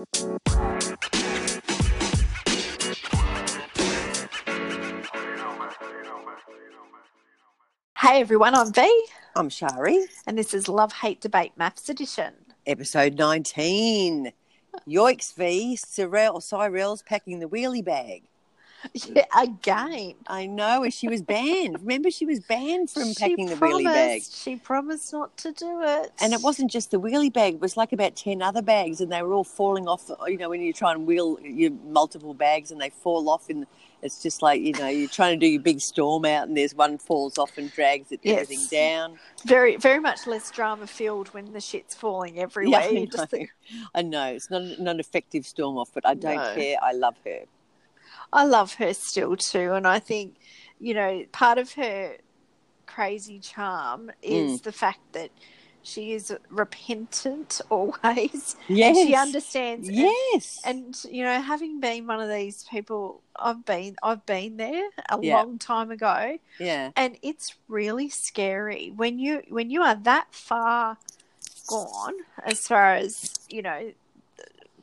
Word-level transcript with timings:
Hey 0.00 0.06
everyone, 8.20 8.54
I'm 8.54 8.72
V, 8.72 9.06
I'm 9.36 9.50
Shari, 9.50 10.06
and 10.26 10.38
this 10.38 10.54
is 10.54 10.68
Love 10.68 10.92
Hate 10.92 11.20
Debate 11.20 11.52
Maths 11.58 11.90
Edition. 11.90 12.32
episode 12.66 13.18
19. 13.18 14.32
Yoicks 14.88 15.34
V, 15.34 15.76
Cyrell's 15.76 17.02
packing 17.02 17.40
the 17.40 17.48
wheelie 17.48 17.84
bag. 17.84 18.29
Yeah, 18.94 19.24
again. 19.38 20.14
I 20.26 20.46
know, 20.46 20.82
and 20.84 20.92
she 20.92 21.08
was 21.08 21.22
banned. 21.22 21.80
Remember, 21.80 22.10
she 22.10 22.26
was 22.26 22.40
banned 22.40 22.90
from 22.90 23.08
She 23.12 23.14
packing 23.14 23.48
the 23.48 23.56
wheelie 23.56 23.84
bag. 23.84 24.22
She 24.30 24.56
promised 24.56 25.12
not 25.12 25.36
to 25.38 25.52
do 25.52 25.80
it. 25.82 26.12
And 26.20 26.32
it 26.32 26.40
wasn't 26.42 26.70
just 26.70 26.90
the 26.90 27.00
wheelie 27.00 27.32
bag, 27.32 27.54
it 27.54 27.60
was 27.60 27.76
like 27.76 27.92
about 27.92 28.16
10 28.16 28.42
other 28.42 28.62
bags, 28.62 29.00
and 29.00 29.12
they 29.12 29.22
were 29.22 29.32
all 29.34 29.44
falling 29.44 29.86
off. 29.88 30.10
You 30.26 30.38
know, 30.38 30.48
when 30.48 30.60
you 30.60 30.72
try 30.72 30.92
and 30.92 31.06
wheel 31.06 31.38
your 31.42 31.72
multiple 31.88 32.34
bags 32.34 32.70
and 32.70 32.80
they 32.80 32.90
fall 32.90 33.28
off, 33.28 33.48
and 33.50 33.66
it's 34.02 34.22
just 34.22 34.40
like, 34.42 34.60
you 34.62 34.72
know, 34.72 34.88
you're 34.88 35.08
trying 35.08 35.38
to 35.38 35.46
do 35.46 35.50
your 35.50 35.60
big 35.62 35.80
storm 35.80 36.24
out, 36.24 36.48
and 36.48 36.56
there's 36.56 36.74
one 36.74 36.96
falls 36.98 37.38
off 37.38 37.58
and 37.58 37.70
drags 37.72 38.10
it, 38.12 38.20
Yes. 38.22 38.42
everything 38.42 38.66
down. 38.70 39.18
very, 39.44 39.76
very 39.76 40.00
much 40.00 40.26
less 40.26 40.50
drama 40.50 40.86
filled 40.86 41.28
when 41.28 41.52
the 41.52 41.60
shit's 41.60 41.94
falling 41.94 42.38
everywhere. 42.46 42.80
I 42.80 42.92
know. 42.92 43.26
think, 43.26 43.50
I 43.94 44.02
know, 44.02 44.26
it's 44.32 44.50
not, 44.50 44.62
not 44.78 44.94
an 44.94 45.00
effective 45.00 45.46
storm 45.46 45.76
off, 45.76 45.90
but 45.92 46.06
I 46.06 46.14
don't 46.14 46.36
No. 46.36 46.54
care. 46.54 46.76
I 46.82 46.92
love 46.92 47.16
her. 47.24 47.40
I 48.32 48.44
love 48.44 48.74
her 48.74 48.94
still 48.94 49.36
too, 49.36 49.72
and 49.72 49.86
I 49.86 49.98
think, 49.98 50.36
you 50.78 50.94
know, 50.94 51.24
part 51.32 51.58
of 51.58 51.72
her 51.74 52.16
crazy 52.86 53.38
charm 53.38 54.10
is 54.22 54.60
Mm. 54.60 54.62
the 54.64 54.72
fact 54.72 55.00
that 55.12 55.30
she 55.82 56.12
is 56.12 56.34
repentant 56.50 57.60
always. 57.70 58.56
Yes. 58.68 58.96
And 58.98 59.08
she 59.08 59.14
understands. 59.14 59.88
and- 59.88 59.96
Yes. 59.96 60.60
and 60.64 61.04
you 61.10 61.22
know 61.24 61.40
having 61.40 61.80
been 61.80 62.06
one 62.06 62.20
of 62.20 62.28
these 62.28 62.64
people 62.70 63.22
i've 63.36 63.64
been 63.64 63.96
i've 64.02 64.24
been 64.26 64.56
there 64.58 64.90
a 65.08 65.18
Yeah. 65.22 65.36
long 65.36 65.58
time 65.58 65.90
ago 65.90 66.36
yeah. 66.58 66.90
and 66.96 67.16
it's 67.22 67.54
really 67.68 68.10
scary 68.10 68.92
when 68.94 69.18
you 69.18 69.42
when 69.48 69.70
you 69.70 69.80
are 69.82 69.94
that 69.94 70.26
far 70.34 70.98
gone 71.66 72.14
as 72.44 72.66
far 72.66 72.94
as 72.96 73.34
you 73.48 73.62
know 73.62 73.92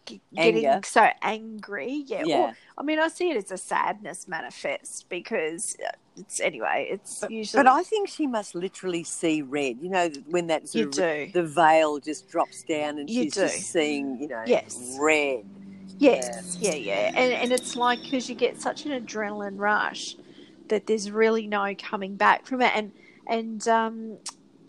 g- 0.07 0.21
getting 0.33 0.83
so 0.83 1.07
angry 1.21 2.03
yeah, 2.07 2.23
Yeah. 2.25 2.37
Or, 2.37 2.53
i 2.77 2.83
mean 2.83 2.99
i 2.99 3.07
see 3.07 3.29
it 3.31 3.37
as 3.37 3.51
a 3.51 3.57
sadness 3.57 4.27
manifest 4.27 5.05
because 5.09 5.75
uh, 5.85 5.91
it's 6.17 6.39
anyway 6.39 6.87
it's 6.91 7.23
usually 7.29 7.63
But 7.63 7.67
I 7.67 7.83
think 7.83 8.09
she 8.09 8.27
must 8.27 8.55
literally 8.55 9.03
see 9.03 9.41
red. 9.41 9.77
You 9.81 9.89
know, 9.89 10.09
when 10.29 10.47
that 10.47 10.73
you 10.73 10.85
do 10.85 10.91
the 11.33 11.43
veil 11.43 11.99
just 11.99 12.27
drops 12.29 12.63
down 12.63 12.99
and 12.99 13.09
You 13.09 13.23
she's 13.23 13.33
do. 13.33 13.41
just 13.41 13.71
seeing, 13.71 14.19
you 14.21 14.27
know, 14.29 14.45
Yes. 14.45 14.97
red. 14.99 15.45
Yes, 15.99 16.57
yeah, 16.59 16.75
yeah, 16.75 17.11
and 17.15 17.33
and 17.33 17.51
it's 17.51 17.75
like 17.75 18.03
because 18.03 18.29
you 18.29 18.35
get 18.35 18.61
such 18.61 18.85
an 18.85 18.91
adrenaline 18.91 19.57
rush 19.59 20.15
that 20.69 20.85
there's 20.85 21.09
really 21.09 21.47
no 21.47 21.73
coming 21.75 22.15
back 22.17 22.45
from 22.45 22.61
it, 22.61 22.71
and 22.75 22.91
and 23.27 23.67
um, 23.67 24.19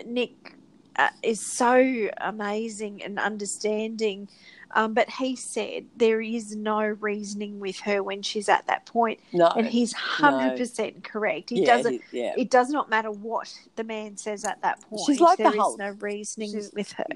Nick 0.06 0.56
uh, 0.96 1.10
is 1.22 1.40
so 1.40 2.08
amazing 2.20 3.02
and 3.02 3.18
understanding, 3.18 4.28
um, 4.72 4.94
but 4.94 5.08
he 5.10 5.34
said 5.36 5.86
there 5.96 6.20
is 6.20 6.54
no 6.54 6.80
reasoning 6.80 7.58
with 7.60 7.80
her 7.80 8.02
when 8.02 8.22
she's 8.22 8.48
at 8.48 8.66
that 8.66 8.84
point, 8.86 9.20
No. 9.32 9.46
and 9.48 9.66
he's 9.66 9.92
hundred 9.92 10.56
percent 10.58 11.02
correct. 11.04 11.50
He 11.50 11.60
yeah, 11.62 11.76
doesn't. 11.76 12.02
he- 12.10 12.20
yeah. 12.20 12.34
It 12.36 12.50
does 12.50 12.68
not 12.68 12.90
matter 12.90 13.10
what 13.10 13.52
the 13.76 13.84
man 13.84 14.16
says 14.16 14.44
at 14.44 14.60
that 14.62 14.80
point. 14.82 15.02
She's 15.06 15.20
like 15.20 15.38
the 15.38 15.44
There 15.44 15.52
is 15.52 15.58
Hulk. 15.58 15.78
no 15.78 15.90
reasoning 16.00 16.50
She's- 16.52 16.70
with 16.74 16.92
her. 16.92 17.06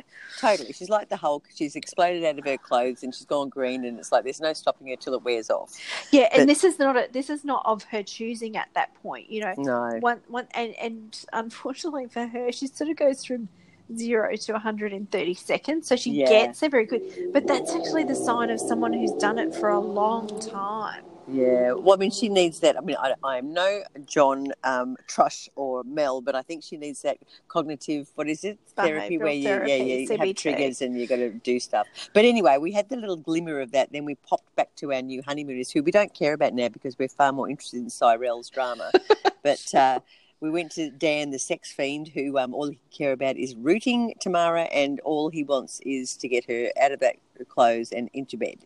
Totally. 0.41 0.73
She's 0.73 0.89
like 0.89 1.09
the 1.09 1.17
Hulk. 1.17 1.47
She's 1.55 1.77
exploded 1.77 2.25
out 2.25 2.39
of 2.39 2.45
her 2.45 2.57
clothes 2.59 3.03
and 3.03 3.15
she's 3.15 3.27
gone 3.27 3.49
green 3.49 3.85
and 3.85 3.99
it's 3.99 4.13
like 4.13 4.25
there's 4.25 4.41
no 4.41 4.53
stopping 4.53 4.89
her 4.89 4.97
till 4.97 5.15
it 5.15 5.23
wears 5.23 5.51
off. 5.51 5.73
Yeah, 6.11 6.29
and 6.33 6.49
this 6.49 6.65
is 6.65 6.79
not 6.79 6.97
a, 6.97 7.09
this 7.13 7.29
is 7.31 7.45
not 7.45 7.63
of 7.67 7.83
her 7.85 8.03
choosing 8.03 8.57
at 8.57 8.69
that 8.75 8.95
point. 9.03 9.31
You 9.31 9.41
know, 9.43 9.55
No. 9.59 9.99
one 10.01 10.21
one 10.29 10.47
and 10.55 10.75
and 10.77 11.25
unfortunately 11.33 12.07
for 12.09 12.27
her, 12.27 12.51
she 12.53 12.67
sort 12.67 12.89
of 12.91 12.97
goes 12.97 13.25
from 13.25 13.49
zero 13.97 14.35
to 14.37 14.53
130 14.53 15.35
seconds, 15.35 15.89
so 15.89 15.97
she 15.97 16.11
Yeah. 16.11 16.29
gets 16.29 16.61
there 16.61 16.71
very 16.71 16.87
quick. 16.87 17.33
But 17.33 17.47
that's 17.47 17.75
actually 17.75 18.05
the 18.05 18.15
sign 18.15 18.51
of 18.51 18.61
someone 18.61 18.93
who's 18.93 19.13
done 19.13 19.39
it 19.39 19.55
for 19.55 19.69
a 19.69 19.81
long 19.81 20.29
time. 20.41 21.05
Yeah. 21.29 21.73
Well, 21.73 21.95
I 21.95 21.97
mean, 21.97 22.11
she 22.11 22.29
needs 22.29 22.61
that. 22.61 22.77
I 22.77 22.81
mean, 22.81 22.97
I, 22.99 23.39
am 23.39 23.53
no 23.53 23.83
John 24.07 24.49
um, 24.65 24.97
Trush 25.09 25.49
or 25.55 25.83
Mel, 25.85 26.21
but 26.21 26.35
I 26.35 26.43
think 26.43 26.63
she 26.63 26.77
needs 26.77 27.03
that 27.03 27.19
cognitive, 27.49 28.11
what 28.15 28.29
is 28.29 28.45
it? 28.45 28.59
Therapy, 28.75 29.19
where 29.19 29.33
you, 29.33 29.49
yeah, 29.49 29.59
therapy, 29.61 30.07
you 30.09 30.19
have 30.19 30.35
triggers 30.37 30.83
and 30.83 30.99
you 30.99 31.07
got 31.07 31.17
to 31.17 31.31
do 31.31 31.61
stuff. 31.61 31.87
But 32.13 32.25
anyway, 32.25 32.59
we 32.59 32.73
had 32.73 32.89
the 32.89 32.97
little 32.97 33.17
glimmer 33.17 33.61
of 33.61 33.73
that. 33.73 33.93
Then 33.93 34.05
we 34.05 34.17
popped 34.17 34.55
back 34.57 34.75
to 34.77 34.93
our 34.93 35.03
new 35.03 35.23
honeymooners, 35.23 35.71
who 35.71 35.83
we 35.83 35.93
don't 35.93 36.13
care 36.13 36.33
about 36.33 36.55
now 36.55 36.69
because 36.69 36.99
we're 36.99 37.09
far 37.09 37.33
more 37.33 37.49
interested 37.49 37.79
in 37.79 37.91
Cyrell's 37.91 38.51
drama. 38.51 38.91
but 39.43 39.75
uh, 39.75 40.01
we 40.43 40.51
went 40.51 40.73
to 40.73 40.91
Dan, 40.91 41.31
the 41.31 41.39
sex 41.39 41.71
fiend, 41.73 42.09
who 42.09 42.37
um, 42.37 42.53
all 42.53 42.69
he 42.69 42.79
care 42.91 43.13
about 43.13 43.37
is 43.37 43.55
rooting 43.55 44.13
Tamara, 44.21 44.65
and 44.65 44.99
all 45.01 45.31
he 45.31 45.45
wants 45.45 45.81
is 45.87 46.17
to 46.17 46.29
get 46.29 46.45
her 46.47 46.69
out 46.83 46.91
of 46.91 46.99
that 46.99 47.15
clothes 47.49 47.93
and 47.93 48.11
into 48.13 48.37
bed. 48.37 48.57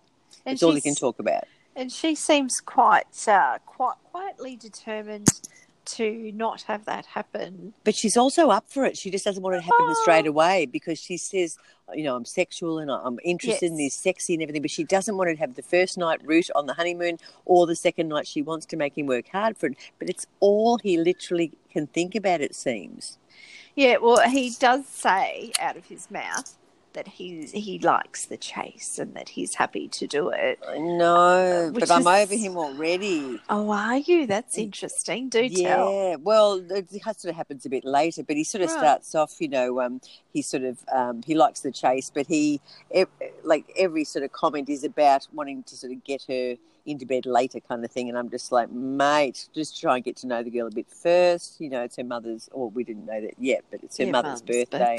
And 0.46 0.54
That's 0.54 0.62
all 0.62 0.74
he 0.74 0.80
can 0.80 0.94
talk 0.94 1.18
about. 1.18 1.44
And 1.76 1.92
she 1.92 2.14
seems 2.14 2.60
quite 2.60 3.28
uh, 3.28 3.58
quite 3.66 3.96
quietly 4.10 4.56
determined 4.56 5.28
to 5.86 6.32
not 6.32 6.62
have 6.62 6.84
that 6.86 7.06
happen. 7.06 7.72
But 7.84 7.94
she's 7.94 8.16
also 8.16 8.50
up 8.50 8.68
for 8.68 8.84
it. 8.84 8.96
She 8.96 9.10
just 9.10 9.24
doesn't 9.24 9.42
want 9.42 9.54
it 9.56 9.58
to 9.58 9.64
happen 9.64 9.86
Oh. 9.88 9.98
straight 10.02 10.26
away 10.26 10.66
because 10.66 10.98
she 10.98 11.16
says, 11.16 11.56
you 11.94 12.02
know, 12.04 12.16
I'm 12.16 12.24
sexual 12.24 12.78
and 12.78 12.90
I'm 12.90 13.18
interested 13.24 13.66
in 13.66 13.78
Yes. 13.78 13.94
this 13.94 14.02
sexy 14.02 14.34
and 14.34 14.42
everything. 14.42 14.62
But 14.62 14.70
she 14.70 14.84
doesn't 14.84 15.16
want 15.16 15.30
to 15.30 15.36
have 15.36 15.54
the 15.54 15.62
first 15.62 15.96
night 15.96 16.20
route 16.24 16.50
on 16.54 16.66
the 16.66 16.74
honeymoon 16.74 17.18
or 17.44 17.66
the 17.66 17.76
second 17.76 18.08
night. 18.08 18.26
She 18.26 18.42
wants 18.42 18.66
to 18.66 18.76
make 18.76 18.98
him 18.98 19.06
work 19.06 19.28
hard 19.28 19.56
for 19.56 19.66
it. 19.66 19.76
But 19.98 20.08
it's 20.10 20.26
all 20.40 20.78
he 20.78 20.96
literally 20.98 21.52
can 21.70 21.86
think 21.86 22.14
about, 22.14 22.40
it 22.40 22.54
seems. 22.54 23.18
Yeah, 23.74 23.96
well, 23.98 24.28
he 24.28 24.50
does 24.58 24.86
say 24.86 25.52
out 25.60 25.76
of 25.76 25.84
his 25.86 26.10
mouth 26.10 26.56
that 26.96 27.06
he 27.06 27.46
he 27.52 27.78
likes 27.78 28.24
the 28.24 28.36
chase 28.38 28.98
and 28.98 29.14
that 29.14 29.28
he's 29.28 29.54
happy 29.54 29.86
to 29.86 30.06
do 30.06 30.30
it. 30.30 30.58
I 30.66 30.78
know, 30.78 31.70
Which 31.72 31.80
but 31.88 31.90
I'm 31.92 32.06
over 32.06 32.34
him 32.34 32.56
already. 32.56 33.38
Oh, 33.48 33.70
are 33.70 33.98
you? 33.98 34.26
That's 34.26 34.56
interesting. 34.58 35.28
Do 35.28 35.48
tell. 35.48 35.92
Yeah, 35.92 36.16
well, 36.16 36.54
it 36.70 36.90
sort 36.90 37.24
of 37.26 37.36
happens 37.36 37.66
a 37.66 37.68
bit 37.68 37.84
later, 37.84 38.22
but 38.24 38.36
he 38.36 38.44
sort 38.44 38.62
of 38.62 38.70
Right. 38.70 38.78
starts 38.78 39.14
off, 39.14 39.34
you 39.38 39.48
know, 39.48 39.80
um, 39.80 40.00
he 40.32 40.40
sort 40.42 40.64
of 40.64 40.78
um, 40.92 41.22
he 41.24 41.34
likes 41.34 41.60
the 41.60 41.70
chase, 41.70 42.10
but 42.12 42.26
he 42.26 42.60
like 43.44 43.70
every 43.76 44.04
sort 44.04 44.24
of 44.24 44.32
comment 44.32 44.68
is 44.68 44.82
about 44.82 45.28
wanting 45.32 45.62
to 45.64 45.76
sort 45.76 45.92
of 45.92 46.02
get 46.02 46.24
her 46.28 46.56
into 46.86 47.06
bed 47.06 47.26
later, 47.26 47.60
kind 47.60 47.84
of 47.84 47.90
thing. 47.90 48.08
And 48.08 48.16
I'm 48.16 48.30
just 48.30 48.52
like, 48.52 48.70
mate, 48.70 49.48
just 49.54 49.80
try 49.80 49.96
and 49.96 50.04
get 50.04 50.16
to 50.18 50.26
know 50.26 50.42
the 50.42 50.50
girl 50.50 50.66
a 50.66 50.70
bit 50.70 50.88
first. 50.90 51.60
You 51.60 51.70
know, 51.70 51.82
it's 51.82 51.96
her 51.96 52.04
mother's, 52.04 52.48
or 52.52 52.70
we 52.70 52.84
didn't 52.84 53.06
know 53.06 53.20
that 53.20 53.34
yet, 53.38 53.64
but 53.70 53.82
it's 53.82 53.98
her 53.98 54.04
Your 54.04 54.12
mother's 54.12 54.40
mum's 54.42 54.50
birthday. 54.70 54.98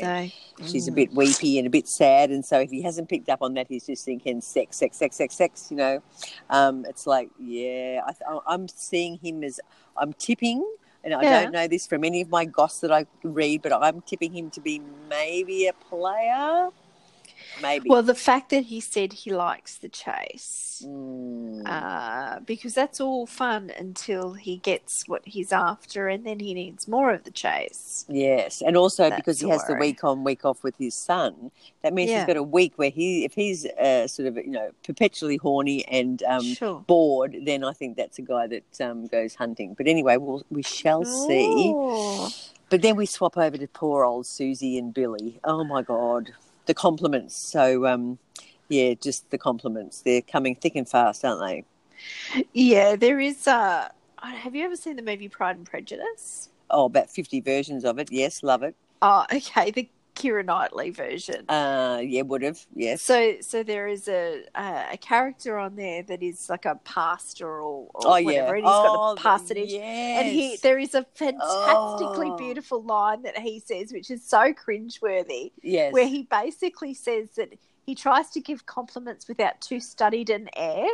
She's 0.66 0.88
a 0.88 0.92
Mm. 0.92 0.96
bit 0.96 1.14
weepy 1.14 1.58
and 1.60 1.68
a 1.68 1.70
bit 1.70 1.88
sad, 1.88 2.32
and 2.32 2.44
so 2.44 2.60
if 2.60 2.72
he 2.72 2.82
hasn't 2.82 3.10
picked 3.10 3.30
up 3.30 3.42
on 3.44 3.54
that, 3.56 3.68
he's 3.68 3.86
just 3.86 4.04
thinking 4.04 4.42
sex, 4.42 4.78
sex, 4.78 4.98
sex, 4.98 5.16
sex, 5.16 5.36
sex. 5.36 5.68
You 5.70 5.78
know, 5.78 6.04
um, 6.50 6.84
it's 6.86 7.06
like, 7.06 7.30
yeah, 7.40 8.02
I, 8.06 8.40
I'm 8.48 8.68
seeing 8.68 9.18
him 9.20 9.44
as 9.44 9.60
I'm 9.96 10.14
tipping, 10.14 10.66
and 11.04 11.14
I 11.14 11.24
Yeah. 11.24 11.42
don't 11.42 11.52
know 11.52 11.68
this 11.68 11.86
from 11.86 12.04
any 12.04 12.22
of 12.22 12.30
my 12.30 12.46
goss 12.46 12.80
that 12.80 12.92
I 12.92 13.06
read, 13.24 13.62
but 13.62 13.72
I'm 13.72 14.02
tipping 14.02 14.34
him 14.34 14.50
to 14.52 14.62
be 14.62 14.82
maybe 15.10 15.68
a 15.68 15.74
player, 15.74 16.70
maybe. 17.62 17.90
Well, 17.90 18.04
the 18.04 18.16
fact 18.16 18.50
that 18.50 18.66
he 18.66 18.80
said 18.80 19.14
he 19.14 19.34
likes 19.34 19.78
the 19.78 19.90
chase, 19.90 20.84
Mm. 20.86 21.64
uh, 21.66 22.40
because 22.42 22.76
that's 22.76 23.02
all 23.02 23.26
fun 23.26 23.72
until 23.80 24.34
he 24.34 24.58
gets 24.58 25.08
what 25.08 25.24
he's 25.26 25.52
after, 25.52 26.08
and 26.08 26.24
then 26.24 26.40
he 26.40 26.54
needs 26.54 26.88
more 26.88 27.12
of 27.12 27.24
the 27.24 27.32
chase. 27.32 28.06
Yes, 28.08 28.62
and 28.62 28.78
also 28.78 29.10
That's 29.10 29.16
because 29.16 29.40
he 29.40 29.50
has 29.50 29.66
the 29.66 29.74
week 29.74 30.04
on, 30.04 30.24
week 30.24 30.46
off 30.46 30.64
with 30.64 30.76
his 30.78 30.94
son, 30.94 31.50
that 31.82 31.94
means 31.94 32.12
Yeah. 32.12 32.20
he's 32.20 32.28
got 32.28 32.38
a 32.38 32.44
week 32.44 32.74
where 32.76 32.92
he, 32.92 33.26
if 33.26 33.34
he's 33.34 33.66
uh, 33.66 34.08
sort 34.08 34.28
of, 34.28 34.38
you 34.38 34.52
know, 34.52 34.70
perpetually 34.84 35.38
horny 35.38 35.84
and 35.88 36.22
um, 36.24 36.44
sure. 36.44 36.84
bored, 36.86 37.36
then 37.44 37.64
I 37.64 37.74
think 37.74 37.98
that's 37.98 38.20
a 38.20 38.22
guy 38.24 38.46
that 38.48 38.82
um, 38.82 39.08
goes 39.08 39.34
hunting. 39.36 39.74
But 39.74 39.88
anyway, 39.88 40.18
we'll, 40.18 40.46
we 40.52 40.62
shall 40.62 41.06
see. 41.06 41.72
Ooh. 41.76 42.28
But 42.70 42.82
then 42.82 42.96
we 42.98 43.06
swap 43.06 43.38
over 43.38 43.58
to 43.58 43.68
poor 43.68 44.04
old 44.04 44.28
Susie 44.28 44.78
and 44.78 44.94
Billy. 44.94 45.40
Oh 45.44 45.64
my 45.64 45.82
God, 45.82 46.34
the 46.68 46.74
compliments. 46.74 47.36
So, 47.36 47.86
um, 47.86 48.20
yeah, 48.70 48.94
just 48.94 49.30
the 49.32 49.38
compliments. 49.38 50.02
They're 50.02 50.22
coming 50.22 50.56
thick 50.56 50.76
and 50.76 50.88
fast, 50.88 51.26
aren't 51.26 51.42
they? 51.42 52.44
Yeah, 52.54 52.96
there 52.96 53.20
is. 53.20 53.48
Uh, 53.48 53.90
have 54.22 54.56
you 54.56 54.64
ever 54.66 54.76
seen 54.76 54.96
the 54.96 55.02
movie 55.02 55.30
Pride 55.30 55.58
and 55.58 55.66
Prejudice? 55.66 56.50
Oh, 56.70 56.86
about 56.86 57.10
50 57.10 57.42
versions 57.42 57.86
of 57.86 57.98
it. 57.98 58.12
Yes, 58.12 58.44
love 58.44 58.64
it. 58.64 58.76
Oh, 59.02 59.26
okay, 59.34 59.72
the 59.72 59.90
Keira 60.18 60.44
Knightley 60.44 60.90
version. 60.90 61.50
Uh, 61.50 62.02
yeah, 62.04 62.24
would 62.24 62.42
have. 62.42 62.60
Yes. 62.74 63.02
So, 63.02 63.36
so 63.42 63.64
there 63.64 63.88
is 63.88 64.08
a 64.08 64.44
a, 64.56 64.86
a 64.94 64.98
character 64.98 65.58
on 65.58 65.76
there 65.76 66.04
that 66.04 66.24
is 66.24 66.50
like 66.50 66.66
a 66.66 66.76
pastor 66.84 67.48
or, 67.48 67.88
or 67.94 68.02
oh, 68.04 68.10
whatever, 68.22 68.32
yeah. 68.32 68.48
and 68.48 68.56
he's 68.58 68.64
got 68.64 68.98
oh, 69.00 69.14
a 69.14 69.16
parsonage. 69.16 69.72
Yes. 69.72 70.24
And 70.24 70.28
he, 70.34 70.58
there 70.64 70.80
is 70.80 70.96
a 70.96 71.06
fantastically 71.16 72.32
Oh. 72.32 72.38
beautiful 72.38 72.82
line 72.84 73.22
that 73.24 73.38
he 73.38 73.60
says, 73.60 73.92
which 73.94 74.10
is 74.12 74.24
so 74.24 74.54
cringeworthy, 74.54 75.52
yes. 75.62 75.94
where 75.94 76.08
he 76.08 76.24
basically 76.24 76.94
says 76.94 77.30
that 77.38 77.54
he 77.86 77.96
tries 77.96 78.30
to 78.32 78.42
give 78.42 78.66
compliments 78.66 79.28
without 79.30 79.62
too 79.62 79.80
studied 79.80 80.30
an 80.30 80.50
air. 80.58 80.88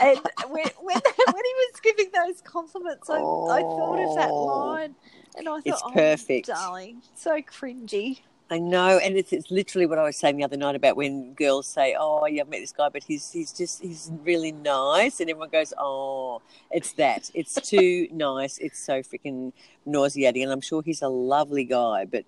And 0.00 0.18
when, 0.48 0.66
when, 0.80 1.00
when 1.32 1.44
he 1.44 1.54
was 1.56 1.80
giving 1.82 2.10
those 2.14 2.40
compliments, 2.42 3.10
I, 3.10 3.16
I 3.16 3.60
thought 3.62 3.98
of 4.10 4.16
that 4.16 4.30
Oh. 4.30 4.44
line. 4.44 4.94
And 5.36 5.48
I 5.48 5.52
thought, 5.52 5.62
It's 5.66 5.82
oh, 5.84 5.90
perfect. 5.90 6.46
darling, 6.48 7.02
so 7.14 7.40
cringy. 7.40 8.20
I 8.50 8.58
know, 8.58 8.98
and 8.98 9.16
it's, 9.16 9.32
it's 9.32 9.50
literally 9.50 9.84
what 9.84 9.98
I 9.98 10.04
was 10.04 10.16
saying 10.16 10.38
the 10.38 10.44
other 10.44 10.56
night 10.56 10.74
about 10.74 10.96
when 10.96 11.34
girls 11.34 11.66
say, 11.66 11.94
"Oh, 11.98 12.24
yeah, 12.26 12.42
I've 12.42 12.48
met 12.48 12.60
this 12.60 12.72
guy, 12.72 12.88
but 12.88 13.04
he's 13.04 13.30
he's 13.30 13.52
just 13.52 13.82
he's 13.82 14.10
really 14.22 14.52
nice," 14.52 15.20
and 15.20 15.28
everyone 15.28 15.50
goes, 15.50 15.74
"Oh, 15.76 16.40
it's 16.70 16.92
that. 16.92 17.30
It's 17.34 17.54
too 17.54 18.08
nice. 18.12 18.56
It's 18.56 18.78
so 18.78 19.02
freaking 19.02 19.52
nauseating." 19.84 20.42
And 20.42 20.50
I'm 20.50 20.62
sure 20.62 20.82
he's 20.82 21.02
a 21.02 21.08
lovely 21.08 21.64
guy, 21.64 22.06
but 22.06 22.24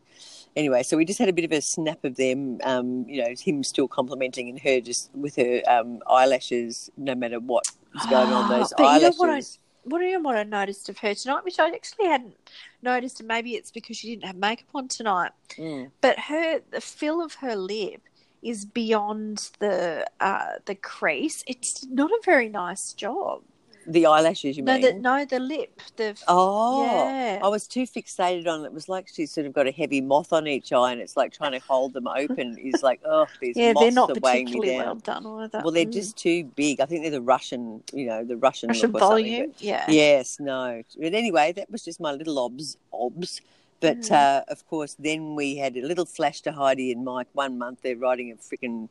anyway, 0.56 0.82
so 0.82 0.98
we 0.98 1.06
just 1.06 1.18
had 1.18 1.30
a 1.30 1.32
bit 1.32 1.46
of 1.46 1.52
a 1.52 1.62
snap 1.62 2.04
of 2.04 2.16
them, 2.16 2.58
um, 2.64 3.06
you 3.08 3.22
know, 3.22 3.34
him 3.38 3.62
still 3.62 3.88
complimenting 3.88 4.50
and 4.50 4.60
her 4.60 4.80
just 4.80 5.10
with 5.14 5.36
her 5.36 5.62
um, 5.66 6.02
eyelashes, 6.06 6.90
no 6.98 7.14
matter 7.14 7.40
what 7.40 7.64
is 7.94 8.06
going 8.06 8.32
on 8.32 8.50
those 8.50 8.74
But 8.76 8.82
you 8.94 9.08
know 9.08 9.12
eyelashes. 9.18 9.58
What 9.90 10.00
I- 10.00 10.00
What 10.00 10.00
do 10.00 10.04
you 10.06 10.20
what 10.22 10.36
I 10.36 10.42
noticed 10.44 10.88
of 10.88 10.98
her 10.98 11.14
tonight, 11.14 11.44
which 11.44 11.58
I 11.58 11.68
actually 11.70 12.06
hadn't 12.06 12.36
noticed, 12.82 13.20
and 13.20 13.28
maybe 13.28 13.54
it's 13.56 13.70
because 13.70 13.96
she 13.96 14.08
didn't 14.10 14.24
have 14.24 14.36
makeup 14.36 14.68
on 14.74 14.88
tonight. 14.88 15.32
Mm. 15.56 15.90
But 16.00 16.18
her, 16.20 16.60
the 16.70 16.80
fill 16.80 17.20
of 17.22 17.34
her 17.34 17.54
lip 17.56 18.02
is 18.42 18.64
beyond 18.64 19.50
the 19.58 20.06
uh, 20.20 20.52
the 20.64 20.74
crease. 20.74 21.44
It's 21.46 21.84
not 21.86 22.10
a 22.10 22.20
very 22.24 22.48
nice 22.48 22.92
job. 22.94 23.42
The 23.90 24.06
eyelashes, 24.06 24.56
you 24.56 24.62
no, 24.62 24.74
mean? 24.74 24.82
the, 24.82 24.92
no, 24.94 25.24
the 25.24 25.40
lip. 25.40 25.80
The 25.96 26.16
Oh, 26.28 27.08
yeah. 27.08 27.40
I 27.42 27.48
was 27.48 27.66
too 27.66 27.82
fixated 27.82 28.46
on 28.46 28.62
it. 28.62 28.66
It 28.66 28.72
was 28.72 28.88
like 28.88 29.08
she's 29.12 29.32
sort 29.32 29.46
of 29.46 29.52
got 29.52 29.66
a 29.66 29.72
heavy 29.72 30.00
moth 30.00 30.32
on 30.32 30.46
each 30.46 30.72
eye, 30.72 30.92
and 30.92 31.00
it's 31.00 31.16
like 31.16 31.32
trying 31.32 31.52
to 31.52 31.58
hold 31.58 31.92
them 31.92 32.06
open 32.06 32.56
is 32.62 32.82
like, 32.82 33.00
oh, 33.04 33.26
these 33.40 33.56
yeah, 33.56 33.72
moths 33.72 33.84
they're 33.86 33.92
not 33.92 34.10
are 34.10 34.20
weighing 34.20 34.50
me 34.50 34.60
down. 34.60 34.76
well 34.78 34.94
done 34.96 35.26
either. 35.26 35.60
Well, 35.64 35.72
they're 35.72 35.86
Mm. 35.86 35.92
just 35.92 36.16
too 36.16 36.44
big. 36.44 36.80
I 36.80 36.86
think 36.86 37.02
they're 37.02 37.10
the 37.10 37.20
Russian, 37.20 37.82
you 37.92 38.06
know, 38.06 38.22
the 38.24 38.36
Russian, 38.36 38.68
Russian 38.68 38.92
look 38.92 39.02
or 39.02 39.06
something, 39.06 39.24
volume. 39.26 39.54
Yeah. 39.58 39.84
Yes, 39.90 40.38
no. 40.38 40.82
But 40.96 41.14
anyway, 41.14 41.52
that 41.52 41.68
was 41.70 41.84
just 41.84 41.98
my 42.00 42.12
little 42.12 42.38
obs, 42.38 42.76
obs. 42.92 43.40
But 43.80 44.02
Mm. 44.02 44.12
uh, 44.12 44.44
of 44.48 44.64
course, 44.68 44.94
then 44.98 45.34
we 45.34 45.56
had 45.56 45.76
a 45.76 45.82
little 45.82 46.04
flash 46.04 46.42
to 46.42 46.52
Heidi 46.52 46.92
and 46.92 47.04
Mike. 47.04 47.28
One 47.32 47.58
month 47.58 47.80
they're 47.82 47.96
riding 47.96 48.30
a 48.30 48.36
freaking 48.36 48.88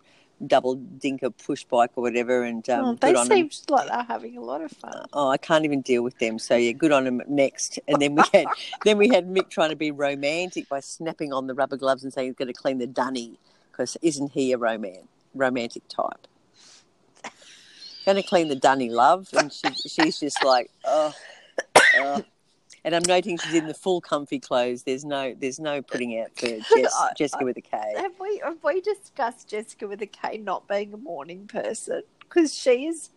double 0.48 0.78
dinker 0.78 1.32
push 1.46 1.64
bike 1.66 1.92
or 1.96 2.04
whatever, 2.04 2.44
and 2.44 2.68
um, 2.70 2.86
Oh, 2.86 2.94
they 2.96 3.10
good 3.10 3.18
on 3.18 3.28
them. 3.28 3.52
seem 3.52 3.66
like 3.70 3.88
they're 3.88 4.04
having 4.04 4.38
a 4.38 4.42
lot 4.42 4.62
of 4.62 4.72
fun. 4.72 5.06
Oh, 5.14 5.30
I 5.30 5.38
can't 5.38 5.66
even 5.66 5.82
deal 5.82 6.04
with 6.04 6.18
them. 6.20 6.40
So 6.40 6.56
yeah, 6.56 6.72
good 6.72 6.92
on 6.92 7.04
them. 7.06 7.22
Next, 7.28 7.80
and 7.88 8.02
then 8.02 8.16
we 8.16 8.24
had 8.34 8.46
then 8.86 8.98
we 8.98 9.10
had 9.10 9.28
Mick 9.30 9.50
trying 9.50 9.70
to 9.70 9.76
be 9.76 9.92
romantic 9.92 10.70
by 10.70 10.80
snapping 10.80 11.34
on 11.34 11.48
the 11.48 11.54
rubber 11.54 11.78
gloves 11.78 12.04
and 12.04 12.14
saying 12.14 12.28
he's 12.30 12.36
going 12.36 12.48
to 12.48 12.54
clean 12.54 12.78
the 12.78 12.88
dunny 12.88 13.38
because 13.72 13.98
isn't 14.02 14.32
he 14.32 14.52
a 14.52 14.58
roman 14.58 15.08
romantic 15.34 15.84
type? 15.88 16.28
Going 18.06 18.16
to 18.16 18.24
clean 18.28 18.48
the 18.48 18.56
dunny, 18.56 18.90
love, 18.90 19.28
and 19.38 19.52
she, 19.52 19.70
she's 19.74 20.20
just 20.20 20.44
like, 20.44 20.72
oh, 20.86 21.14
oh. 21.98 22.24
And 22.84 22.96
I'm 22.96 23.04
noting 23.08 23.38
she's 23.38 23.54
in 23.54 23.68
the 23.68 23.74
full 23.74 24.02
comfy 24.02 24.40
clothes. 24.40 24.84
There's 24.84 25.04
no, 25.06 25.34
there's 25.38 25.60
no 25.60 25.82
putting 25.82 26.20
out 26.20 26.30
for 26.36 26.48
Jess, 26.76 26.94
Jessica 27.18 27.44
with 27.46 27.58
a 27.58 27.62
K. 27.62 27.78
Have 27.98 28.14
we 28.20 28.42
have 28.44 28.58
we 28.64 28.82
discussed 28.82 29.50
Jessica 29.50 29.88
with 29.88 30.02
a 30.02 30.08
K 30.08 30.38
not 30.38 30.68
being 30.68 30.94
a 30.94 30.98
morning 30.98 31.48
person 31.48 32.04
because 32.20 32.54
she 32.56 32.86
is 32.86 33.10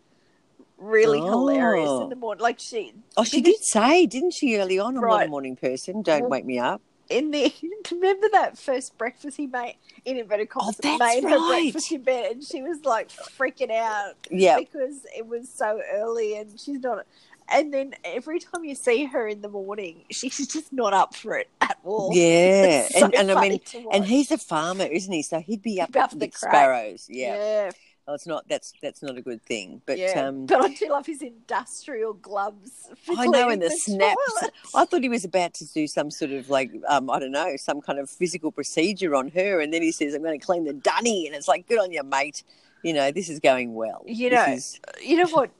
really 0.78 1.20
oh. 1.20 1.28
hilarious 1.28 1.88
Oh. 1.88 2.02
in 2.04 2.08
the 2.08 2.16
morning. 2.16 2.42
Like 2.42 2.58
she 2.58 2.92
Oh, 3.16 3.24
she 3.24 3.40
did 3.40 3.62
say, 3.62 4.06
didn't 4.06 4.32
she, 4.32 4.56
early 4.56 4.78
on? 4.78 4.96
I'm 4.96 5.02
not 5.02 5.26
a 5.26 5.28
morning 5.28 5.54
person. 5.56 6.02
Don't 6.02 6.22
Well, 6.22 6.30
wake 6.30 6.44
me 6.44 6.58
up. 6.58 6.80
in 7.08 7.30
the 7.30 7.52
remember 7.92 8.26
that 8.32 8.56
first 8.58 8.96
breakfast 8.98 9.36
he 9.36 9.46
made 9.46 9.76
in 10.04 10.16
inverted 10.16 10.48
oh, 10.56 10.60
commas 10.60 10.80
Oh, 10.84 10.98
that's 10.98 11.14
made 11.22 11.30
her 11.30 11.36
right. 11.36 11.62
breakfast 11.64 11.92
in 11.92 12.02
bed 12.02 12.32
and 12.32 12.42
she 12.44 12.62
was 12.62 12.84
like 12.84 13.10
freaking 13.10 13.70
out 13.70 14.14
Yeah, 14.30 14.58
because 14.58 15.04
it 15.16 15.26
was 15.26 15.48
so 15.48 15.80
early 15.92 16.36
and 16.36 16.58
she's 16.58 16.80
not 16.80 17.04
and 17.48 17.72
then 17.72 17.94
every 18.04 18.38
time 18.38 18.64
you 18.64 18.74
see 18.74 19.04
her 19.04 19.26
in 19.28 19.40
the 19.40 19.48
morning 19.48 20.04
she's 20.10 20.46
just 20.52 20.72
not 20.72 20.92
up 20.92 21.14
for 21.14 21.36
it 21.36 21.48
at 21.60 21.78
all 21.84 22.10
yeah, 22.12 22.86
so 22.90 23.04
and, 23.04 23.14
and 23.14 23.30
I 23.32 23.40
mean, 23.40 23.60
and 23.92 24.04
he's 24.04 24.30
a 24.30 24.38
farmer, 24.38 24.84
isn't 24.84 25.12
he? 25.12 25.22
So 25.22 25.40
he'd 25.40 25.62
be 25.62 25.80
up 25.80 25.94
up 25.96 26.10
the 26.10 26.16
the 26.16 26.30
sparrows. 26.34 27.06
Yeah. 27.08 27.34
yeah 27.34 27.70
Oh, 28.08 28.14
it's 28.14 28.26
not. 28.26 28.48
That's 28.48 28.72
that's 28.82 29.00
not 29.00 29.16
a 29.16 29.22
good 29.22 29.42
thing. 29.42 29.80
But 29.86 29.96
yeah. 29.96 30.26
um, 30.26 30.46
but 30.46 30.60
I 30.60 30.74
do 30.74 30.88
love 30.90 31.06
his 31.06 31.22
industrial 31.22 32.14
gloves. 32.14 32.88
for 33.00 33.14
I 33.16 33.26
know, 33.26 33.48
and 33.48 33.62
the 33.62 33.70
snaps. 33.70 34.16
toilets. 34.40 34.74
I 34.74 34.84
thought 34.84 35.02
he 35.02 35.08
was 35.08 35.24
about 35.24 35.54
to 35.54 35.72
do 35.72 35.86
some 35.86 36.10
sort 36.10 36.32
of 36.32 36.50
like 36.50 36.72
um, 36.88 37.08
I 37.10 37.20
don't 37.20 37.30
know, 37.30 37.54
some 37.56 37.80
kind 37.80 38.00
of 38.00 38.10
physical 38.10 38.50
procedure 38.50 39.14
on 39.14 39.28
her, 39.30 39.60
and 39.60 39.72
then 39.72 39.82
he 39.82 39.92
says, 39.92 40.14
"I'm 40.14 40.22
going 40.22 40.38
to 40.38 40.44
clean 40.44 40.64
the 40.64 40.72
dunny," 40.72 41.28
and 41.28 41.36
it's 41.36 41.46
like, 41.46 41.68
"Good 41.68 41.78
on 41.78 41.92
you, 41.92 42.02
mate." 42.02 42.42
You 42.82 42.92
know, 42.94 43.10
this 43.12 43.28
is 43.28 43.38
going 43.40 43.74
well. 43.74 44.02
You 44.06 44.30
know, 44.30 44.44
is- 44.44 44.80
You 45.02 45.16
know 45.16 45.28
what? 45.30 45.50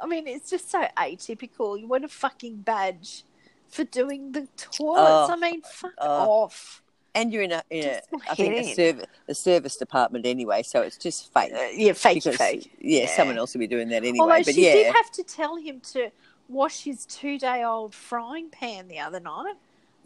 I 0.00 0.06
mean, 0.06 0.26
it's 0.26 0.50
just 0.50 0.70
so 0.70 0.84
atypical. 0.96 1.78
You 1.78 1.86
want 1.86 2.04
a 2.04 2.08
fucking 2.08 2.56
badge 2.58 3.24
for 3.68 3.84
doing 3.84 4.32
the 4.32 4.48
toilets. 4.56 5.30
Oh. 5.30 5.32
I 5.32 5.36
mean, 5.36 5.62
fuck 5.62 5.92
Oh. 5.98 6.42
off. 6.44 6.82
and 7.14 7.30
you're 7.32 7.42
in 7.42 7.52
a, 7.52 7.62
in 7.70 7.84
a 7.88 8.00
I 8.30 8.34
think 8.34 8.54
a 8.54 8.74
service 8.74 9.06
a 9.28 9.34
service 9.34 9.76
department 9.76 10.24
anyway, 10.26 10.62
so 10.62 10.80
it's 10.80 10.96
just 10.96 11.32
fake. 11.32 11.52
Uh, 11.52 11.64
yeah, 11.74 11.92
fake, 11.92 12.24
because, 12.24 12.36
fake. 12.38 12.72
Yeah, 12.80 13.02
Yeah. 13.02 13.06
someone 13.16 13.36
else 13.38 13.52
will 13.54 13.60
be 13.60 13.66
doing 13.66 13.88
that 13.90 14.02
anyway. 14.02 14.18
Although 14.20 14.44
but 14.44 14.54
she 14.54 14.64
yeah, 14.66 14.72
did 14.72 14.94
have 14.94 15.10
to 15.12 15.22
tell 15.22 15.56
him 15.56 15.80
to 15.92 16.10
wash 16.48 16.84
his 16.84 17.04
two-day-old 17.06 17.94
frying 17.94 18.48
pan 18.50 18.88
the 18.88 18.98
other 18.98 19.20
night. 19.20 19.54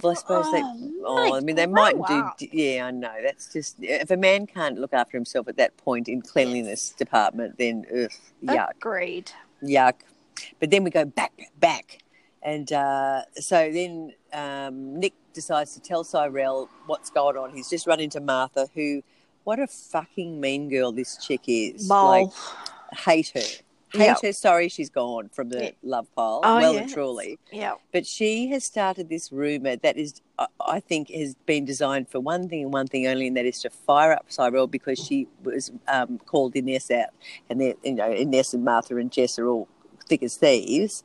Well, 0.03 0.13
I 0.13 0.15
suppose 0.15 0.51
they. 0.53 0.61
Oh, 0.63 0.93
Oh, 1.09 1.35
I 1.37 1.41
mean, 1.41 1.57
they 1.57 1.67
might 1.67 1.95
do. 1.95 2.03
up. 2.03 2.37
Yeah, 2.41 2.87
I 2.87 2.91
know. 2.91 3.13
That's 3.23 3.53
just 3.53 3.77
if 3.81 4.11
a 4.11 4.17
man 4.17 4.47
can't 4.47 4.79
look 4.79 4.93
after 4.93 5.17
himself 5.17 5.47
at 5.49 5.57
that 5.57 5.77
point 5.77 6.09
in 6.09 6.21
cleanliness 6.21 6.91
department, 6.91 7.57
then 7.59 7.87
ugh, 7.93 8.11
yuck, 8.45 8.71
Agreed. 8.77 9.31
yuck. 9.63 9.95
But 10.61 10.71
then 10.71 10.85
we 10.85 10.91
go 10.91 11.05
back, 11.05 11.33
back, 11.61 12.01
and 12.43 12.71
uh, 12.73 13.23
so 13.37 13.71
then 13.73 14.13
um, 14.33 14.99
Nick 14.99 15.15
decides 15.33 15.75
to 15.75 15.81
tell 15.81 16.05
Cyrell 16.05 16.69
what's 16.87 17.09
going 17.11 17.37
on. 17.37 17.53
He's 17.55 17.71
just 17.71 17.87
run 17.87 18.01
into 18.01 18.21
Martha, 18.21 18.69
who, 18.75 19.03
what 19.45 19.59
a 19.61 19.67
fucking 19.67 20.41
mean 20.41 20.69
girl 20.69 20.93
this 20.93 21.17
chick 21.25 21.43
is. 21.47 21.89
Mole. 21.89 22.27
Like, 22.27 22.99
hate 22.99 23.31
her. 23.35 23.41
Hate 23.97 24.17
Yep. 24.23 24.35
Sorry, 24.35 24.69
she's 24.69 24.91
gone 24.91 25.29
from 25.31 25.49
the 25.49 25.65
Yeah. 25.65 25.71
love 25.83 26.07
pile. 26.15 26.41
Oh, 26.45 26.57
well 26.57 26.77
and 26.77 26.89
truly. 26.91 27.39
yeah. 27.53 27.75
But 27.93 28.07
she 28.07 28.49
has 28.49 28.65
started 28.65 29.09
this 29.09 29.33
rumor 29.33 29.77
that 29.77 29.97
is, 29.97 30.21
I- 30.61 30.81
think, 30.81 31.11
has 31.11 31.35
been 31.47 31.65
designed 31.65 32.09
for 32.09 32.21
one 32.21 32.49
thing 32.49 32.63
and 32.63 32.73
one 32.73 32.87
thing 32.87 33.07
only, 33.07 33.27
and 33.27 33.37
that 33.37 33.47
is 33.47 33.61
to 33.63 33.71
fire 33.71 34.13
up 34.13 34.27
Cyrell 34.29 34.67
because 34.67 34.99
she 34.99 35.27
was 35.43 35.73
um, 35.89 36.19
called 36.27 36.55
Ines 36.57 36.91
out, 36.91 37.11
and 37.51 37.61
you 37.63 37.75
know 37.95 38.13
Ines 38.13 38.55
and 38.55 38.65
Martha 38.65 38.97
and 38.97 39.11
Jess 39.11 39.39
are 39.39 39.49
all 39.49 39.69
thick 40.09 40.23
as 40.23 40.37
thieves. 40.37 41.03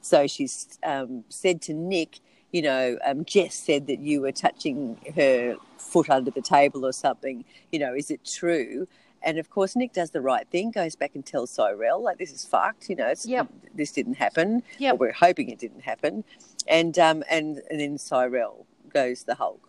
So 0.00 0.26
she's 0.26 0.78
um, 0.82 1.24
said 1.28 1.62
to 1.62 1.74
Nick, 1.74 2.20
you 2.52 2.62
know, 2.62 2.98
um, 3.04 3.24
Jess 3.24 3.54
said 3.54 3.86
that 3.86 4.00
you 4.00 4.20
were 4.22 4.32
touching 4.32 4.98
her 5.16 5.56
foot 5.78 6.08
under 6.10 6.30
the 6.30 6.40
table 6.42 6.84
or 6.86 6.92
something. 6.92 7.44
You 7.72 7.78
know, 7.80 7.94
is 7.94 8.10
it 8.10 8.24
true? 8.24 8.86
And 9.24 9.38
of 9.38 9.50
course, 9.50 9.74
Nick 9.74 9.92
does 9.92 10.10
the 10.10 10.20
right 10.20 10.46
thing, 10.48 10.70
goes 10.70 10.94
back 10.94 11.12
and 11.14 11.24
tells 11.24 11.50
Cyrell, 11.50 12.02
like, 12.02 12.18
this 12.18 12.32
is 12.32 12.44
fucked, 12.44 12.88
you 12.90 12.96
know, 12.96 13.08
it's, 13.08 13.26
Yep. 13.26 13.48
this 13.74 13.90
didn't 13.90 14.14
happen. 14.14 14.62
Yep. 14.78 14.98
We're 14.98 15.12
hoping 15.12 15.48
it 15.48 15.58
didn't 15.58 15.80
happen. 15.82 16.24
And, 16.68 16.98
um, 16.98 17.24
and, 17.30 17.60
and 17.70 17.80
then 17.80 17.98
Cyrell 17.98 18.66
goes 18.92 19.24
the 19.24 19.34
Hulk. 19.34 19.68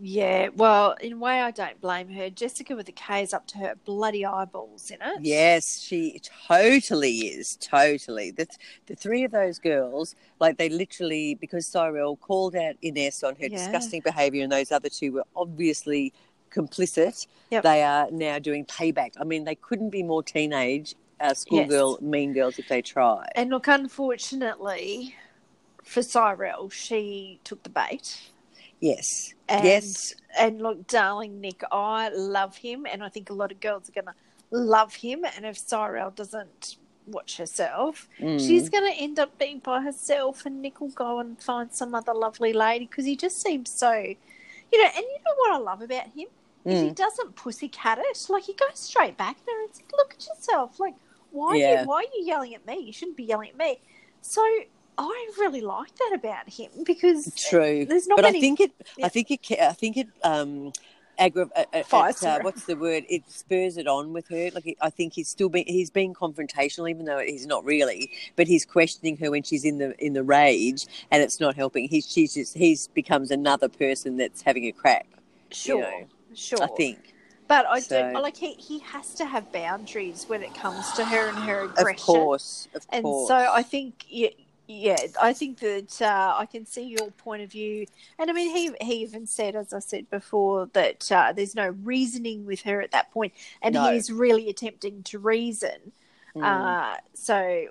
Yeah, 0.00 0.50
well, 0.54 0.94
in 1.00 1.14
a 1.14 1.16
way, 1.16 1.40
I 1.40 1.50
don't 1.50 1.80
blame 1.80 2.08
her. 2.10 2.30
Jessica 2.30 2.76
with 2.76 2.88
a 2.88 2.92
K 2.92 3.20
is 3.24 3.34
up 3.34 3.48
to 3.48 3.58
her 3.58 3.74
bloody 3.84 4.24
eyeballs 4.24 4.92
in 4.92 4.98
it. 5.02 5.18
Yes, 5.22 5.80
she 5.82 6.20
totally 6.46 7.16
is. 7.16 7.56
Totally. 7.56 8.30
The, 8.30 8.46
the 8.86 8.94
three 8.94 9.24
of 9.24 9.32
those 9.32 9.58
girls, 9.58 10.14
like 10.38 10.56
they 10.56 10.68
literally, 10.68 11.34
because 11.34 11.66
Cyrell 11.66 12.14
called 12.14 12.54
out 12.54 12.76
Ines 12.80 13.24
on 13.24 13.34
her 13.36 13.46
Yeah. 13.46 13.56
disgusting 13.58 14.00
behaviour, 14.00 14.44
and 14.44 14.52
those 14.52 14.70
other 14.70 14.88
two 14.88 15.10
were 15.10 15.24
obviously 15.34 16.12
complicit. 16.50 17.26
Yep. 17.50 17.62
They 17.62 17.82
are 17.82 18.10
now 18.10 18.38
doing 18.38 18.64
payback. 18.66 19.12
I 19.20 19.24
mean, 19.24 19.44
they 19.44 19.54
couldn't 19.54 19.90
be 19.90 20.02
more 20.02 20.22
teenage 20.22 20.94
uh, 21.20 21.34
schoolgirl 21.34 21.98
mean 22.00 22.32
girls 22.32 22.58
if 22.58 22.68
they 22.68 22.82
tried. 22.82 23.30
And 23.34 23.50
look, 23.50 23.66
unfortunately 23.68 25.14
for 25.82 26.02
Cyrell, 26.02 26.68
she 26.70 27.40
took 27.44 27.62
the 27.62 27.70
bait. 27.70 28.20
yes. 28.80 29.34
And, 29.48 29.64
yes. 29.64 30.14
And 30.38 30.60
look, 30.60 30.86
darling 30.86 31.40
Nick, 31.40 31.62
I 31.72 32.10
love 32.10 32.56
him, 32.58 32.86
and 32.90 33.02
I 33.02 33.08
think 33.08 33.30
a 33.30 33.32
lot 33.32 33.50
of 33.50 33.60
girls 33.60 33.88
are 33.88 33.92
going 33.92 34.04
to 34.04 34.14
love 34.50 34.94
him. 34.94 35.24
And 35.36 35.46
if 35.46 35.56
Cyrell 35.56 36.10
doesn't 36.10 36.76
watch 37.06 37.38
herself, 37.38 38.06
Mm. 38.20 38.38
she's 38.38 38.68
going 38.68 38.92
to 38.92 38.98
end 38.98 39.18
up 39.18 39.38
being 39.38 39.60
by 39.60 39.80
herself, 39.80 40.44
and 40.44 40.60
Nick 40.60 40.80
will 40.82 40.88
go 40.90 41.18
and 41.20 41.40
find 41.40 41.72
some 41.72 41.94
other 41.94 42.12
lovely 42.12 42.52
lady 42.52 42.84
because 42.86 43.06
he 43.06 43.16
just 43.16 43.40
seems 43.40 43.70
so, 43.70 43.92
you 43.92 44.82
know. 44.82 44.90
And 44.94 45.04
you 45.04 45.18
know 45.24 45.34
what 45.38 45.52
I 45.52 45.58
love 45.58 45.80
about 45.80 46.08
him 46.14 46.26
is 46.64 46.80
he 46.80 46.88
Mm. 46.90 46.94
doesn't 46.94 47.36
pussycat 47.36 47.98
it. 47.98 48.26
Like 48.28 48.44
he 48.44 48.52
goes 48.54 48.78
straight 48.78 49.16
back 49.16 49.36
there 49.46 49.60
and 49.62 49.74
says, 49.74 49.84
"Look 49.96 50.14
at 50.14 50.26
yourself. 50.26 50.78
Like 50.80 50.94
why 51.30 51.48
are 51.50 51.56
you 51.56 51.86
why 51.86 51.96
are 51.98 52.16
you 52.16 52.24
yelling 52.24 52.54
at 52.54 52.66
me? 52.66 52.78
You 52.78 52.92
shouldn't 52.92 53.16
be 53.16 53.24
yelling 53.24 53.50
at 53.50 53.56
me." 53.58 53.80
So 54.20 54.42
I 54.98 55.30
really 55.38 55.60
like 55.60 55.94
that 55.96 56.12
about 56.14 56.48
him 56.48 56.70
because 56.84 57.32
True. 57.48 57.84
there's 57.84 58.08
not 58.08 58.16
but 58.16 58.22
many. 58.22 58.38
I 58.38 58.40
think 58.40 58.60
it. 58.60 58.72
Yeah. 58.96 59.06
I 59.06 59.08
think 59.08 59.30
it. 59.30 59.60
I 59.60 59.72
think 59.72 59.96
it. 59.96 60.08
Um, 60.24 60.72
aggra- 61.18 61.50
uh, 61.54 61.64
uh, 61.72 61.78
it, 61.78 61.92
uh, 61.92 62.12
her. 62.12 62.42
what's 62.42 62.64
the 62.64 62.76
word? 62.76 63.04
It 63.08 63.30
spurs 63.30 63.76
it 63.76 63.86
on 63.86 64.12
with 64.12 64.28
her. 64.28 64.50
Like 64.52 64.76
I 64.80 64.90
think 64.90 65.12
he's 65.14 65.28
still 65.28 65.48
been 65.48 65.64
he's 65.66 65.90
being 65.90 66.14
confrontational, 66.14 66.90
even 66.90 67.04
though 67.04 67.18
he's 67.18 67.46
not 67.46 67.64
really. 67.64 68.10
But 68.36 68.48
he's 68.48 68.64
questioning 68.64 69.16
her 69.18 69.30
when 69.30 69.42
she's 69.44 69.64
in 69.64 69.78
the 69.78 69.94
in 70.04 70.14
the 70.14 70.24
rage, 70.24 70.86
and 71.10 71.22
it's 71.22 71.38
not 71.40 71.54
helping. 71.56 71.88
He's 71.88 72.10
she's 72.10 72.34
just 72.34 72.56
he's 72.56 72.88
becomes 72.88 73.30
another 73.30 73.68
person 73.68 74.16
that's 74.16 74.42
having 74.42 74.64
a 74.64 74.72
crack. 74.72 75.06
Sure, 75.50 75.80
know, 75.80 76.06
sure. 76.34 76.62
I 76.62 76.66
think, 76.68 77.14
But 77.46 77.66
I 77.66 77.80
So- 77.80 78.12
do 78.12 78.18
like 78.20 78.36
he, 78.36 78.52
he 78.54 78.78
has 78.80 79.14
to 79.14 79.24
have 79.24 79.50
boundaries 79.52 80.26
when 80.28 80.42
it 80.42 80.54
comes 80.54 80.92
to 80.92 81.04
her 81.04 81.28
and 81.28 81.38
her 81.38 81.64
aggression. 81.64 82.10
of 82.10 82.16
course, 82.16 82.68
of 82.74 82.86
and 82.90 83.04
course. 83.04 83.30
And 83.30 83.40
so 83.46 83.52
I 83.52 83.62
think 83.62 84.04
yeah, 84.08 84.28
yeah, 84.66 84.98
I 85.20 85.32
think 85.32 85.60
that 85.60 86.02
uh, 86.02 86.34
I 86.36 86.44
can 86.44 86.66
see 86.66 86.82
your 86.84 87.10
point 87.12 87.42
of 87.42 87.50
view. 87.50 87.86
And 88.18 88.28
I 88.30 88.34
mean, 88.34 88.54
he 88.54 88.70
he 88.84 89.02
even 89.02 89.26
said, 89.26 89.56
as 89.56 89.72
I 89.72 89.78
said 89.78 90.10
before, 90.10 90.66
that 90.74 91.10
uh, 91.10 91.32
there's 91.32 91.54
no 91.54 91.68
reasoning 91.82 92.44
with 92.44 92.60
her 92.62 92.82
at 92.82 92.90
that 92.90 93.10
point, 93.12 93.32
and 93.62 93.74
No. 93.74 93.90
he's 93.92 94.12
really 94.12 94.50
attempting 94.50 95.02
to 95.04 95.18
reason. 95.18 95.92
Mm. 96.36 96.44
Uh, 96.44 96.98
so. 97.14 97.66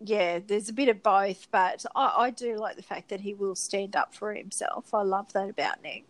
Yeah, 0.00 0.38
there's 0.38 0.68
a 0.68 0.72
bit 0.72 0.88
of 0.88 1.02
both, 1.02 1.48
but 1.50 1.84
I, 1.96 2.14
I 2.26 2.30
do 2.30 2.56
like 2.56 2.76
the 2.76 2.84
fact 2.84 3.08
that 3.08 3.20
he 3.20 3.34
will 3.34 3.56
stand 3.56 3.96
up 3.96 4.14
for 4.14 4.32
himself. 4.32 4.94
I 4.94 5.02
love 5.02 5.32
that 5.32 5.50
about 5.50 5.82
Nick. 5.82 6.04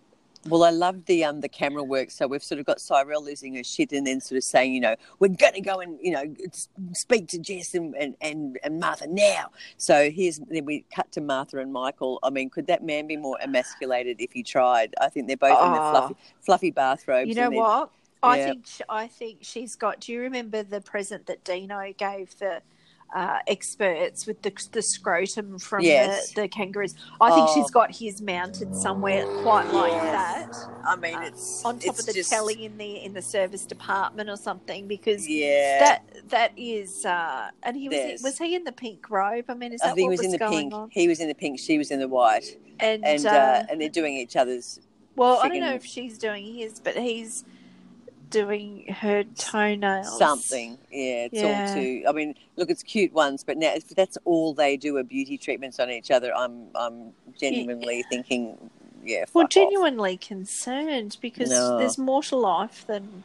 Well, 0.49 0.64
I 0.64 0.71
love 0.71 1.05
the 1.07 1.25
um 1.25 1.40
the 1.40 1.49
camera 1.49 1.83
work. 1.83 2.11
So 2.11 2.26
we've 2.26 2.43
sort 2.43 2.59
of 2.59 2.67
got 2.67 2.81
Cyrell 2.81 3.25
losing 3.25 3.55
her 3.57 3.64
shit, 3.64 3.93
and 3.93 4.07
then 4.07 4.21
sort 4.21 4.38
of 4.38 4.45
saying, 4.45 4.75
you 4.75 4.81
know, 4.81 4.97
we're 5.19 5.28
going 5.28 5.55
to 5.55 5.61
go 5.61 5.81
and 5.81 5.99
you 6.00 6.12
know 6.12 6.25
speak 6.93 7.28
to 7.28 7.38
Jess 7.38 7.75
and, 7.75 7.95
and, 7.95 8.17
and, 8.21 8.59
and 8.62 8.81
Martha 8.81 9.07
now. 9.07 9.50
So 9.76 10.11
here's 10.11 10.38
then 10.38 10.64
we 10.64 10.85
cut 10.95 11.11
to 11.12 11.21
Martha 11.21 11.59
and 11.59 11.73
Michael. 11.73 12.19
I 12.23 12.31
mean, 12.31 12.50
could 12.50 12.67
that 12.69 12.83
man 12.83 13.07
be 13.07 13.17
more 13.17 13.38
emasculated 13.43 14.21
if 14.21 14.33
he 14.33 14.43
tried? 14.43 14.95
I 15.00 15.09
think 15.09 15.26
they're 15.26 15.37
both 15.37 15.50
in 15.64 15.73
the 15.73 15.78
Oh. 15.78 15.90
fluffy 15.90 16.17
fluffy 16.40 16.71
bathrobes. 16.71 17.28
You 17.28 17.35
know 17.35 17.50
what? 17.50 17.90
I 18.23 18.38
yeah. 18.38 18.47
think 18.47 18.67
I 18.88 19.07
think 19.07 19.38
she's 19.43 19.76
got. 19.76 20.00
Do 20.00 20.12
you 20.12 20.21
remember 20.21 20.62
the 20.62 20.81
present 20.81 21.26
that 21.26 21.45
Dino 21.45 21.93
gave 21.97 22.37
the 22.38 22.62
uh, 23.15 23.38
experts 23.47 24.27
with 24.27 24.43
the 24.43 24.53
the 24.73 24.83
scrotum 24.83 25.59
from 25.59 25.83
Yes. 25.83 26.33
the, 26.33 26.43
the 26.43 26.49
kangaroos? 26.49 26.95
I 27.21 27.31
think 27.35 27.49
Oh. 27.49 27.55
she's 27.55 27.71
got 27.71 27.95
his 27.95 28.21
mounted 28.21 28.75
somewhere 28.77 29.25
quite 29.43 29.73
like 29.73 29.93
Yes. 29.93 30.65
that, 30.65 30.71
I 30.87 30.97
mean, 30.97 31.15
uh, 31.17 31.21
it's 31.23 31.65
on 31.65 31.79
top 31.79 31.91
it's 31.91 32.00
of 32.00 32.07
the 32.07 32.12
just- 32.12 32.31
telly 32.31 32.65
in 32.65 32.77
the 32.77 32.97
in 33.05 33.15
the 33.15 33.23
service 33.23 33.65
department 33.65 34.29
or 34.29 34.37
something, 34.37 34.87
because. 34.87 35.27
Yeah, 35.29 35.79
That 35.81 36.29
that 36.29 36.53
is, 36.57 37.07
uh, 37.07 37.50
and 37.62 37.77
he 37.77 37.88
was 37.88 37.97
There's- 37.99 38.23
was 38.23 38.38
he 38.38 38.55
in 38.55 38.65
the 38.65 38.73
pink 38.73 39.09
robe? 39.11 39.47
I 39.49 39.55
mean, 39.55 39.73
is 39.73 39.81
I 39.83 39.88
that 39.88 39.95
think 39.95 40.05
he 40.05 40.09
what 40.09 40.19
was 40.19 40.25
in 40.25 40.31
the 40.33 40.38
pink. 40.38 40.75
on? 40.75 40.91
He 40.93 41.09
was 41.09 41.21
in 41.21 41.29
the 41.29 41.35
pink. 41.35 41.59
She 41.59 41.79
was 41.79 41.91
in 41.91 41.99
the 42.00 42.09
white, 42.09 42.59
And, 42.81 43.05
and 43.05 43.25
uh, 43.27 43.31
uh, 43.31 43.65
and 43.71 43.81
they're 43.81 43.88
doing 43.88 44.15
each 44.15 44.37
other's 44.37 44.81
well, 45.17 45.41
I 45.43 45.49
don't 45.49 45.61
know 45.61 45.73
if 45.75 45.85
she's 45.85 46.17
doing 46.17 46.55
his, 46.55 46.79
but 46.79 46.95
he's 46.97 47.45
doing 48.30 48.87
her 48.92 49.25
toenails. 49.25 50.18
something. 50.18 50.78
Yeah, 50.90 51.26
it's 51.26 51.35
Yeah. 51.35 51.66
all 51.68 51.75
too. 51.75 52.04
I 52.08 52.12
mean, 52.12 52.35
look, 52.56 52.70
it's 52.70 52.82
cute 52.82 53.12
ones, 53.12 53.44
but 53.44 53.56
now 53.56 53.73
if 53.75 53.88
that's 53.88 54.18
all 54.25 54.54
they 54.54 54.76
do 54.76 54.97
are 54.97 55.02
beauty 55.02 55.38
treatments 55.38 55.78
on 55.80 55.90
each 55.90 56.11
other, 56.11 56.35
I'm 56.35 56.68
I'm 56.75 57.12
genuinely 57.40 58.04
thinking, 58.11 58.70
yeah, 59.04 59.25
Well, 59.32 59.42
fuck 59.42 59.44
off. 59.44 59.50
genuinely 59.50 60.16
concerned 60.16 61.16
because 61.20 61.50
No. 61.50 61.78
there's 61.78 61.99
more 61.99 62.23
to 62.25 62.37
life 62.37 62.85
than. 62.87 63.23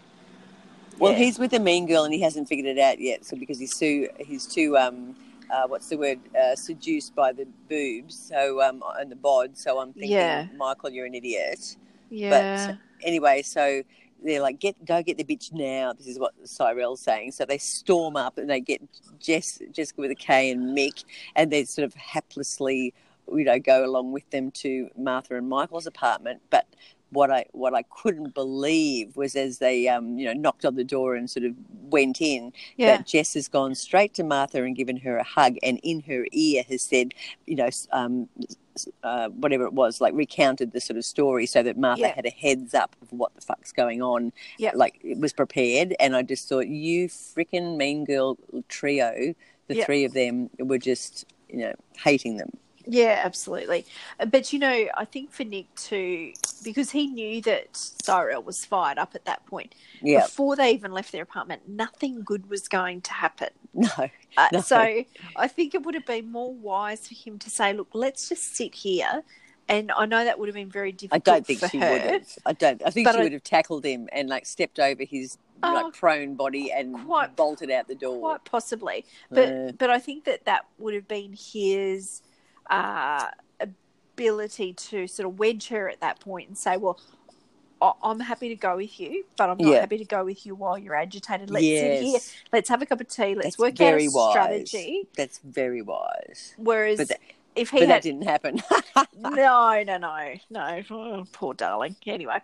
Well, 0.99 1.13
Yeah. 1.13 1.17
he's 1.19 1.39
with 1.39 1.53
a 1.53 1.59
mean 1.59 1.87
girl 1.87 2.03
and 2.03 2.13
he 2.13 2.21
hasn't 2.21 2.47
figured 2.47 2.67
it 2.67 2.79
out 2.79 2.99
yet. 2.99 3.25
So 3.25 3.35
because 3.35 3.59
he's 3.59 3.77
too 3.77 4.09
he's 4.19 4.45
too 4.45 4.77
um. 4.77 5.15
Uh, 5.51 5.67
what's 5.67 5.87
the 5.89 5.97
word? 5.97 6.19
Uh, 6.35 6.55
seduced 6.55 7.13
by 7.13 7.31
the 7.31 7.45
boobs, 7.69 8.17
so 8.17 8.59
um, 8.61 8.81
and 8.97 9.11
the 9.11 9.15
bod. 9.15 9.55
So 9.55 9.77
I'm 9.77 9.93
thinking, 9.93 10.11
Yeah. 10.11 10.47
Michael, 10.57 10.89
you're 10.89 11.05
an 11.05 11.13
idiot. 11.13 11.75
Yeah. 12.09 12.29
But 12.69 12.77
anyway, 13.05 13.43
so 13.43 13.83
they're 14.23 14.41
like, 14.41 14.59
"Get 14.59 14.83
go 14.85 15.01
get 15.03 15.17
the 15.17 15.23
bitch 15.23 15.51
now." 15.51 15.93
This 15.93 16.07
is 16.07 16.19
what 16.19 16.33
Cyrell's 16.43 17.01
saying. 17.01 17.31
So 17.33 17.45
they 17.45 17.57
storm 17.57 18.15
up 18.15 18.37
and 18.37 18.49
they 18.49 18.59
get 18.59 18.81
Jess, 19.19 19.59
Jessica 19.71 20.01
with 20.01 20.11
a 20.11 20.15
K 20.15 20.51
and 20.51 20.75
Mick, 20.77 21.03
and 21.35 21.51
they 21.51 21.65
sort 21.65 21.85
of 21.85 21.93
haplessly, 21.95 22.93
you 23.31 23.43
know, 23.43 23.59
go 23.59 23.85
along 23.85 24.11
with 24.11 24.29
them 24.29 24.51
to 24.51 24.89
Martha 24.97 25.35
and 25.35 25.49
Michael's 25.49 25.87
apartment. 25.87 26.41
But 26.49 26.67
what 27.13 27.31
I 27.31 27.45
what 27.51 27.73
I 27.73 27.83
couldn't 27.83 28.33
believe 28.33 29.15
was 29.15 29.35
as 29.35 29.59
they 29.59 29.87
um, 29.87 30.17
you 30.17 30.25
know 30.25 30.33
knocked 30.33 30.65
on 30.65 30.75
the 30.75 30.83
door 30.83 31.15
and 31.15 31.29
sort 31.29 31.45
of 31.45 31.53
went 31.69 32.21
in, 32.21 32.51
yeah. 32.75 32.97
that 32.97 33.07
Jess 33.07 33.35
has 33.35 33.47
gone 33.47 33.75
straight 33.75 34.13
to 34.15 34.23
Martha 34.23 34.63
and 34.63 34.75
given 34.75 34.97
her 34.97 35.17
a 35.17 35.23
hug, 35.23 35.55
and 35.63 35.79
in 35.83 36.01
her 36.01 36.25
ear 36.31 36.63
has 36.67 36.81
said, 36.81 37.13
you 37.45 37.55
know, 37.55 37.69
um, 37.91 38.27
uh, 39.03 39.29
whatever 39.29 39.65
it 39.65 39.73
was, 39.73 40.01
like 40.01 40.13
recounted 40.13 40.71
the 40.71 40.81
sort 40.81 40.97
of 40.97 41.05
story 41.05 41.45
so 41.45 41.63
that 41.63 41.77
Martha 41.77 42.01
Yeah. 42.01 42.15
had 42.15 42.25
a 42.25 42.29
heads 42.29 42.73
up 42.73 42.95
of 43.01 43.11
what 43.11 43.33
the 43.35 43.41
fuck's 43.41 43.71
going 43.71 44.01
on. 44.01 44.31
Yeah. 44.57 44.71
Like 44.75 44.99
it 45.03 45.17
was 45.19 45.33
prepared. 45.33 45.95
And 45.99 46.15
I 46.15 46.21
just 46.21 46.47
thought, 46.49 46.67
you 46.67 47.07
freaking 47.07 47.77
mean 47.77 48.05
girl 48.05 48.37
trio, 48.67 49.33
the 49.67 49.75
Yeah. 49.75 49.85
three 49.85 50.03
of 50.05 50.13
them 50.13 50.49
were 50.59 50.77
just, 50.77 51.25
you 51.49 51.57
know, 51.59 51.73
hating 51.97 52.37
them. 52.37 52.51
Yeah, 52.85 53.21
absolutely. 53.23 53.85
Uh, 54.19 54.25
But 54.25 54.51
you 54.53 54.59
know, 54.59 54.87
I 54.95 55.05
think 55.05 55.31
for 55.31 55.43
Nick 55.43 55.73
too, 55.75 56.33
because 56.63 56.91
he 56.91 57.07
knew 57.07 57.41
that 57.43 57.75
Cyrell 57.75 58.43
was 58.43 58.65
fired 58.65 58.97
up 58.97 59.15
at 59.15 59.25
that 59.25 59.45
point. 59.45 59.73
Yeah. 60.01 60.21
Before 60.21 60.55
they 60.55 60.71
even 60.71 60.91
left 60.91 61.11
their 61.11 61.23
apartment, 61.23 61.67
nothing 61.67 62.23
good 62.23 62.49
was 62.49 62.67
going 62.67 63.01
to 63.01 63.13
happen. 63.13 63.49
No. 63.73 63.89
Uh, 64.37 64.47
No. 64.51 64.61
So 64.61 65.03
I 65.35 65.47
think 65.47 65.73
it 65.73 65.83
would 65.83 65.95
have 65.95 66.05
been 66.05 66.31
more 66.31 66.53
wise 66.53 67.07
for 67.07 67.15
him 67.15 67.39
to 67.39 67.49
say, 67.49 67.73
"Look, 67.73 67.89
let's 67.93 68.29
just 68.29 68.55
sit 68.55 68.75
here." 68.75 69.23
And 69.69 69.91
I 69.93 70.05
know 70.05 70.23
that 70.25 70.37
would 70.37 70.47
have 70.49 70.55
been 70.55 70.69
very 70.69 70.91
difficult. 70.91 71.27
I 71.27 71.31
don't 71.31 71.47
think 71.47 71.59
she 71.71 71.77
her. 71.79 71.89
would 71.91 72.01
have. 72.01 72.27
I 72.45 72.53
don't. 72.53 72.81
I 72.85 72.89
think 72.91 73.07
she 73.09 73.17
I- 73.17 73.23
would 73.23 73.31
have 73.31 73.43
tackled 73.43 73.85
him 73.85 74.09
and 74.11 74.27
like 74.29 74.45
stepped 74.45 74.79
over 74.79 75.03
his 75.03 75.37
Oh, 75.65 75.73
like 75.73 75.93
prone 75.93 76.35
body 76.35 76.71
and 76.73 76.93
quite- 77.05 77.35
bolted 77.37 77.71
out 77.71 77.87
the 77.87 77.95
door. 77.95 78.19
Quite 78.19 78.43
possibly, 78.43 79.05
but 79.31 79.47
Uh. 79.49 79.71
but 79.77 79.89
I 79.89 79.97
think 79.99 80.25
that 80.25 80.43
that 80.45 80.65
would 80.77 80.93
have 80.93 81.07
been 81.07 81.31
his 81.33 82.21
uh, 82.69 83.27
ability 83.59 84.73
to 84.73 85.07
sort 85.07 85.27
of 85.27 85.39
wedge 85.39 85.67
her 85.69 85.89
at 85.89 85.99
that 86.01 86.19
point 86.19 86.47
and 86.47 86.57
say, 86.57 86.77
"Well, 86.77 86.99
I'm 88.01 88.21
happy 88.21 88.47
to 88.49 88.55
go 88.55 88.77
with 88.77 88.97
you, 88.99 89.25
but 89.37 89.49
I'm 89.49 89.57
not 89.57 89.67
Yeah. 89.71 89.79
happy 89.81 89.97
to 89.97 90.05
go 90.05 90.23
with 90.23 90.45
you 90.45 90.55
while 90.55 90.77
you're 90.77 90.95
agitated. 90.95 91.51
Let's 91.51 91.65
sit 91.65 92.01
here, 92.01 92.19
let's 92.53 92.69
have 92.69 92.81
a 92.81 92.85
cup 92.85 93.01
of 93.01 93.09
tea, 93.09 93.35
let's 93.35 93.57
That's 93.57 93.59
work 93.59 93.81
out 93.81 93.99
a 93.99 94.07
wise. 94.07 94.31
strategy." 94.31 95.07
That's 95.17 95.39
very 95.39 95.81
wise. 95.81 96.53
Whereas 96.57 96.99
that- 96.99 97.19
if 97.55 97.69
he 97.69 97.79
but 97.79 97.87
that 97.89 98.01
didn't 98.01 98.23
happen. 98.23 98.63
no, 99.17 99.83
no, 99.83 99.97
no, 99.97 100.33
no, 100.49 100.83
oh, 100.89 101.25
poor 101.31 101.53
darling. 101.53 101.95
Anyway, 102.07 102.39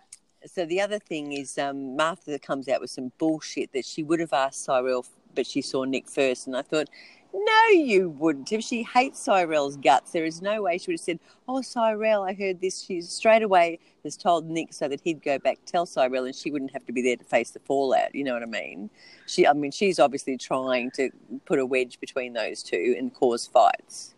so 0.46 0.64
the 0.64 0.80
other 0.80 0.98
thing 1.00 1.32
is 1.32 1.58
um, 1.58 1.96
Martha 1.96 2.38
comes 2.38 2.68
out 2.68 2.80
with 2.80 2.90
some 2.90 3.10
bullshit 3.18 3.72
that 3.72 3.84
she 3.84 4.02
would 4.02 4.20
have 4.20 4.32
asked 4.32 4.62
Cyrell, 4.64 5.04
but 5.34 5.46
she 5.46 5.62
saw 5.62 5.84
Nick 5.84 6.08
first, 6.08 6.46
and 6.46 6.56
I 6.56 6.62
thought, 6.62 6.88
no, 7.32 7.66
you 7.68 8.10
wouldn't. 8.10 8.50
If 8.50 8.64
she 8.64 8.82
hates 8.82 9.20
Cyrell's 9.20 9.76
guts, 9.76 10.10
there 10.10 10.24
is 10.24 10.42
no 10.42 10.62
way 10.62 10.78
she 10.78 10.90
would 10.90 10.98
have 10.98 11.04
said, 11.04 11.20
"Oh, 11.46 11.62
Cyrell, 11.62 12.24
I 12.24 12.34
heard 12.34 12.60
this." 12.60 12.82
She 12.82 13.00
straight 13.02 13.42
away 13.42 13.78
has 14.02 14.16
told 14.16 14.46
Nick 14.46 14.72
so 14.72 14.88
that 14.88 15.00
he'd 15.02 15.22
go 15.22 15.38
back 15.38 15.58
tell 15.64 15.86
Cyrell, 15.86 16.24
and 16.24 16.34
she 16.34 16.50
wouldn't 16.50 16.72
have 16.72 16.84
to 16.86 16.92
be 16.92 17.02
there 17.02 17.16
to 17.16 17.22
face 17.22 17.50
the 17.52 17.60
fallout. 17.60 18.14
You 18.16 18.24
know 18.24 18.34
what 18.34 18.42
I 18.42 18.46
mean? 18.46 18.90
She, 19.26 19.46
I 19.46 19.52
mean, 19.52 19.70
she's 19.70 20.00
obviously 20.00 20.36
trying 20.38 20.90
to 20.92 21.10
put 21.44 21.60
a 21.60 21.66
wedge 21.66 22.00
between 22.00 22.32
those 22.32 22.64
two 22.64 22.96
and 22.98 23.14
cause 23.14 23.46
fights. 23.46 24.14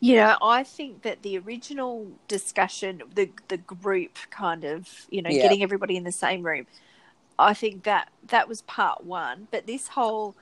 You 0.00 0.16
know, 0.16 0.36
I 0.42 0.64
think 0.64 1.02
that 1.02 1.22
the 1.22 1.38
original 1.38 2.10
discussion, 2.26 3.02
the 3.14 3.30
the 3.46 3.58
group 3.58 4.18
kind 4.30 4.64
of, 4.64 4.88
you 5.10 5.22
know, 5.22 5.30
Yeah. 5.30 5.42
getting 5.42 5.62
everybody 5.62 5.96
in 5.96 6.02
the 6.04 6.12
same 6.12 6.42
room, 6.42 6.66
I 7.38 7.54
think 7.54 7.84
that 7.84 8.10
that 8.26 8.48
was 8.48 8.62
part 8.62 9.04
one. 9.04 9.48
But 9.50 9.66
this 9.66 9.88
whole, 9.88 10.34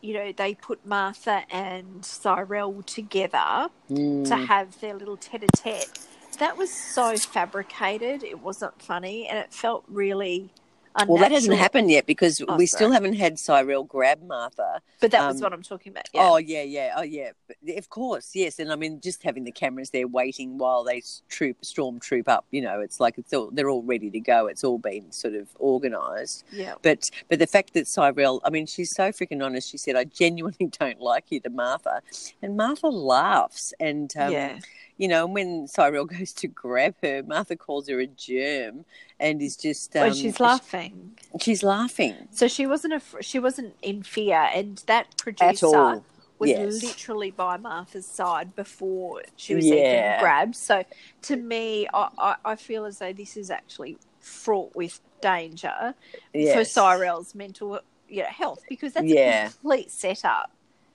you 0.00 0.14
know, 0.14 0.32
they 0.32 0.54
put 0.54 0.86
Martha 0.86 1.42
and 1.50 2.04
Cyrell 2.04 2.82
together 2.82 3.68
to 3.88 3.94
Mm. 3.94 4.46
have 4.46 4.80
their 4.80 4.94
little 4.94 5.16
tete-a-tete. 5.16 5.90
That 6.38 6.56
was 6.56 6.70
so 6.70 7.16
fabricated. 7.16 8.22
It 8.22 8.40
wasn't 8.40 8.80
funny, 8.82 9.26
and 9.26 9.38
it 9.38 9.52
felt 9.54 9.84
really 9.88 10.52
unnatural. 10.96 11.14
Well, 11.14 11.22
that 11.22 11.32
hasn't 11.32 11.56
happened 11.58 11.90
yet 11.90 12.06
because 12.06 12.40
Oh, 12.48 12.56
we 12.56 12.66
sorry. 12.66 12.78
still 12.78 12.92
haven't 12.92 13.14
had 13.14 13.38
Cyrell 13.38 13.84
grab 13.84 14.22
Martha. 14.26 14.80
But 15.00 15.10
that 15.12 15.26
was 15.26 15.36
um, 15.36 15.42
what 15.44 15.52
I'm 15.52 15.62
talking 15.62 15.92
about. 15.92 16.08
Yeah. 16.14 16.20
Oh 16.28 16.36
yeah, 16.38 16.62
yeah, 16.62 16.94
oh 16.96 17.02
yeah. 17.02 17.30
But 17.46 17.56
of 17.76 17.88
course, 17.90 18.30
yes. 18.34 18.58
And 18.58 18.72
I 18.72 18.76
mean, 18.76 19.00
just 19.00 19.22
having 19.22 19.44
the 19.44 19.52
cameras 19.52 19.90
there 19.90 20.06
waiting 20.08 20.58
while 20.58 20.84
they 20.84 21.02
troop, 21.28 21.64
storm 21.64 22.00
troop 22.00 22.28
up. 22.28 22.44
You 22.50 22.62
know, 22.62 22.80
it's 22.80 22.98
like 23.00 23.18
it's 23.18 23.32
all 23.32 23.50
they're 23.52 23.70
all 23.70 23.82
ready 23.82 24.10
to 24.10 24.20
go. 24.20 24.46
It's 24.46 24.64
all 24.64 24.78
been 24.78 25.12
sort 25.12 25.34
of 25.34 25.48
organised. 25.60 26.44
yeah. 26.50 26.74
But 26.82 27.10
but 27.28 27.38
the 27.38 27.46
fact 27.46 27.74
that 27.74 27.86
Cyrell, 27.86 28.40
I 28.44 28.50
mean, 28.50 28.66
she's 28.66 28.90
so 28.94 29.10
freaking 29.10 29.44
honest. 29.44 29.70
She 29.70 29.78
said, 29.78 29.96
"I 29.96 30.04
genuinely 30.04 30.66
don't 30.78 31.00
like 31.00 31.26
you," 31.30 31.40
to 31.40 31.50
Martha, 31.50 32.02
and 32.42 32.56
Martha 32.56 32.88
laughs. 32.88 33.74
And 33.80 34.12
um, 34.16 34.32
yeah. 34.32 34.58
You 34.98 35.08
know, 35.08 35.24
and 35.26 35.34
when 35.34 35.66
Cyrell 35.68 36.04
goes 36.18 36.32
to 36.34 36.48
grab 36.48 36.94
her, 37.02 37.22
Martha 37.22 37.56
calls 37.56 37.88
her 37.88 38.00
a 38.00 38.06
germ, 38.06 38.84
and 39.20 39.42
is 39.42 39.56
just 39.56 39.94
um, 39.96 40.02
when 40.02 40.14
she's 40.14 40.40
laughing. 40.40 41.18
She's 41.40 41.62
laughing 41.62 42.14
So 42.30 42.48
she 42.48 42.66
wasn't 42.66 42.94
a 42.94 43.22
she 43.22 43.38
wasn't 43.38 43.74
in 43.82 44.02
fear, 44.02 44.48
and 44.54 44.82
that 44.86 45.16
producer 45.16 46.02
was 46.38 46.50
yes. 46.50 46.82
literally 46.82 47.30
by 47.30 47.56
Martha's 47.56 48.06
side 48.06 48.54
before 48.54 49.22
she 49.36 49.54
was 49.54 49.64
Yeah. 49.66 49.74
even 49.74 50.20
grabbed. 50.20 50.54
So 50.56 50.84
to 51.22 51.36
me, 51.36 51.88
I, 51.94 52.08
I, 52.18 52.36
I 52.44 52.56
feel 52.56 52.84
as 52.84 52.98
though 52.98 53.12
this 53.12 53.36
is 53.36 53.50
actually 53.50 53.96
fraught 54.20 54.74
with 54.76 55.00
danger 55.22 55.94
for 56.32 56.64
Cyrell's 56.64 57.34
mental 57.34 57.80
you 58.08 58.22
know, 58.22 58.28
health 58.28 58.62
because 58.68 58.92
that's 58.92 59.06
Yeah. 59.06 59.46
a 59.46 59.50
complete 59.50 59.90
setup. 59.90 60.50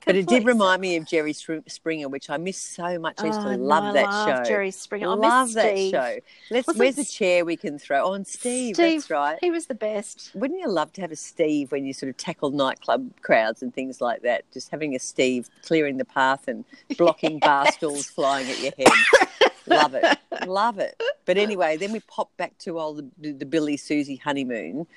But 0.05 0.15
it 0.15 0.27
did 0.27 0.45
remind 0.45 0.81
me 0.81 0.95
of 0.95 1.05
Jerry 1.05 1.31
Springer, 1.33 2.09
which 2.09 2.29
I 2.29 2.37
miss 2.37 2.57
so 2.57 2.97
much. 2.97 3.19
I 3.19 3.27
used 3.27 3.41
to 3.41 3.47
Oh, 3.49 3.55
no, 3.55 3.63
love 3.63 3.83
I 3.83 3.91
that 3.93 4.05
love 4.09 4.37
show. 4.39 4.43
Jerry 4.49 4.71
Springer. 4.71 5.07
I 5.09 5.13
love 5.13 5.47
miss 5.47 5.55
that 5.55 5.69
Steve. 5.75 5.91
show. 5.91 6.17
Let's. 6.49 6.67
Wasn't 6.67 6.79
where's 6.79 6.97
a 6.97 7.01
S- 7.01 7.11
chair 7.13 7.45
we 7.45 7.55
can 7.55 7.77
throw? 7.77 8.03
Oh, 8.03 8.23
Steve, 8.23 8.75
Steve, 8.75 9.01
That's 9.01 9.09
right. 9.11 9.37
He 9.41 9.51
was 9.51 9.67
the 9.67 9.75
best. 9.75 10.31
Wouldn't 10.33 10.59
you 10.59 10.67
love 10.69 10.91
to 10.93 11.01
have 11.01 11.11
a 11.11 11.15
Steve 11.15 11.71
when 11.71 11.85
you 11.85 11.93
sort 11.93 12.09
of 12.09 12.17
tackle 12.17 12.49
nightclub 12.49 13.11
crowds 13.21 13.61
and 13.61 13.73
things 13.73 14.01
like 14.01 14.21
that? 14.23 14.43
Just 14.51 14.69
having 14.71 14.95
a 14.95 14.99
Steve 14.99 15.49
clearing 15.63 15.97
the 15.97 16.05
path 16.05 16.47
and 16.47 16.65
blocking 16.97 17.37
bar 17.39 17.71
stools 17.71 18.07
flying 18.07 18.49
at 18.49 18.59
your 18.59 18.71
head. 18.77 19.51
love 19.67 19.93
it, 19.93 20.17
love 20.47 20.79
it. 20.79 20.99
But 21.25 21.37
anyway, 21.37 21.77
then 21.77 21.91
we 21.91 21.99
pop 22.01 22.35
back 22.37 22.57
to 22.59 22.79
old 22.79 23.03
the, 23.19 23.33
the 23.33 23.45
Billy 23.45 23.77
Susie 23.77 24.15
honeymoon, 24.15 24.87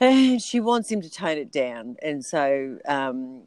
and 0.00 0.40
she 0.42 0.60
wants 0.60 0.90
him 0.92 1.00
to 1.00 1.10
tone 1.10 1.38
it 1.38 1.50
down, 1.50 1.96
and 2.02 2.24
so 2.24 2.78
um, 2.86 3.40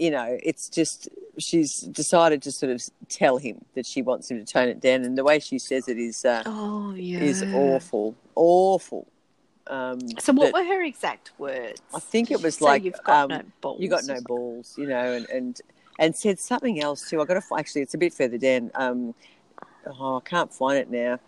you 0.00 0.10
know, 0.10 0.38
it's 0.42 0.70
just 0.70 1.10
she's 1.36 1.80
decided 1.80 2.40
to 2.42 2.50
sort 2.50 2.72
of 2.72 2.82
tell 3.10 3.36
him 3.36 3.62
that 3.74 3.84
she 3.84 4.00
wants 4.00 4.30
him 4.30 4.38
to 4.38 4.50
tone 4.50 4.68
it 4.68 4.80
down, 4.80 5.04
and 5.04 5.16
the 5.16 5.22
way 5.22 5.38
she 5.38 5.58
says 5.58 5.88
it 5.88 5.98
is 5.98 6.24
uh, 6.24 6.42
Oh 6.46 6.94
yeah. 6.94 7.20
is 7.20 7.44
awful, 7.52 8.16
awful. 8.34 9.06
Um, 9.66 10.00
So 10.18 10.32
what 10.32 10.54
were 10.54 10.64
her 10.64 10.82
exact 10.82 11.32
words? 11.38 11.82
I 11.94 12.00
think 12.00 12.30
it 12.30 12.42
was 12.42 12.56
So 12.56 12.64
like 12.64 12.82
you've 12.82 13.02
got 13.04 13.24
um, 13.24 13.28
no 13.28 13.42
balls. 13.60 13.80
you 13.82 13.90
got 13.90 14.04
no 14.06 14.20
balls, 14.22 14.74
you 14.78 14.86
know, 14.86 15.12
and 15.12 15.28
and 15.28 15.60
and 15.98 16.16
said 16.16 16.40
something 16.40 16.80
else 16.80 17.10
too. 17.10 17.20
I 17.20 17.26
got 17.26 17.34
to 17.34 17.42
actually, 17.58 17.82
it's 17.82 17.92
a 17.92 17.98
bit 17.98 18.14
further 18.14 18.38
down. 18.38 18.70
Um, 18.74 19.14
oh, 19.86 20.16
I 20.16 20.20
can't 20.26 20.50
find 20.50 20.78
it 20.78 20.90
now. 20.90 21.18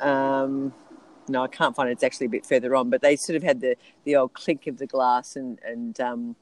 Um, 0.00 0.74
no, 1.28 1.44
I 1.44 1.48
can't 1.48 1.76
find 1.76 1.88
it. 1.88 1.92
It's 1.92 2.02
actually 2.02 2.26
a 2.26 2.30
bit 2.30 2.44
further 2.44 2.74
on. 2.74 2.90
But 2.90 3.00
they 3.00 3.14
sort 3.14 3.36
of 3.36 3.44
had 3.44 3.60
the 3.60 3.76
the 4.02 4.16
old 4.16 4.32
clink 4.32 4.66
of 4.66 4.78
the 4.78 4.86
glass, 4.88 5.36
and 5.36 5.60
and 5.64 6.00
um, 6.00 6.34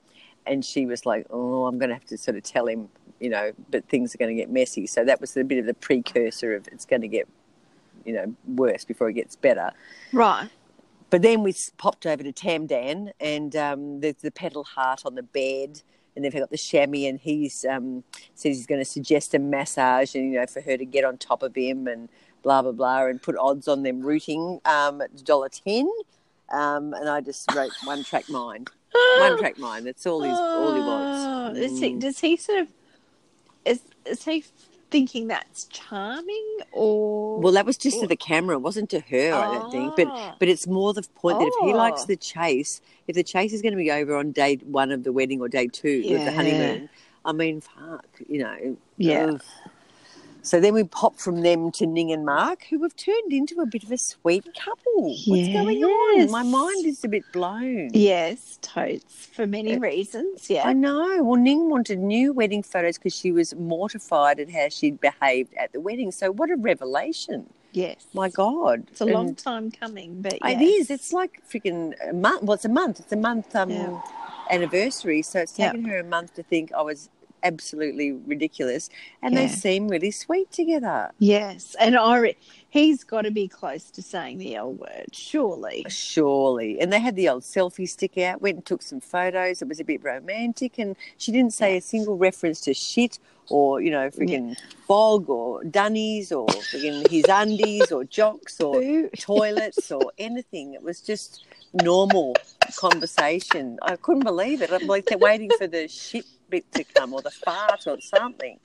and 0.48 0.64
she 0.64 0.86
was 0.86 1.06
like, 1.06 1.26
"Oh, 1.30 1.66
I'm 1.66 1.78
going 1.78 1.90
to 1.90 1.94
have 1.94 2.06
to 2.06 2.18
sort 2.18 2.36
of 2.36 2.42
tell 2.42 2.66
him, 2.66 2.88
you 3.20 3.30
know, 3.30 3.52
but 3.70 3.88
things 3.88 4.14
are 4.14 4.18
going 4.18 4.34
to 4.34 4.40
get 4.40 4.50
messy." 4.50 4.86
So 4.86 5.04
that 5.04 5.20
was 5.20 5.36
a 5.36 5.44
bit 5.44 5.58
of 5.58 5.66
the 5.66 5.74
precursor 5.74 6.54
of 6.54 6.66
it's 6.68 6.84
going 6.84 7.02
to 7.02 7.08
get, 7.08 7.28
you 8.04 8.12
know, 8.12 8.34
worse 8.46 8.84
before 8.84 9.08
it 9.08 9.14
gets 9.14 9.36
better. 9.36 9.72
Right. 10.12 10.48
But 11.10 11.22
then 11.22 11.42
we 11.42 11.54
popped 11.78 12.06
over 12.06 12.22
to 12.22 12.32
Tamdan, 12.32 13.12
and 13.20 13.56
um, 13.56 14.00
there's 14.00 14.16
the 14.16 14.30
pedal 14.30 14.64
heart 14.64 15.02
on 15.06 15.14
the 15.14 15.22
bed, 15.22 15.82
and 16.14 16.24
they've 16.24 16.32
got 16.32 16.50
the 16.50 16.58
chamois, 16.58 17.08
and 17.08 17.18
he's 17.18 17.64
um, 17.64 18.04
says 18.34 18.56
he's 18.56 18.66
going 18.66 18.80
to 18.80 18.84
suggest 18.84 19.34
a 19.34 19.38
massage, 19.38 20.14
and 20.14 20.32
you 20.32 20.40
know, 20.40 20.46
for 20.46 20.60
her 20.60 20.76
to 20.76 20.84
get 20.84 21.04
on 21.04 21.16
top 21.16 21.42
of 21.42 21.54
him, 21.54 21.86
and 21.86 22.08
blah 22.42 22.62
blah 22.62 22.72
blah, 22.72 23.06
and 23.06 23.22
put 23.22 23.36
odds 23.36 23.68
on 23.68 23.82
them 23.82 24.00
rooting 24.00 24.60
um, 24.64 25.00
at 25.00 25.24
dollar 25.24 25.48
ten. 25.48 25.88
Um, 26.50 26.94
and 26.94 27.08
I 27.08 27.20
just 27.20 27.50
wrote 27.54 27.72
one 27.84 28.04
track 28.04 28.28
mind, 28.28 28.70
one 28.92 29.38
track 29.38 29.58
mind. 29.58 29.86
That's 29.86 30.06
all 30.06 30.22
he's 30.22 30.32
all 30.38 30.74
he 30.74 30.80
wants. 30.80 31.58
Oh, 31.58 31.62
Is 31.62 31.78
he, 31.80 31.90
Mm. 31.92 32.00
does 32.00 32.18
he 32.20 32.36
sort 32.36 32.58
of 32.60 32.68
is 33.64 33.80
is 34.06 34.24
he 34.24 34.44
thinking 34.90 35.26
that's 35.26 35.64
charming 35.66 36.58
or 36.72 37.38
Well, 37.40 37.52
that 37.52 37.66
was 37.66 37.76
just 37.76 38.00
to 38.00 38.06
the 38.06 38.16
camera. 38.16 38.56
It 38.56 38.60
wasn't 38.62 38.88
to 38.90 39.00
her, 39.00 39.34
I 39.34 39.52
don't 39.54 39.70
think. 39.70 39.96
But 39.96 40.06
Ah. 40.10 40.36
but 40.38 40.48
it's 40.48 40.66
more 40.66 40.94
the 40.94 41.02
point 41.14 41.38
that 41.40 41.46
if 41.48 41.54
he 41.66 41.74
likes 41.74 42.04
Oh. 42.04 42.06
the 42.06 42.16
chase, 42.16 42.80
if 43.06 43.14
the 43.14 43.22
chase 43.22 43.52
is 43.52 43.60
going 43.60 43.72
to 43.72 43.76
be 43.78 43.90
over 43.90 44.16
on 44.16 44.32
day 44.32 44.56
one 44.64 44.90
of 44.90 45.04
the 45.04 45.12
wedding 45.12 45.40
or 45.42 45.48
day 45.48 45.66
two 45.66 46.02
of 46.06 46.24
the 46.24 46.32
honeymoon, 46.32 46.88
I 47.24 47.32
mean, 47.32 47.60
fuck, 47.60 48.06
you 48.28 48.38
know. 48.38 48.76
Yeah. 48.96 49.32
ugh. 49.34 49.42
So 50.48 50.60
then 50.60 50.72
we 50.72 50.82
pop 50.84 51.16
from 51.16 51.42
them 51.42 51.70
to 51.72 51.84
Ning 51.86 52.10
and 52.10 52.24
Mark, 52.24 52.64
who 52.70 52.82
have 52.82 52.96
turned 52.96 53.32
into 53.34 53.60
a 53.60 53.66
bit 53.66 53.84
of 53.84 53.92
a 53.92 53.98
sweet 53.98 54.46
couple. 54.58 55.14
What's 55.26 55.48
going 55.48 55.84
on? 55.84 56.30
My 56.30 56.42
mind 56.42 56.86
is 56.86 57.04
a 57.04 57.08
bit 57.08 57.24
blown. 57.34 57.90
yes, 57.92 58.58
totes 58.62 59.26
for 59.26 59.46
many 59.46 59.74
Uh, 59.74 59.80
reasons. 59.80 60.48
Yeah, 60.48 60.66
I 60.66 60.72
know. 60.72 61.22
Well, 61.22 61.38
Ning 61.38 61.68
wanted 61.68 61.98
new 61.98 62.32
wedding 62.32 62.62
photos 62.62 62.96
because 62.96 63.14
she 63.14 63.30
was 63.30 63.54
mortified 63.56 64.40
at 64.40 64.50
how 64.50 64.70
she'd 64.70 64.98
behaved 65.02 65.52
at 65.62 65.72
the 65.74 65.80
wedding. 65.80 66.10
So 66.12 66.32
what 66.32 66.50
a 66.50 66.56
revelation! 66.56 67.50
yes. 67.72 68.06
My 68.14 68.30
God, 68.30 68.86
it's 68.90 69.02
a 69.02 69.04
long 69.04 69.34
time 69.34 69.70
coming, 69.70 70.22
but 70.22 70.32
It 70.32 70.40
yes. 70.42 70.62
is. 70.80 70.90
It's 70.90 71.12
like 71.12 71.42
freaking 71.46 71.92
a 72.08 72.14
month. 72.14 72.42
Well, 72.42 72.54
it's 72.54 72.64
a 72.64 72.70
month. 72.70 73.00
It's 73.00 73.12
a 73.12 73.16
month 73.16 73.54
um, 73.54 73.68
Yeah. 73.70 74.00
anniversary. 74.50 75.20
So 75.20 75.40
it's 75.40 75.58
Yeah. 75.58 75.72
taken 75.72 75.84
her 75.90 75.98
a 75.98 76.04
month 76.04 76.32
to 76.36 76.42
think 76.42 76.72
I 76.72 76.80
was 76.80 77.10
absolutely 77.42 78.12
ridiculous, 78.12 78.90
and 79.22 79.36
they 79.36 79.48
seem 79.48 79.88
really 79.88 80.10
sweet 80.10 80.50
together. 80.50 81.10
Yes, 81.18 81.76
and 81.78 81.96
I 81.96 82.18
re- 82.18 82.36
he's 82.68 83.04
got 83.04 83.22
to 83.22 83.30
be 83.30 83.48
close 83.48 83.90
to 83.90 84.02
saying 84.02 84.38
the 84.38 84.54
L 84.54 84.72
word, 84.72 85.06
surely. 85.12 85.84
Surely. 85.88 86.80
And 86.80 86.92
they 86.92 87.00
had 87.00 87.16
the 87.16 87.28
old 87.28 87.42
selfie 87.42 87.88
stick 87.88 88.18
out, 88.18 88.42
went 88.42 88.56
and 88.56 88.66
took 88.66 88.82
some 88.82 89.00
photos. 89.00 89.62
It 89.62 89.68
was 89.68 89.80
a 89.80 89.84
bit 89.84 90.02
romantic. 90.04 90.78
And 90.78 90.96
she 91.16 91.32
didn't 91.32 91.52
say 91.52 91.76
a 91.76 91.80
single 91.80 92.16
reference 92.16 92.60
to 92.62 92.74
shit 92.74 93.18
or, 93.48 93.80
you 93.80 93.90
know, 93.90 94.10
freaking 94.10 94.56
bog 94.86 95.28
or 95.30 95.64
dunnies 95.64 96.32
or 96.32 96.46
freaking 96.46 97.08
his 97.08 97.24
undies 97.28 97.90
or 97.90 98.04
jocks 98.04 98.60
or 98.60 99.08
toilets 99.18 99.90
or 99.90 100.12
anything. 100.18 100.74
It 100.74 100.82
was 100.82 101.00
just 101.00 101.46
normal 101.82 102.34
conversation. 102.76 103.78
I 103.82 103.96
couldn't 103.96 104.24
believe 104.24 104.60
it. 104.60 104.70
I'm 104.70 104.86
like 104.86 105.06
they're 105.06 105.18
waiting 105.18 105.50
for 105.56 105.66
the 105.66 105.88
shit 105.88 106.26
bit 106.48 106.70
to 106.72 106.84
come 106.84 107.12
or 107.12 107.22
the 107.22 107.30
fart 107.30 107.86
or 107.86 108.00
something. 108.00 108.58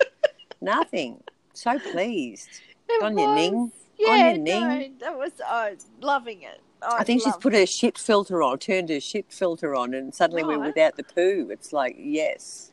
Nothing. 0.62 1.22
So 1.54 1.78
pleased. 1.80 2.50
It 2.90 3.04
On 3.04 3.18
your 3.18 3.28
was. 3.30 3.36
ning. 3.36 3.72
Yeah, 3.98 4.10
On 4.10 4.20
your 4.20 4.38
no, 4.38 4.76
ning. 4.78 4.96
that 5.00 5.18
was 5.18 5.32
oh, 5.46 5.76
loving 6.02 6.44
it. 6.44 6.62
Oh, 6.82 6.98
I 6.98 7.04
think 7.04 7.22
she's 7.22 7.36
put 7.38 7.54
her 7.54 7.66
shit 7.66 7.98
filter 7.98 8.44
on, 8.44 8.60
turned 8.60 8.90
her 8.90 9.00
shit 9.00 9.32
filter 9.32 9.74
on, 9.76 9.94
and 9.94 10.14
suddenly 10.14 10.44
we're 10.44 10.58
oh, 10.58 10.68
without 10.68 10.98
the 10.98 11.04
poo. 11.04 11.48
It's 11.50 11.72
like, 11.72 11.96
yes, 11.98 12.72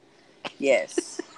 yes. 0.58 1.20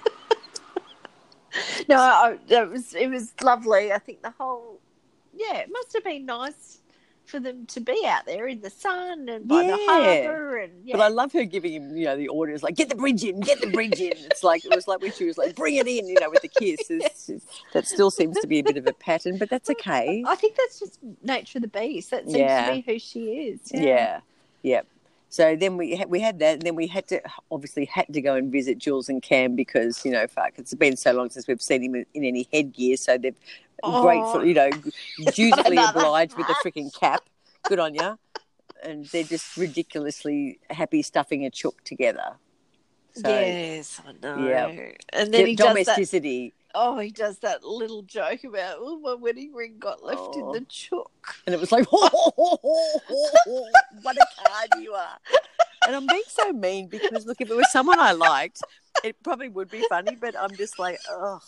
No, 1.87 1.97
I, 1.97 2.37
it 2.47 2.67
was 2.67 2.95
it 2.95 3.11
was 3.11 3.31
lovely. 3.43 3.91
I 3.91 3.99
think 3.99 4.23
the 4.23 4.33
whole 4.39 4.79
yeah, 5.35 5.57
it 5.57 5.69
must 5.71 5.93
have 5.93 6.03
been 6.03 6.25
nice 6.25 6.79
for 7.25 7.39
them 7.39 7.65
to 7.67 7.79
be 7.79 8.03
out 8.05 8.25
there 8.25 8.47
in 8.47 8.61
the 8.61 8.69
sun 8.69 9.27
and 9.29 9.47
by 9.47 9.65
the 9.65 9.77
harbour 9.77 10.57
and 10.57 10.73
yeah. 10.85 10.97
But 10.97 11.03
I 11.03 11.07
love 11.07 11.31
her 11.33 11.45
giving 11.45 11.73
him, 11.73 11.95
you 11.97 12.05
know, 12.05 12.17
the 12.17 12.27
orders 12.27 12.63
like, 12.63 12.75
get 12.75 12.89
the 12.89 12.95
bridge 12.95 13.23
in, 13.23 13.39
get 13.39 13.61
the 13.61 13.71
bridge 13.71 13.99
in. 13.99 14.13
It's 14.15 14.43
like, 14.43 14.65
it 14.65 14.75
was 14.75 14.87
like 14.87 15.01
when 15.01 15.11
she 15.13 15.25
was 15.25 15.37
like, 15.37 15.55
bring 15.55 15.75
it 15.75 15.87
in, 15.87 16.07
you 16.07 16.19
know, 16.19 16.29
with 16.29 16.41
the 16.41 16.47
kiss. 16.49 16.79
It's, 16.89 17.29
it's- 17.29 17.47
that 17.73 17.87
still 17.87 18.11
seems 18.11 18.37
to 18.39 18.47
be 18.47 18.59
a 18.59 18.63
bit 18.63 18.77
of 18.77 18.85
a 18.87 18.93
pattern, 18.93 19.37
but 19.37 19.49
that's 19.49 19.69
okay. 19.69 20.23
I 20.27 20.35
think 20.35 20.55
that's 20.57 20.79
just 20.79 20.99
nature 21.23 21.57
of 21.59 21.63
the 21.63 21.67
beast. 21.69 22.11
That 22.11 22.25
seems 22.25 22.37
Yeah. 22.37 22.67
to 22.67 22.73
be 22.73 22.81
who 22.81 22.99
she 22.99 23.25
is. 23.47 23.59
Yeah. 23.73 24.19
yeah. 24.61 24.81
So 25.33 25.55
then 25.55 25.77
we 25.77 25.95
had, 25.95 26.11
we 26.11 26.19
had 26.19 26.37
that, 26.39 26.53
and 26.53 26.61
then 26.61 26.75
we 26.75 26.85
had 26.85 27.07
to 27.07 27.19
obviously 27.49 27.85
had 27.85 28.05
to 28.13 28.21
go 28.21 28.35
and 28.35 28.51
visit 28.51 28.77
Jules 28.77 29.09
and 29.09 29.19
Cam 29.19 29.55
because 29.55 30.05
you 30.05 30.11
know, 30.11 30.27
fuck, 30.27 30.53
it's 30.57 30.75
been 30.75 30.95
so 30.95 31.11
long 31.11 31.31
since 31.31 31.47
we've 31.47 31.59
seen 31.59 31.81
him 31.81 31.95
in, 31.95 32.05
in 32.13 32.23
any 32.23 32.47
headgear. 32.53 32.97
So 32.97 33.17
they've 33.17 33.35
Oh. 33.83 34.03
grateful, 34.03 34.45
you 34.45 34.53
know, 34.53 34.69
oh. 34.71 35.31
dutifully 35.31 35.77
another 35.77 36.01
obliged 36.01 36.37
with 36.37 36.45
the 36.45 36.55
freaking 36.63 36.93
cap. 36.93 37.23
Good 37.63 37.79
on 37.79 37.95
you. 37.95 38.17
And 38.83 39.05
they're 39.07 39.23
just 39.23 39.57
ridiculously 39.57 40.59
happy 40.69 41.01
stuffing 41.01 41.45
a 41.45 41.49
chook 41.49 41.83
together. 41.83 42.35
So 43.15 43.27
yes, 43.29 44.01
I 44.07 44.11
know. 44.21 44.47
yeah. 44.47 44.67
And 45.11 45.33
then 45.33 45.47
he 45.47 45.55
does 45.55 45.73
that. 45.73 45.85
domesticity. 45.85 46.53
Oh, 46.75 46.97
he 46.97 47.11
does 47.11 47.37
that 47.39 47.63
little 47.63 48.01
joke 48.01 48.43
about 48.43 48.77
oh, 48.79 48.99
my 48.99 49.13
wedding 49.13 49.53
ring 49.53 49.75
got 49.79 50.03
left 50.03 50.35
in 50.35 50.41
Oh. 50.43 50.53
the 50.53 50.61
chook. 50.61 51.35
And 51.45 51.53
it 51.53 51.59
was 51.59 51.71
like, 51.71 51.85
what 51.91 52.13
a 54.17 54.25
card 54.47 54.69
you 54.81 54.93
are. 54.93 55.17
And 55.85 55.95
I'm 55.95 56.07
being 56.07 56.21
so 56.27 56.51
mean 56.53 56.87
because, 56.87 57.25
look, 57.25 57.41
if 57.41 57.49
it 57.49 57.55
was 57.55 57.71
someone 57.71 57.99
I 57.99 58.13
liked, 58.13 58.61
it 59.03 59.21
probably 59.23 59.49
would 59.49 59.69
be 59.69 59.83
funny, 59.89 60.15
but 60.19 60.35
I'm 60.39 60.55
just 60.55 60.79
like, 60.79 60.99
oh. 61.09 61.39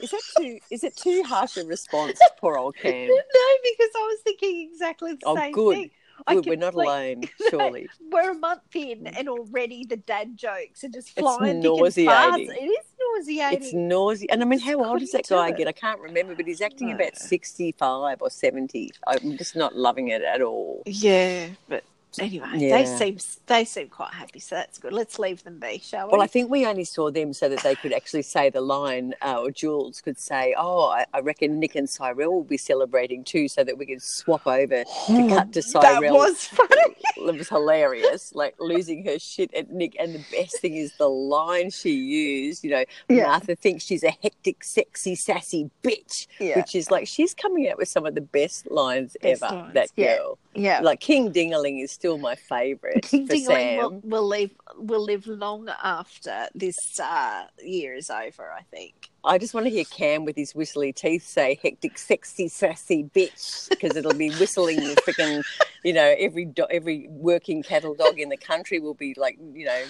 Is 0.00 0.10
that 0.10 0.22
too? 0.36 0.58
Is 0.70 0.84
it 0.84 0.96
too 0.96 1.22
harsh 1.24 1.56
a 1.56 1.64
response, 1.64 2.18
poor 2.38 2.56
old 2.56 2.76
Cam? 2.80 3.08
No, 3.08 3.14
because 3.14 3.90
I 3.94 3.98
was 4.00 4.18
thinking 4.24 4.68
exactly 4.72 5.12
the 5.14 5.18
Oh, 5.24 5.36
same 5.36 5.52
good. 5.52 5.74
thing. 5.76 5.90
I 6.26 6.34
Good, 6.36 6.46
we're 6.46 6.56
not 6.56 6.72
complete- 6.74 6.86
alone, 6.86 7.22
surely. 7.50 7.88
We're 8.10 8.30
a 8.30 8.34
month 8.34 8.62
in, 8.76 9.06
and 9.08 9.28
already 9.28 9.84
the 9.86 9.96
dad 9.96 10.36
jokes 10.36 10.84
are 10.84 10.88
just 10.88 11.10
flying. 11.18 11.50
and 11.50 11.62
nauseating. 11.62 12.48
It 12.50 12.64
is 12.64 12.86
nauseating. 13.18 13.58
It's 13.62 13.72
nausea. 13.72 14.28
And 14.30 14.42
I 14.42 14.44
mean, 14.44 14.58
how 14.60 14.84
old 14.84 15.02
is 15.02 15.12
that 15.12 15.28
guy 15.28 15.48
again? 15.48 15.68
I 15.68 15.72
can't 15.72 16.00
remember, 16.00 16.34
but 16.34 16.46
he's 16.46 16.60
acting 16.60 16.88
No. 16.88 16.94
about 16.94 17.16
65 17.16 18.22
or 18.22 18.30
70. 18.30 18.92
I'm 19.06 19.36
just 19.36 19.56
not 19.56 19.76
loving 19.76 20.08
it 20.08 20.22
at 20.22 20.42
all. 20.42 20.82
yeah, 20.86 21.48
but 21.68 21.84
anyway, 22.18 22.46
Yeah. 22.54 22.78
they 22.78 22.84
seem 22.86 23.18
they 23.46 23.64
seem 23.64 23.88
quite 23.88 24.12
happy, 24.14 24.38
so 24.38 24.54
that's 24.56 24.78
good. 24.78 24.92
Let's 24.92 25.18
leave 25.18 25.42
them 25.44 25.58
be, 25.58 25.78
shall 25.78 26.06
we? 26.06 26.12
Well, 26.12 26.22
I 26.22 26.26
think 26.26 26.50
we 26.50 26.66
only 26.66 26.84
saw 26.84 27.10
them 27.10 27.32
so 27.32 27.48
that 27.48 27.62
they 27.62 27.74
could 27.74 27.92
actually 27.92 28.22
say 28.22 28.50
the 28.50 28.60
line, 28.60 29.14
uh, 29.22 29.40
or 29.40 29.50
Jules 29.50 30.00
could 30.00 30.18
say, 30.18 30.54
"Oh, 30.58 30.86
I, 30.88 31.06
I 31.14 31.20
reckon 31.20 31.58
Nick 31.58 31.74
and 31.74 31.88
Cyrell 31.88 32.32
will 32.32 32.44
be 32.44 32.56
celebrating 32.56 33.24
too," 33.24 33.48
so 33.48 33.64
that 33.64 33.78
we 33.78 33.86
could 33.86 34.02
swap 34.02 34.46
over 34.46 34.84
to 34.84 35.28
cut 35.28 35.52
to 35.52 35.62
Cyrell. 35.62 36.00
that 36.00 36.12
was 36.12 36.44
funny. 36.46 36.96
it 37.16 37.34
was 37.38 37.48
hilarious, 37.48 38.34
like 38.34 38.54
losing 38.58 39.04
her 39.04 39.18
shit 39.18 39.52
at 39.54 39.70
Nick. 39.70 39.96
And 39.98 40.14
the 40.14 40.24
best 40.32 40.60
thing 40.60 40.74
is 40.76 40.92
the 40.98 41.08
line 41.08 41.70
she 41.70 41.90
used. 41.92 42.64
You 42.64 42.70
know, 42.70 42.84
Yeah. 43.08 43.24
Martha 43.26 43.54
thinks 43.56 43.84
she's 43.84 44.02
a 44.02 44.10
hectic, 44.22 44.64
sexy, 44.64 45.14
sassy 45.14 45.70
bitch, 45.82 46.26
Yeah. 46.40 46.56
which 46.56 46.74
is 46.74 46.90
like 46.90 47.06
she's 47.06 47.34
coming 47.34 47.68
out 47.68 47.78
with 47.78 47.88
some 47.88 48.06
of 48.06 48.14
the 48.14 48.20
best 48.20 48.70
lines 48.70 49.16
Best 49.22 49.42
ever. 49.42 49.54
lines, 49.54 49.74
That 49.74 49.88
yeah. 49.96 50.16
girl, 50.16 50.38
Yeah, 50.54 50.80
like 50.80 51.00
King 51.00 51.32
Dingaling, 51.32 51.82
is 51.82 51.90
still 52.02 52.18
my 52.18 52.34
favourite 52.34 53.02
Dingling 53.04 53.78
will, 53.78 54.00
will 54.02 54.26
live 54.26 54.50
will 54.76 55.04
live 55.04 55.24
long 55.28 55.68
after 55.84 56.48
this 56.52 56.98
uh, 56.98 57.44
year 57.62 57.94
is 57.94 58.10
over. 58.10 58.50
I 58.50 58.62
think. 58.72 59.10
I 59.24 59.38
just 59.38 59.54
want 59.54 59.66
to 59.66 59.70
hear 59.70 59.84
Cam 59.84 60.24
with 60.24 60.34
his 60.34 60.52
whistly 60.52 60.92
teeth 60.92 61.24
say 61.24 61.60
"hectic, 61.62 61.96
sexy, 61.98 62.48
sassy 62.48 63.08
bitch" 63.14 63.68
because 63.68 63.94
it'll 63.94 64.14
be 64.14 64.30
whistling 64.30 64.78
the 64.78 64.96
freaking, 65.06 65.44
you 65.84 65.92
know, 65.92 66.12
every 66.18 66.44
do- 66.46 66.66
every 66.70 67.06
working 67.08 67.62
cattle 67.62 67.94
dog 67.94 68.18
in 68.18 68.30
the 68.30 68.36
country 68.36 68.80
will 68.80 68.94
be 68.94 69.14
like, 69.16 69.38
you 69.54 69.64
know, 69.64 69.84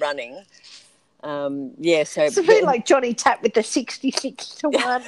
running. 0.00 0.42
Um, 1.22 1.72
yeah, 1.76 2.04
so 2.04 2.22
It's 2.22 2.38
a 2.38 2.42
bit 2.42 2.64
like 2.64 2.86
Johnny 2.86 3.12
Tap 3.12 3.42
with 3.42 3.52
the 3.52 3.62
sixty-six 3.62 4.54
to 4.54 4.70
one. 4.70 5.04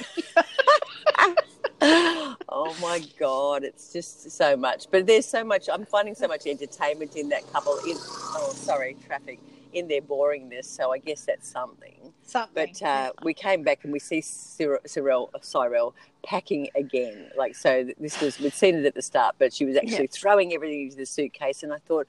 oh 2.51 2.75
my 2.81 3.01
god, 3.19 3.63
it's 3.63 3.93
just 3.93 4.31
so 4.31 4.55
much. 4.57 4.87
But 4.91 5.07
there's 5.07 5.25
so 5.25 5.43
much. 5.43 5.69
I'm 5.71 5.85
finding 5.85 6.15
so 6.15 6.27
much 6.27 6.45
entertainment 6.45 7.15
in 7.15 7.29
that 7.29 7.51
couple. 7.51 7.77
In 7.87 7.97
oh, 7.97 8.51
sorry, 8.55 8.97
traffic. 9.05 9.39
In 9.73 9.87
their 9.87 10.01
boringness, 10.01 10.65
so 10.65 10.91
I 10.91 10.97
guess 10.97 11.23
that's 11.23 11.47
something. 11.47 12.11
Something. 12.23 12.73
But 12.73 12.85
uh, 12.85 13.13
we 13.23 13.33
came 13.33 13.63
back 13.63 13.85
and 13.85 13.93
we 13.93 13.99
see 13.99 14.19
Cyrell, 14.19 14.79
Cyrell, 14.85 15.31
Cyrell 15.41 15.95
packing 16.25 16.67
again. 16.75 17.29
Like 17.37 17.55
so, 17.55 17.87
this 17.97 18.19
was 18.19 18.37
we'd 18.37 18.51
seen 18.53 18.75
it 18.75 18.85
at 18.85 18.95
the 18.95 19.01
start, 19.01 19.35
but 19.39 19.53
she 19.53 19.63
was 19.63 19.77
actually 19.77 20.07
throwing 20.07 20.53
everything 20.53 20.81
into 20.83 20.97
the 20.97 21.05
suitcase. 21.05 21.63
And 21.63 21.71
I 21.71 21.77
thought, 21.87 22.05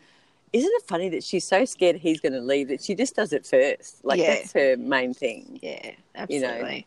isn't 0.52 0.72
it 0.74 0.82
funny 0.88 1.08
that 1.10 1.22
she's 1.22 1.44
so 1.44 1.64
scared 1.64 1.96
he's 1.96 2.20
going 2.20 2.32
to 2.32 2.40
leave 2.40 2.66
that 2.66 2.82
she 2.82 2.96
just 2.96 3.14
does 3.14 3.32
it 3.32 3.46
first? 3.46 4.04
Like 4.04 4.18
Yeah. 4.18 4.34
that's 4.34 4.52
her 4.54 4.76
main 4.76 5.14
thing. 5.14 5.60
yeah, 5.62 5.92
you 6.28 6.40
know, 6.40 6.48
absolutely. 6.48 6.86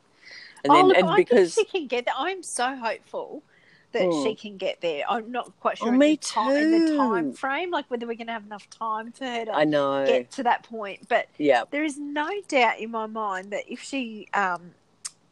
And 0.65 0.71
oh, 0.71 0.75
then 0.75 0.87
look, 0.89 0.97
and 0.97 1.09
I 1.09 1.15
because 1.15 1.55
think 1.55 1.69
she 1.69 1.79
can 1.79 1.87
get 1.87 2.05
there. 2.05 2.15
I'm 2.17 2.43
so 2.43 2.75
hopeful 2.75 3.43
that 3.93 4.13
she 4.13 4.35
can 4.35 4.57
get 4.57 4.81
there. 4.81 5.03
I'm 5.09 5.31
not 5.31 5.53
quite 5.59 5.77
sure 5.77 5.89
Oh, 5.89 5.91
me 5.91 6.17
the 6.17 6.17
time, 6.17 6.57
in 6.57 6.71
the 6.71 6.81
time 6.81 7.31
frame, 7.33 7.71
like 7.71 7.85
whether 7.89 8.07
we're 8.07 8.15
going 8.15 8.27
to 8.27 8.33
have 8.33 8.45
enough 8.45 8.69
time 8.69 9.11
for 9.13 9.25
her 9.25 9.45
to 9.45 9.51
I 9.53 9.65
know, 9.65 10.05
get 10.05 10.31
to 10.33 10.43
that 10.43 10.63
point. 10.63 11.07
But 11.07 11.27
yeah, 11.37 11.65
there 11.71 11.83
is 11.83 11.97
no 11.99 12.29
doubt 12.47 12.79
in 12.79 12.91
my 12.91 13.07
mind 13.07 13.51
that 13.51 13.71
if 13.71 13.81
she, 13.81 14.27
um, 14.33 14.75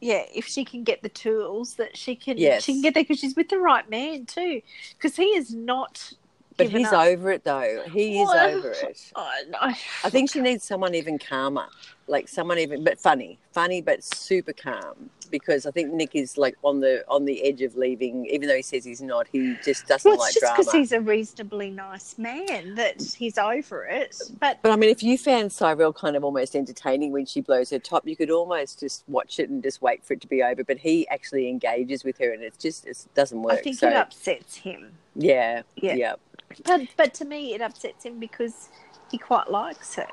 yeah, 0.00 0.24
if 0.34 0.46
she 0.46 0.64
can 0.64 0.84
get 0.84 1.02
the 1.02 1.10
tools, 1.10 1.76
that 1.76 1.96
she 1.96 2.16
can, 2.16 2.38
Yes. 2.38 2.64
she 2.64 2.72
can 2.74 2.82
get 2.82 2.94
there 2.94 3.02
because 3.04 3.18
she's 3.20 3.36
with 3.36 3.50
the 3.50 3.58
right 3.58 3.88
man 3.90 4.26
too. 4.26 4.62
Because 4.96 5.16
he 5.16 5.24
is 5.36 5.54
not. 5.54 6.12
But 6.56 6.68
he's 6.68 6.86
up. 6.88 7.06
over 7.06 7.30
it 7.32 7.44
though. 7.44 7.82
He 7.92 8.20
is 8.20 8.28
Well, 8.28 8.56
over 8.58 8.70
it. 8.70 9.10
Oh, 9.16 9.30
no. 9.50 9.58
I 9.60 10.10
think 10.10 10.30
she 10.30 10.40
needs 10.40 10.62
someone 10.64 10.94
even 10.94 11.18
calmer, 11.18 11.66
like 12.06 12.28
someone 12.28 12.58
even 12.58 12.84
but 12.84 12.98
funny, 13.00 13.38
funny 13.52 13.80
but 13.80 14.04
super 14.04 14.52
calm. 14.52 15.10
Because 15.30 15.66
I 15.66 15.72
think 15.72 15.92
Nick 15.92 16.14
is 16.14 16.38
like 16.38 16.54
on 16.62 16.78
the 16.78 17.02
on 17.08 17.24
the 17.24 17.42
edge 17.42 17.60
of 17.62 17.74
leaving, 17.76 18.26
even 18.26 18.46
though 18.46 18.54
he 18.54 18.62
says 18.62 18.84
he's 18.84 19.00
not. 19.02 19.26
He 19.32 19.56
just 19.64 19.88
doesn't 19.88 20.08
Well, 20.08 20.14
it's 20.14 20.22
like 20.26 20.32
just 20.34 20.40
drama. 20.42 20.56
because 20.58 20.72
he's 20.72 20.92
a 20.92 21.00
reasonably 21.00 21.70
nice 21.70 22.16
man 22.18 22.76
that 22.76 23.02
he's 23.02 23.36
over 23.36 23.84
it. 23.84 24.16
But 24.38 24.60
But 24.62 24.70
I 24.70 24.76
mean, 24.76 24.90
if 24.90 25.02
you 25.02 25.18
found 25.18 25.50
Cyrell 25.50 25.92
kind 25.92 26.14
of 26.14 26.22
almost 26.22 26.54
entertaining 26.54 27.10
when 27.10 27.26
she 27.26 27.40
blows 27.40 27.70
her 27.70 27.80
top, 27.80 28.06
you 28.06 28.14
could 28.14 28.30
almost 28.30 28.78
just 28.78 29.02
watch 29.08 29.40
it 29.40 29.48
and 29.50 29.60
just 29.60 29.82
wait 29.82 30.04
for 30.04 30.12
it 30.12 30.20
to 30.20 30.28
be 30.28 30.40
over. 30.40 30.62
But 30.62 30.78
he 30.78 31.08
actually 31.08 31.48
engages 31.48 32.04
with 32.04 32.18
her, 32.18 32.30
and 32.32 32.44
it's 32.44 32.58
just 32.58 32.86
it 32.86 33.04
doesn't 33.16 33.42
work. 33.42 33.54
I 33.58 33.62
think 33.62 33.78
so 33.78 33.88
it 33.88 33.94
upsets 33.96 34.54
him. 34.56 34.92
yeah, 35.16 35.62
Yeah. 35.74 35.94
yeah. 35.94 36.14
But 36.64 36.88
but 36.96 37.14
to 37.14 37.24
me, 37.24 37.54
it 37.54 37.60
upsets 37.60 38.04
him 38.04 38.18
because 38.18 38.68
he 39.10 39.18
quite 39.18 39.50
likes 39.50 39.94
her. 39.96 40.08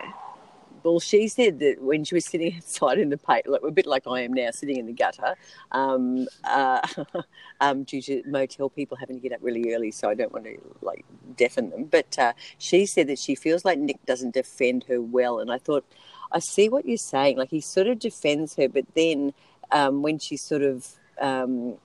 Well, 0.83 0.99
she 0.99 1.27
said 1.27 1.59
that 1.59 1.81
when 1.81 2.03
she 2.03 2.15
was 2.15 2.25
sitting 2.25 2.55
outside 2.57 2.97
in 2.97 3.09
the 3.09 3.19
like 3.27 3.61
a 3.63 3.71
bit 3.71 3.85
like 3.85 4.07
I 4.07 4.21
am 4.21 4.33
now, 4.33 4.51
sitting 4.51 4.77
in 4.77 4.87
the 4.87 4.93
gutter, 4.93 5.35
um, 5.71 6.27
uh, 6.43 6.85
um, 7.61 7.83
due 7.83 8.01
to 8.03 8.23
motel 8.25 8.69
people 8.69 8.97
having 8.97 9.17
to 9.17 9.21
get 9.21 9.33
up 9.33 9.39
really 9.41 9.73
early, 9.73 9.91
so 9.91 10.09
I 10.09 10.15
don't 10.15 10.33
want 10.33 10.45
to 10.45 10.57
like 10.81 11.05
deafen 11.37 11.69
them. 11.69 11.85
But 11.85 12.17
uh, 12.17 12.33
she 12.57 12.85
said 12.85 13.07
that 13.07 13.19
she 13.19 13.35
feels 13.35 13.63
like 13.65 13.77
Nick 13.77 14.03
doesn't 14.05 14.33
defend 14.33 14.85
her 14.85 15.01
well, 15.01 15.39
and 15.39 15.51
I 15.51 15.57
thought, 15.57 15.85
I 16.31 16.39
see 16.39 16.69
what 16.69 16.85
you're 16.85 16.97
saying. 16.97 17.37
Like 17.37 17.49
he 17.49 17.61
sort 17.61 17.87
of 17.87 17.99
defends 17.99 18.55
her, 18.55 18.67
but 18.67 18.85
then 18.95 19.33
um, 19.71 20.01
when 20.01 20.19
she 20.19 20.37
sort 20.37 20.63
of 20.63 20.87
um, 21.19 21.77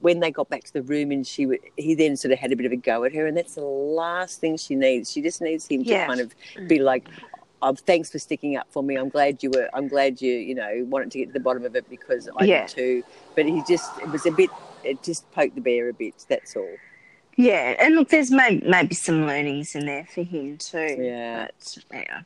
when 0.00 0.20
they 0.20 0.30
got 0.30 0.48
back 0.48 0.64
to 0.64 0.72
the 0.72 0.82
room 0.82 1.10
and 1.10 1.26
she 1.26 1.44
w- 1.44 1.60
he 1.76 1.94
then 1.94 2.16
sort 2.16 2.32
of 2.32 2.38
had 2.38 2.52
a 2.52 2.56
bit 2.56 2.66
of 2.66 2.72
a 2.72 2.76
go 2.76 3.04
at 3.04 3.14
her 3.14 3.26
and 3.26 3.36
that's 3.36 3.54
the 3.54 3.60
last 3.62 4.40
thing 4.40 4.56
she 4.56 4.74
needs 4.74 5.10
she 5.10 5.22
just 5.22 5.40
needs 5.40 5.66
him 5.66 5.82
Yeah. 5.82 6.00
to 6.02 6.06
kind 6.06 6.20
of 6.20 6.68
be 6.68 6.78
like 6.80 7.08
oh, 7.62 7.74
thanks 7.74 8.10
for 8.10 8.18
sticking 8.18 8.56
up 8.56 8.66
for 8.70 8.82
me 8.82 8.96
i'm 8.96 9.08
glad 9.08 9.42
you 9.42 9.50
were 9.50 9.68
i'm 9.74 9.88
glad 9.88 10.20
you 10.20 10.32
you 10.32 10.54
know 10.54 10.84
wanted 10.88 11.10
to 11.12 11.18
get 11.18 11.26
to 11.28 11.32
the 11.32 11.40
bottom 11.40 11.64
of 11.64 11.74
it 11.76 11.88
because 11.88 12.28
i 12.38 12.44
Yeah. 12.44 12.66
did 12.66 12.74
too 12.76 13.04
but 13.34 13.46
he 13.46 13.62
just 13.68 13.90
it 14.00 14.08
was 14.08 14.26
a 14.26 14.30
bit 14.32 14.50
it 14.84 15.02
just 15.02 15.30
poked 15.32 15.54
the 15.54 15.60
bear 15.60 15.88
a 15.88 15.92
bit 15.94 16.14
that's 16.28 16.56
all 16.56 16.68
Yeah, 17.36 17.74
and 17.78 17.94
look, 17.96 18.08
there's 18.08 18.30
maybe, 18.30 18.66
maybe 18.66 18.94
some 18.94 19.26
learnings 19.26 19.74
in 19.74 19.84
there 19.86 20.06
for 20.06 20.22
him 20.22 20.56
too. 20.56 20.96
Yeah. 20.98 21.48
But, 21.48 21.78
yeah. 21.92 22.20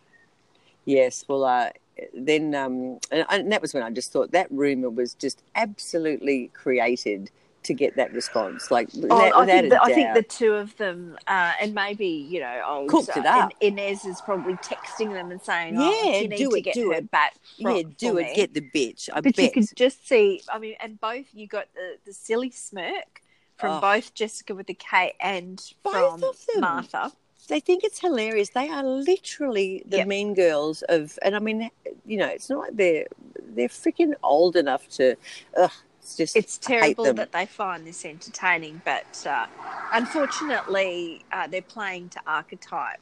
yes 0.84 1.24
well 1.28 1.44
uh 1.44 1.70
then 2.14 2.54
um 2.54 2.98
and, 3.10 3.26
and 3.28 3.52
that 3.52 3.60
was 3.60 3.74
when 3.74 3.82
i 3.82 3.90
just 3.90 4.10
thought 4.12 4.30
that 4.32 4.46
rumor 4.50 4.88
was 4.88 5.14
just 5.14 5.42
absolutely 5.54 6.48
created 6.54 7.30
to 7.62 7.74
get 7.74 7.94
that 7.96 8.12
response 8.14 8.70
like 8.70 8.88
Oh, 8.96 9.00
without, 9.02 9.36
I, 9.36 9.46
think 9.46 9.68
the, 9.70 9.82
I 9.82 9.92
think 9.92 10.14
the 10.14 10.22
two 10.22 10.54
of 10.54 10.74
them, 10.78 11.18
uh, 11.26 11.52
and 11.60 11.74
maybe 11.74 12.06
you 12.06 12.40
know, 12.40 12.62
old, 12.66 12.88
Cooked 12.88 13.16
it 13.16 13.26
up. 13.26 13.52
In- 13.60 13.78
Ines 13.78 14.04
is 14.06 14.20
probably 14.22 14.54
texting 14.54 15.12
them 15.12 15.30
and 15.30 15.40
saying, 15.42 15.76
"Oh, 15.78 16.02
Yeah, 16.04 16.20
you 16.20 16.28
do 16.28 16.50
to 16.50 16.56
it, 16.56 16.60
get 16.62 16.74
do 16.74 16.92
it. 16.92 17.10
back." 17.10 17.34
yeah 17.58 17.82
do 17.98 18.16
it 18.18 18.28
me." 18.28 18.34
get 18.34 18.54
the 18.54 18.62
bitch 18.62 19.10
i 19.12 19.20
but 19.20 19.36
you 19.36 19.44
bet 19.44 19.52
could 19.52 19.66
just 19.76 20.08
see. 20.08 20.40
I 20.50 20.58
mean, 20.58 20.74
and 20.80 20.98
both 21.00 21.26
you 21.34 21.46
got 21.46 21.66
the 21.74 21.96
the 22.06 22.12
silly 22.14 22.50
smirk 22.50 23.20
from 23.58 23.76
Oh. 23.76 23.80
both 23.80 24.14
Jessica 24.14 24.54
with 24.54 24.66
the 24.66 24.74
K 24.74 25.12
and 25.20 25.62
Both 25.82 25.92
from 26.20 26.24
of 26.24 26.46
them. 26.46 26.60
Martha. 26.62 27.12
they 27.48 27.60
think 27.60 27.84
it's 27.84 28.00
hilarious. 28.00 28.48
They 28.50 28.70
are 28.70 28.82
literally 28.82 29.82
the 29.86 29.98
Yep. 29.98 30.06
mean 30.06 30.34
girls 30.34 30.82
of, 30.88 31.18
and 31.20 31.36
I 31.36 31.40
mean, 31.40 31.70
you 32.06 32.16
know, 32.16 32.26
it's 32.28 32.48
not 32.48 32.60
like 32.60 32.76
they're 32.76 33.06
they're 33.54 33.68
freaking 33.68 34.14
old 34.22 34.56
enough 34.56 34.88
to. 34.96 35.16
Ugh, 35.58 35.70
it's 36.10 36.16
just 36.16 36.34
It's 36.34 36.58
terrible 36.58 37.14
that 37.14 37.32
they 37.32 37.46
find 37.46 37.86
this 37.86 38.04
entertaining, 38.04 38.82
but 38.84 39.26
uh, 39.26 39.46
unfortunately, 39.92 41.24
uh, 41.32 41.48
they're 41.48 41.62
playing 41.62 42.10
to 42.10 42.20
archetype, 42.26 43.00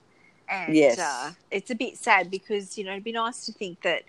and 0.48 0.88
Yes. 0.88 0.98
uh, 0.98 1.32
it's 1.50 1.70
a 1.70 1.74
bit 1.74 1.98
sad 1.98 2.30
because 2.30 2.78
you 2.78 2.84
know 2.84 2.92
it'd 2.92 3.04
be 3.04 3.12
nice 3.12 3.44
to 3.46 3.52
think 3.52 3.82
that 3.82 4.04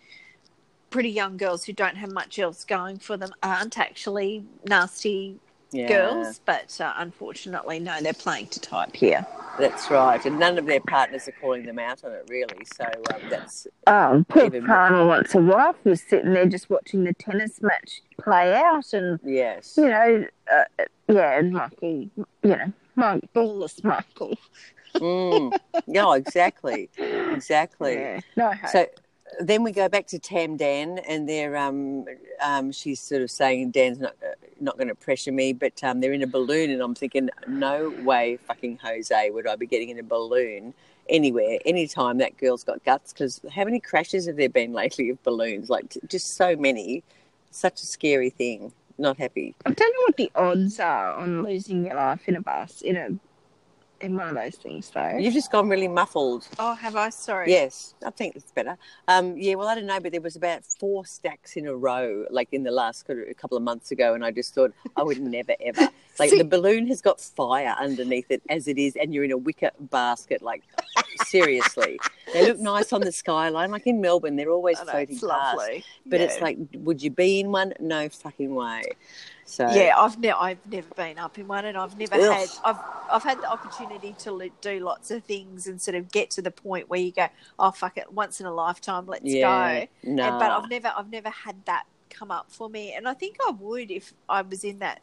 pretty 0.89 1.09
young 1.09 1.38
girls 1.38 1.65
who 1.65 1.73
don't 1.73 1.97
have 1.97 2.12
much 2.12 2.39
else 2.39 2.65
going 2.65 2.99
for 2.99 3.17
them 3.17 3.31
aren't 3.43 3.77
actually 3.77 4.45
nasty 4.65 5.39
yeah, 5.71 5.88
girls, 5.88 6.39
but 6.45 6.79
uh, 6.82 6.93
unfortunately, 6.97 7.79
no, 7.79 8.01
they're 8.01 8.13
playing 8.13 8.47
to 8.47 8.60
type 8.60 8.95
here. 8.95 9.25
That's 9.60 9.89
right, 9.91 10.23
and 10.25 10.39
none 10.39 10.58
of 10.58 10.65
their 10.65 10.79
partners 10.79 11.27
are 11.27 11.34
calling 11.34 11.65
them 11.65 11.79
out 11.79 12.03
on 12.03 12.12
it 12.13 12.25
really. 12.29 12.65
So 12.75 12.86
um, 13.13 13.21
that's 13.29 13.67
Oh, 13.88 14.25
poor 14.29 14.45
Even- 14.45 14.65
partner 14.65 15.05
wants 15.05 15.36
a 15.36 15.39
wife 15.39 15.75
who's 15.84 16.01
sitting 16.01 16.34
there 16.34 16.45
just 16.45 16.69
watching 16.69 17.03
the 17.03 17.13
tennis 17.13 17.62
match 17.62 18.01
play 18.21 18.55
out, 18.55 18.93
and 18.93 19.19
yes, 19.23 19.75
you 19.77 19.89
know, 19.89 20.25
uh, 20.51 20.84
yeah, 21.08 21.39
and 21.39 21.53
Michael, 21.53 22.10
you 22.15 22.25
know, 22.43 22.73
Mike, 22.95 23.23
ballless 23.36 23.84
Michael. 23.84 24.38
mm. 24.95 25.51
no, 25.88 26.13
exactly, 26.13 26.89
exactly. 26.97 27.93
Yeah, 27.95 28.19
no 28.36 28.51
hope. 28.53 28.69
So 28.71 28.88
then 29.39 29.63
we 29.63 29.71
go 29.71 29.87
back 29.87 30.07
to 30.07 30.19
Tam 30.19 30.57
Dan, 30.57 30.99
and 31.07 31.27
they're 31.27 31.55
um, 31.57 32.05
um, 32.43 32.71
she's 32.71 32.99
sort 32.99 33.21
of 33.21 33.31
saying 33.31 33.71
Dan's 33.71 33.99
not 33.99 34.15
uh, 34.23 34.33
not 34.59 34.77
going 34.77 34.87
to 34.87 34.95
pressure 34.95 35.31
me, 35.31 35.53
but 35.53 35.83
um, 35.83 36.01
they're 36.01 36.13
in 36.13 36.23
a 36.23 36.27
balloon, 36.27 36.69
and 36.69 36.81
I'm 36.81 36.95
thinking, 36.95 37.29
no 37.47 37.93
way, 38.03 38.37
fucking 38.47 38.79
Jose, 38.83 39.29
would 39.29 39.47
I 39.47 39.55
be 39.55 39.65
getting 39.65 39.89
in 39.89 39.99
a 39.99 40.03
balloon 40.03 40.73
anywhere, 41.07 41.59
anytime 41.65 42.17
that 42.19 42.37
girl's 42.37 42.63
got 42.63 42.83
guts? 42.83 43.13
Because 43.13 43.41
how 43.53 43.65
many 43.65 43.79
crashes 43.79 44.27
have 44.27 44.35
there 44.35 44.49
been 44.49 44.73
lately 44.73 45.09
of 45.09 45.21
balloons? 45.23 45.69
Like 45.69 45.89
t- 45.89 45.99
just 46.07 46.35
so 46.35 46.55
many. 46.55 47.03
Such 47.51 47.81
a 47.81 47.85
scary 47.87 48.29
thing. 48.29 48.71
Not 48.99 49.17
happy. 49.17 49.55
I 49.65 49.71
don't 49.71 49.93
know 49.93 50.01
what 50.05 50.17
the 50.17 50.31
odds 50.35 50.79
are 50.79 51.13
on 51.13 51.41
losing 51.43 51.85
your 51.85 51.95
life 51.95 52.27
in 52.27 52.35
a 52.35 52.41
bus 52.41 52.81
in 52.81 52.95
a 52.95 53.09
in 54.01 54.15
one 54.15 54.29
of 54.29 54.35
those 54.35 54.55
things, 54.55 54.89
though. 54.89 55.17
You've 55.17 55.33
just 55.33 55.51
gone 55.51 55.69
really 55.69 55.88
muffled. 55.88 56.47
Oh, 56.57 56.73
have 56.73 56.95
I? 56.95 57.09
Sorry. 57.09 57.49
Yes, 57.51 57.93
I 58.05 58.09
think 58.09 58.35
it's 58.35 58.51
better. 58.51 58.77
Um, 59.07 59.38
yeah, 59.38 59.55
well, 59.55 59.67
I 59.67 59.75
don't 59.75 59.85
know, 59.85 59.99
but 59.99 60.12
there 60.12 60.21
was 60.21 60.35
about 60.35 60.63
four 60.65 61.05
stacks 61.05 61.55
in 61.55 61.67
a 61.67 61.75
row, 61.75 62.25
like 62.29 62.49
in 62.51 62.63
the 62.63 62.71
last 62.71 63.09
a 63.09 63.33
couple 63.33 63.57
of 63.57 63.63
months 63.63 63.91
ago, 63.91 64.13
and 64.13 64.23
I 64.23 64.31
just 64.31 64.53
thought 64.53 64.73
I 64.95 65.03
would 65.03 65.21
never 65.21 65.53
ever. 65.59 65.89
Like 66.17 66.29
See- 66.31 66.38
the 66.38 66.43
balloon 66.45 66.88
has 66.88 67.01
got 67.01 67.19
fire 67.19 67.75
underneath 67.79 68.29
it 68.29 68.41
as 68.49 68.67
it 68.67 68.77
is, 68.77 68.95
and 68.95 69.13
you're 69.13 69.23
in 69.23 69.31
a 69.31 69.38
wicker 69.38 69.71
basket. 69.79 70.41
Like 70.41 70.63
seriously, 71.25 71.99
they 72.33 72.45
look 72.47 72.59
nice 72.59 72.93
on 72.93 73.01
the 73.01 73.12
skyline. 73.12 73.71
Like 73.71 73.88
in 73.88 74.01
Melbourne, 74.01 74.35
they're 74.35 74.51
always 74.51 74.79
know, 74.79 74.85
floating 74.91 75.15
it's 75.15 75.25
past. 75.25 75.57
lovely. 75.57 75.83
But 76.05 76.21
it's 76.21 76.41
like, 76.41 76.57
would 76.75 77.01
you 77.01 77.12
be 77.12 77.39
in 77.39 77.51
one? 77.51 77.73
No 77.79 78.09
fucking 78.09 78.53
way. 78.53 78.83
So 79.49 79.65
Yeah, 79.65 79.93
I've 79.97 80.17
never 80.19 80.38
I've 80.39 80.65
never 80.65 80.89
been 80.91 81.17
up 81.19 81.38
in 81.38 81.47
one, 81.47 81.65
and 81.65 81.77
I've 81.77 81.95
never 81.97 82.17
Ugh. 82.17 82.38
had 82.38 82.57
I've 82.63 82.81
I've 83.09 83.23
had 83.23 83.41
the 83.41 83.51
opportunity 83.51 84.13
to 84.15 84.49
do 84.62 84.79
lots 84.79 85.12
of 85.12 85.23
things 85.25 85.67
and 85.67 85.81
sort 85.81 85.95
of 85.95 86.12
get 86.12 86.31
to 86.31 86.41
the 86.41 86.51
point 86.51 86.89
where 86.89 86.99
you 86.99 87.12
go, 87.12 87.27
oh 87.59 87.71
fuck 87.71 87.97
it, 87.97 88.12
once 88.12 88.39
in 88.39 88.45
a 88.47 88.53
lifetime, 88.53 89.05
let's 89.07 89.35
yeah, 89.35 89.35
go. 89.35 89.88
no. 90.03 90.23
And, 90.23 90.38
but 90.38 90.51
I've 90.51 90.67
never 90.69 90.91
I've 90.95 91.09
never 91.12 91.29
had 91.29 91.65
that 91.65 91.85
come 92.09 92.31
up 92.31 92.51
for 92.51 92.69
me, 92.69 92.93
and 92.93 93.07
I 93.07 93.13
think 93.13 93.38
I 93.47 93.51
would 93.51 93.91
if 93.91 94.13
I 94.27 94.41
was 94.41 94.63
in 94.63 94.79
that. 94.79 95.01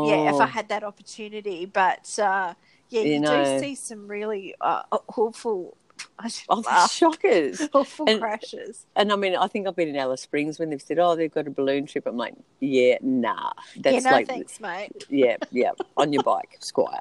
Yeah, 0.00 0.16
if 0.28 0.40
I 0.40 0.46
Oh. 0.46 0.48
had 0.48 0.68
that 0.70 0.82
opportunity, 0.84 1.66
but 1.66 2.18
uh, 2.18 2.54
yeah, 2.88 3.02
You 3.02 3.18
you, 3.18 3.20
know. 3.20 3.26
do 3.26 3.44
see 3.44 3.74
some 3.74 4.08
really 4.08 4.54
uh, 4.60 4.82
awful, 5.16 5.76
I 6.18 6.28
should 6.28 6.46
Oh, 6.48 6.60
laugh, 6.66 6.92
shockers. 6.92 7.60
awful 7.72 8.04
And- 8.08 8.20
crashes. 8.20 8.86
And 8.96 9.12
I 9.12 9.16
mean, 9.16 9.36
I 9.36 9.46
think 9.46 9.66
I've 9.66 9.76
been 9.76 9.88
in 9.88 9.96
Alice 9.96 10.20
Springs 10.22 10.58
when 10.58 10.70
they've 10.70 10.80
said, 10.82 10.98
"Oh, 10.98 11.16
they've 11.16 11.32
got 11.32 11.46
a 11.46 11.50
balloon 11.50 11.86
trip." 11.86 12.06
I'm 12.06 12.16
like, 12.16 12.34
"Yeah, 12.60 12.98
nah, 13.02 13.52
that's 13.76 14.04
yeah, 14.04 14.10
no 14.10 14.16
like, 14.16 14.26
thanks, 14.28 14.60
mate. 14.60 15.04
yeah, 15.10 15.36
yeah, 15.50 15.72
on 15.96 16.12
your 16.12 16.22
bike, 16.22 16.56
Squire." 16.60 17.00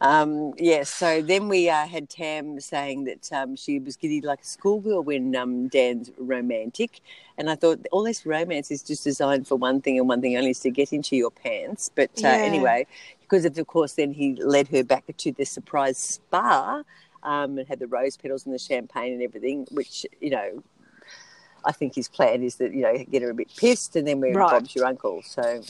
Um, 0.00 0.52
yeah. 0.58 0.82
So 0.84 1.22
then 1.22 1.48
we 1.48 1.68
uh, 1.70 1.86
had 1.86 2.08
Tam 2.08 2.60
saying 2.60 3.04
that 3.04 3.32
um, 3.32 3.56
she 3.56 3.78
was 3.78 3.96
giddy 3.96 4.20
like 4.20 4.40
a 4.42 4.46
schoolgirl 4.46 5.02
when 5.02 5.34
um, 5.36 5.68
Dan's 5.68 6.10
romantic, 6.18 7.00
and 7.36 7.48
I 7.50 7.54
thought 7.54 7.84
all 7.92 8.02
this 8.02 8.24
romance 8.26 8.70
is 8.70 8.82
just 8.82 9.04
designed 9.04 9.46
for 9.46 9.56
one 9.56 9.80
thing 9.80 9.98
and 9.98 10.08
one 10.08 10.20
thing 10.20 10.36
only 10.36 10.50
is 10.50 10.60
to 10.60 10.70
get 10.70 10.92
into 10.92 11.16
your 11.16 11.30
pants. 11.30 11.90
But 11.94 12.10
uh, 12.18 12.28
Yeah. 12.28 12.34
anyway, 12.36 12.86
because 13.20 13.44
of, 13.44 13.56
of 13.58 13.66
course, 13.66 13.94
then 13.94 14.12
he 14.12 14.34
led 14.36 14.68
her 14.68 14.82
back 14.84 15.04
to 15.16 15.32
the 15.32 15.44
surprise 15.44 15.98
spa. 15.98 16.82
Um, 17.28 17.58
and 17.58 17.68
had 17.68 17.78
the 17.78 17.86
rose 17.86 18.16
petals 18.16 18.46
and 18.46 18.54
the 18.54 18.58
champagne 18.58 19.12
and 19.12 19.22
everything, 19.22 19.66
which 19.70 20.06
you 20.20 20.30
know 20.30 20.62
I 21.64 21.72
think 21.72 21.94
his 21.94 22.08
plan 22.08 22.42
is 22.42 22.56
that 22.56 22.72
you 22.72 22.82
know 22.82 22.96
get 23.10 23.22
her 23.22 23.30
a 23.30 23.34
bit 23.34 23.50
pissed, 23.56 23.96
and 23.96 24.06
then 24.06 24.20
we're 24.20 24.34
Right. 24.34 24.50
Bob's 24.50 24.74
your 24.74 24.86
uncle. 24.86 25.22
So 25.22 25.62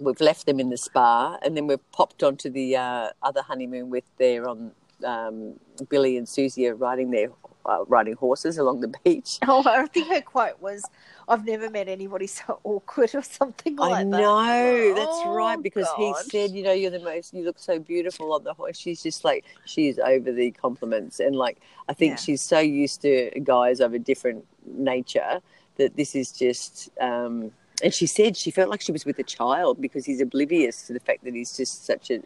we've 0.00 0.20
left 0.20 0.46
them 0.46 0.58
in 0.58 0.70
the 0.70 0.76
spa, 0.76 1.38
and 1.42 1.56
then 1.56 1.66
we've 1.66 1.92
popped 1.92 2.22
onto 2.22 2.50
the 2.50 2.76
uh, 2.76 3.10
other 3.22 3.42
honeymoon 3.42 3.90
with 3.90 4.04
their 4.18 4.48
on 4.48 4.72
um, 5.04 5.54
Billy 5.88 6.16
and 6.16 6.28
Susie 6.28 6.66
are 6.68 6.74
riding 6.74 7.10
their 7.10 7.30
uh, 7.66 7.84
riding 7.86 8.14
horses 8.14 8.58
along 8.58 8.80
the 8.80 8.92
beach. 9.04 9.38
Oh, 9.46 9.62
I 9.66 9.86
think 9.86 10.08
her 10.08 10.20
quote 10.20 10.60
was, 10.60 10.82
"I've 11.30 11.46
never 11.46 11.70
met 11.70 11.88
anybody 11.88 12.26
so 12.26 12.60
awkward" 12.64 13.14
or 13.14 13.22
something 13.22 13.76
like 13.76 13.90
that. 13.90 13.98
I 14.00 14.04
that. 14.10 14.16
know 14.22 14.94
that's 14.94 15.24
Oh, 15.24 15.34
right 15.34 15.62
because 15.62 15.92
he 15.92 16.14
said, 16.14 16.52
you 16.54 16.62
know, 16.62 16.72
you're 16.72 16.90
the 16.90 17.00
most, 17.00 17.34
you 17.34 17.44
look 17.44 17.58
so 17.58 17.78
beautiful 17.78 18.32
on 18.34 18.44
the 18.44 18.54
horse. 18.54 18.78
She's 18.78 19.02
just 19.02 19.24
like 19.24 19.44
she's 19.64 19.98
over 19.98 20.32
the 20.32 20.50
compliments, 20.52 21.20
and 21.20 21.36
like 21.36 21.58
I 21.88 21.94
think 21.94 22.12
Yeah. 22.12 22.16
she's 22.18 22.42
so 22.42 22.58
used 22.60 23.02
to 23.02 23.30
guys 23.44 23.80
of 23.80 23.94
a 23.94 23.98
different 23.98 24.46
nature 24.66 25.40
that 25.76 25.96
this 25.96 26.14
is 26.14 26.32
just. 26.32 26.90
Um, 27.00 27.52
and 27.82 27.94
she 27.94 28.06
said 28.06 28.36
she 28.36 28.50
felt 28.50 28.68
like 28.70 28.82
she 28.82 28.92
was 28.92 29.06
with 29.06 29.18
a 29.18 29.24
child 29.24 29.80
because 29.80 30.04
he's 30.04 30.20
oblivious 30.20 30.86
to 30.88 30.92
the 30.92 31.00
fact 31.00 31.24
that 31.24 31.34
he's 31.34 31.56
just 31.56 31.86
such 31.86 32.10
a, 32.10 32.20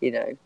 you 0.00 0.12
know, 0.12 0.38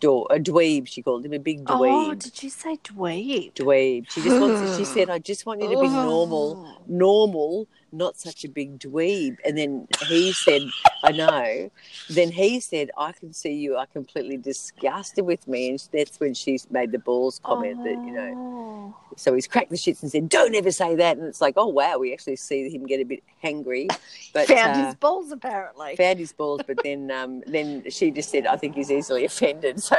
door, 0.00 0.26
a 0.30 0.38
dweeb. 0.38 0.86
She 0.86 1.02
called 1.02 1.24
him 1.24 1.32
a 1.32 1.38
big 1.38 1.62
oh, 1.66 1.78
dweeb. 1.78 2.08
Oh, 2.10 2.14
did 2.14 2.42
you 2.42 2.50
say 2.50 2.76
dweeb? 2.76 3.54
dweeb. 3.54 4.10
She 4.10 4.22
just 4.22 4.40
wants. 4.40 4.76
She 4.76 4.84
said, 4.84 5.10
"I 5.10 5.18
just 5.18 5.46
want 5.46 5.62
you 5.62 5.70
to 5.70 5.80
be 5.80 5.88
normal." 5.88 6.66
Oh. 6.76 6.82
normal, 6.86 7.68
not 7.92 8.16
such 8.16 8.44
a 8.44 8.48
big 8.48 8.78
dweeb. 8.78 9.36
And 9.44 9.56
then 9.56 9.88
he 10.08 10.32
said, 10.32 10.62
I 11.02 11.12
know. 11.12 11.70
Then 12.10 12.30
he 12.30 12.60
said, 12.60 12.90
I 12.98 13.12
can 13.12 13.32
see 13.32 13.52
you 13.52 13.76
are 13.76 13.86
completely 13.86 14.36
disgusted 14.36 15.24
with 15.24 15.46
me. 15.48 15.70
And 15.70 15.88
that's 15.92 16.18
when 16.20 16.34
she 16.34 16.58
made 16.70 16.92
the 16.92 16.98
balls 16.98 17.40
comment 17.44 17.82
that, 17.84 17.90
you 17.92 18.10
know, 18.12 18.32
Oh. 18.38 18.94
so 19.16 19.34
he's 19.34 19.46
cracked 19.46 19.70
the 19.70 19.76
shits 19.76 20.02
and 20.02 20.10
said, 20.10 20.28
don't 20.28 20.54
ever 20.54 20.70
say 20.70 20.94
that. 20.96 21.16
And 21.16 21.26
it's 21.26 21.40
like, 21.40 21.54
oh, 21.56 21.66
wow, 21.68 21.98
we 21.98 22.12
actually 22.12 22.36
see 22.36 22.68
him 22.68 22.86
get 22.86 23.00
a 23.00 23.04
bit 23.04 23.22
hangry. 23.42 23.88
But 24.34 24.46
found 24.48 24.80
uh, 24.80 24.86
his 24.86 24.94
balls 24.96 25.30
apparently. 25.32 25.96
found 25.96 26.18
his 26.18 26.32
balls. 26.32 26.60
But 26.66 26.78
then, 26.84 27.10
um, 27.10 27.42
then 27.46 27.84
she 27.90 28.10
just 28.10 28.30
said, 28.30 28.46
I 28.46 28.56
think 28.56 28.74
he's 28.74 28.90
easily 28.90 29.24
offended. 29.24 29.80
So, 29.82 29.96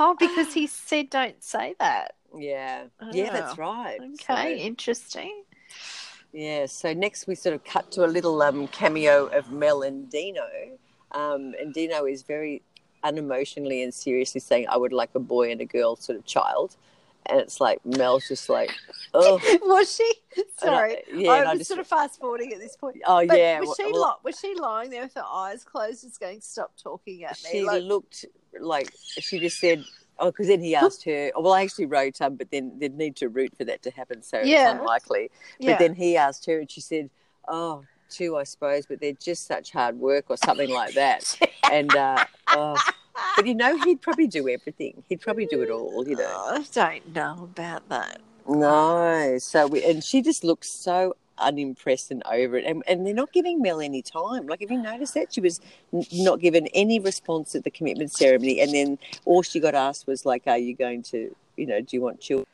Oh, 0.00 0.14
because 0.18 0.52
he 0.54 0.66
said 0.68 1.10
don't 1.10 1.42
say 1.42 1.74
that. 1.80 2.14
yeah. 2.36 2.84
Yeah, 3.12 3.28
Oh, 3.30 3.32
that's 3.32 3.58
right. 3.58 3.98
Okay, 4.00 4.58
So- 4.58 4.62
interesting. 4.64 5.42
Yeah, 6.32 6.66
so 6.66 6.92
next 6.92 7.26
we 7.26 7.34
sort 7.34 7.54
of 7.54 7.64
cut 7.64 7.90
to 7.92 8.04
a 8.04 8.06
little 8.06 8.40
um, 8.42 8.68
cameo 8.68 9.26
of 9.26 9.50
Mel 9.50 9.82
and 9.82 10.10
Dino. 10.10 10.46
Um, 11.12 11.54
and 11.58 11.72
Dino 11.72 12.04
is 12.04 12.22
very 12.22 12.62
unemotionally 13.04 13.82
and 13.82 13.92
seriously 13.94 14.40
saying, 14.40 14.66
I 14.68 14.76
would 14.76 14.92
like 14.92 15.10
a 15.14 15.20
boy 15.20 15.50
and 15.50 15.60
a 15.60 15.64
girl 15.64 15.96
sort 15.96 16.18
of 16.18 16.26
child. 16.26 16.76
And 17.26 17.40
it's 17.40 17.60
like, 17.60 17.84
Mel's 17.84 18.28
just 18.28 18.48
like, 18.48 18.70
oh. 19.14 19.40
was 19.62 19.94
she? 19.96 20.12
And 20.36 20.44
I- 20.62 20.64
Sorry, 20.66 20.96
yeah, 21.12 21.30
I 21.30 21.38
and 21.40 21.48
I 21.48 21.50
was 21.52 21.58
just- 21.60 21.68
sort 21.68 21.80
of 21.80 21.86
fast 21.86 22.18
forwarding 22.20 22.52
at 22.52 22.58
this 22.58 22.76
point. 22.76 22.96
Oh, 23.06 23.26
But 23.26 23.38
yeah. 23.38 23.60
was 23.60 23.74
she 23.76 23.90
well, 23.92 24.20
was 24.24 24.38
she 24.38 24.54
lying 24.54 24.90
there 24.90 25.02
with 25.02 25.14
her 25.14 25.24
eyes 25.26 25.64
closed, 25.64 26.02
just 26.02 26.20
going, 26.20 26.40
"Stop 26.40 26.72
talking 26.82 27.24
at 27.24 27.38
me"? 27.44 27.50
she 27.50 27.64
Like, 27.64 27.82
looked 27.82 28.24
like 28.60 28.92
she 29.18 29.38
just 29.40 29.58
said, 29.60 29.84
oh, 30.18 30.26
because 30.30 30.48
then 30.48 30.60
he 30.60 30.74
asked 30.74 31.04
her, 31.04 31.30
well, 31.36 31.52
I 31.52 31.62
actually 31.62 31.86
wrote, 31.86 32.20
um, 32.20 32.36
but 32.36 32.50
then 32.50 32.72
they'd 32.78 32.96
need 32.96 33.16
to 33.16 33.28
root 33.28 33.52
for 33.56 33.64
that 33.64 33.82
to 33.82 33.90
happen, 33.90 34.22
so 34.22 34.40
Yeah. 34.42 34.72
it's 34.72 34.80
unlikely. 34.80 35.30
yeah. 35.58 35.72
But 35.72 35.78
then 35.80 35.94
he 35.94 36.16
asked 36.16 36.46
her, 36.46 36.58
and 36.58 36.70
she 36.70 36.80
said, 36.80 37.10
"Oh, 37.46 37.84
two, 38.10 38.36
I 38.36 38.44
suppose, 38.44 38.86
but 38.86 39.00
they're 39.00 39.12
just 39.12 39.46
such 39.46 39.70
hard 39.72 39.98
work, 39.98 40.26
or 40.28 40.36
something 40.36 40.70
like 40.70 40.94
that." 40.94 41.38
and 41.72 41.94
uh, 41.94 42.24
oh, 42.48 42.76
but 43.36 43.46
you 43.46 43.54
know, 43.54 43.76
he'd 43.84 44.00
probably 44.00 44.26
do 44.26 44.48
everything. 44.48 45.02
He'd 45.08 45.20
probably 45.20 45.46
do 45.46 45.62
it 45.62 45.70
all. 45.70 46.06
You 46.08 46.16
know. 46.16 46.24
Oh, 46.26 46.56
I 46.56 46.64
don't 46.72 47.14
know 47.14 47.36
about 47.44 47.88
that. 47.88 48.20
No, 48.48 49.36
so 49.38 49.66
we, 49.66 49.84
and 49.84 50.02
she 50.02 50.22
just 50.22 50.42
looks 50.42 50.70
so 50.70 51.16
unimpressed 51.40 52.10
and 52.10 52.22
over 52.30 52.56
it, 52.56 52.64
and, 52.64 52.82
and 52.86 53.06
they're 53.06 53.14
not 53.14 53.32
giving 53.32 53.60
Mel 53.60 53.80
any 53.80 54.02
time. 54.02 54.46
Like, 54.46 54.60
have 54.60 54.70
you 54.70 54.82
noticed 54.82 55.14
that 55.14 55.32
she 55.32 55.40
was 55.40 55.60
n- 55.92 56.04
not 56.12 56.40
given 56.40 56.66
any 56.68 57.00
response 57.00 57.54
at 57.54 57.64
the 57.64 57.70
commitment 57.70 58.12
ceremony, 58.12 58.60
and 58.60 58.72
then 58.72 58.98
all 59.24 59.42
she 59.42 59.60
got 59.60 59.74
asked 59.74 60.06
was 60.06 60.24
like, 60.26 60.42
"Are 60.46 60.58
you 60.58 60.74
going 60.74 61.02
to, 61.04 61.34
you 61.56 61.66
know, 61.66 61.80
do 61.80 61.96
you 61.96 62.02
want 62.02 62.20
children?" 62.20 62.46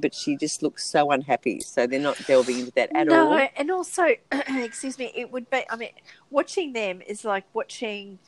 But 0.00 0.14
she 0.14 0.36
just 0.36 0.62
looks 0.62 0.84
so 0.84 1.10
unhappy. 1.10 1.60
So 1.60 1.86
they're 1.86 1.98
not 1.98 2.16
delving 2.26 2.60
into 2.60 2.72
that 2.72 2.94
at 2.94 3.08
no, 3.08 3.32
all. 3.32 3.48
and 3.56 3.70
also, 3.70 4.06
excuse 4.32 4.98
me, 4.98 5.12
it 5.14 5.30
would 5.32 5.50
be. 5.50 5.64
I 5.68 5.76
mean, 5.76 5.90
watching 6.30 6.72
them 6.72 7.02
is 7.06 7.24
like 7.24 7.44
watching. 7.52 8.18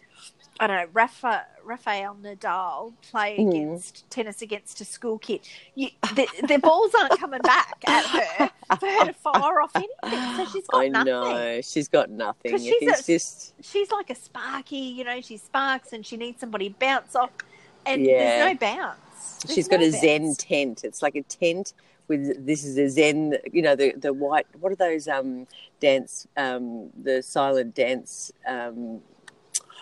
I 0.59 0.67
don't 0.67 0.77
know, 0.77 0.89
Rafa, 0.93 1.47
Rafael 1.65 2.17
Nadal 2.23 2.93
play 3.11 3.39
Mhm. 3.39 3.49
against 3.49 4.11
tennis 4.11 4.43
against 4.43 4.81
a 4.81 4.85
school 4.85 5.19
kid. 5.19 5.41
You, 5.75 5.89
the, 6.15 6.59
balls 6.63 6.93
aren't 6.95 7.19
coming 7.19 7.41
back 7.41 7.77
at 7.87 8.05
her 8.05 8.51
for 8.77 8.87
her 8.87 9.05
to 9.07 9.13
fire 9.15 9.61
off 9.63 9.75
anything. 9.75 10.37
So 10.37 10.47
she's 10.53 10.67
got 10.67 10.81
I 10.83 10.89
nothing. 10.89 11.07
know 11.13 11.61
she's 11.63 11.89
got 11.89 12.11
nothing. 12.11 12.59
she's 12.59 12.83
a- 13.01 13.03
just 13.03 13.55
She's 13.63 13.91
like 13.91 14.11
a 14.11 14.15
sparky, 14.15 14.77
you 14.77 15.05
know. 15.05 15.21
She 15.23 15.37
sparks 15.39 15.93
and 15.95 16.05
she 16.05 16.17
needs 16.19 16.41
somebody 16.41 16.69
to 16.71 16.75
bounce 16.79 17.15
off, 17.17 17.31
and 17.87 18.05
Yeah. 18.05 18.19
there's 18.19 18.53
no 18.53 18.59
bounce. 18.59 18.99
There's 19.45 19.55
she's 19.55 19.69
got 19.69 19.81
no 19.81 19.87
a 19.87 19.91
Zen 19.93 20.35
tent. 20.35 20.85
It's 20.85 21.01
like 21.03 21.15
a 21.15 21.23
tent 21.23 21.73
with 22.09 22.45
this 22.45 22.65
is 22.65 22.77
a 22.77 22.89
Zen. 22.89 23.37
You 23.53 23.63
know 23.63 23.77
the 23.77 23.93
the 23.93 24.13
white. 24.13 24.47
What 24.61 24.73
are 24.73 24.77
those 24.77 25.09
um 25.09 25.47
dance 25.81 26.27
um 26.37 26.91
the 27.03 27.23
silent 27.23 27.75
dance 27.75 28.31
um. 28.47 29.01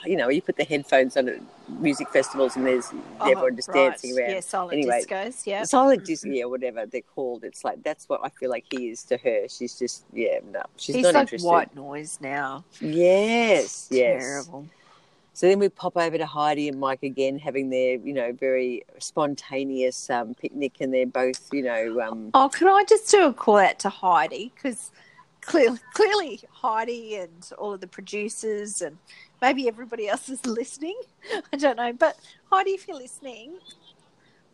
You 0.04 0.16
know, 0.16 0.28
you 0.28 0.40
put 0.42 0.56
the 0.56 0.64
headphones 0.64 1.16
on 1.16 1.28
at 1.28 1.40
music 1.68 2.08
festivals, 2.11 2.56
and 2.56 2.66
there's 2.66 2.90
Oh, 3.20 3.30
everyone 3.30 3.56
just 3.56 3.68
right. 3.68 3.90
dancing 3.90 4.16
around. 4.16 4.30
Yeah, 4.30 4.40
silent 4.40 4.72
Anyway, 4.74 5.04
discos. 5.04 5.46
Yeah. 5.46 5.64
Silent 5.64 6.04
Disney 6.04 6.42
or 6.42 6.48
whatever 6.48 6.87
they're 6.87 7.00
called. 7.02 7.44
It's 7.44 7.64
like 7.64 7.82
that's 7.82 8.08
what 8.08 8.20
I 8.22 8.28
feel 8.28 8.50
like 8.50 8.64
he 8.70 8.88
is 8.90 9.02
to 9.04 9.16
her. 9.18 9.48
She's 9.48 9.78
just 9.78 10.04
yeah, 10.12 10.38
no, 10.52 10.62
she's 10.76 10.96
He's 10.96 11.02
not 11.04 11.14
like 11.14 11.20
interested. 11.22 11.46
white 11.46 11.74
noise 11.74 12.18
now. 12.20 12.64
Yes, 12.80 13.88
yes. 13.90 14.22
Terrible. 14.22 14.66
So 15.34 15.46
then 15.46 15.61
we 15.61 15.68
pop 15.68 15.96
over 15.96 16.18
to 16.18 16.26
Heidi 16.26 16.68
and 16.68 16.80
Mike 16.80 17.04
again, 17.04 17.38
having 17.38 17.70
their, 17.70 17.94
you 17.98 18.12
know, 18.12 18.32
very 18.32 18.82
spontaneous 18.98 20.11
um, 20.11 20.34
picnic, 20.34 20.80
and 20.80 20.92
they're 20.92 21.06
both, 21.06 21.52
you 21.52 21.62
know, 21.62 22.00
um, 22.00 22.30
Oh, 22.34 22.48
can 22.48 22.66
I 22.66 22.82
just 22.88 23.08
do 23.08 23.26
a 23.26 23.32
call 23.32 23.58
out 23.58 23.78
to 23.80 23.88
Heidi? 23.88 24.50
Because 24.54 24.90
clearly, 25.40 25.79
clearly, 25.94 26.40
Heidi 26.51 27.16
and 27.16 27.51
all 27.59 27.72
of 27.72 27.81
the 27.81 27.87
producers 27.87 28.83
and 28.83 28.98
maybe 29.40 29.68
everybody 29.68 30.09
else 30.09 30.29
is 30.29 30.44
listening. 30.46 30.98
I 31.53 31.57
don't 31.57 31.77
know. 31.77 31.92
But 31.92 32.16
Heidi, 32.51 32.72
if 32.72 32.87
you're 32.88 32.96
listening, 32.96 33.59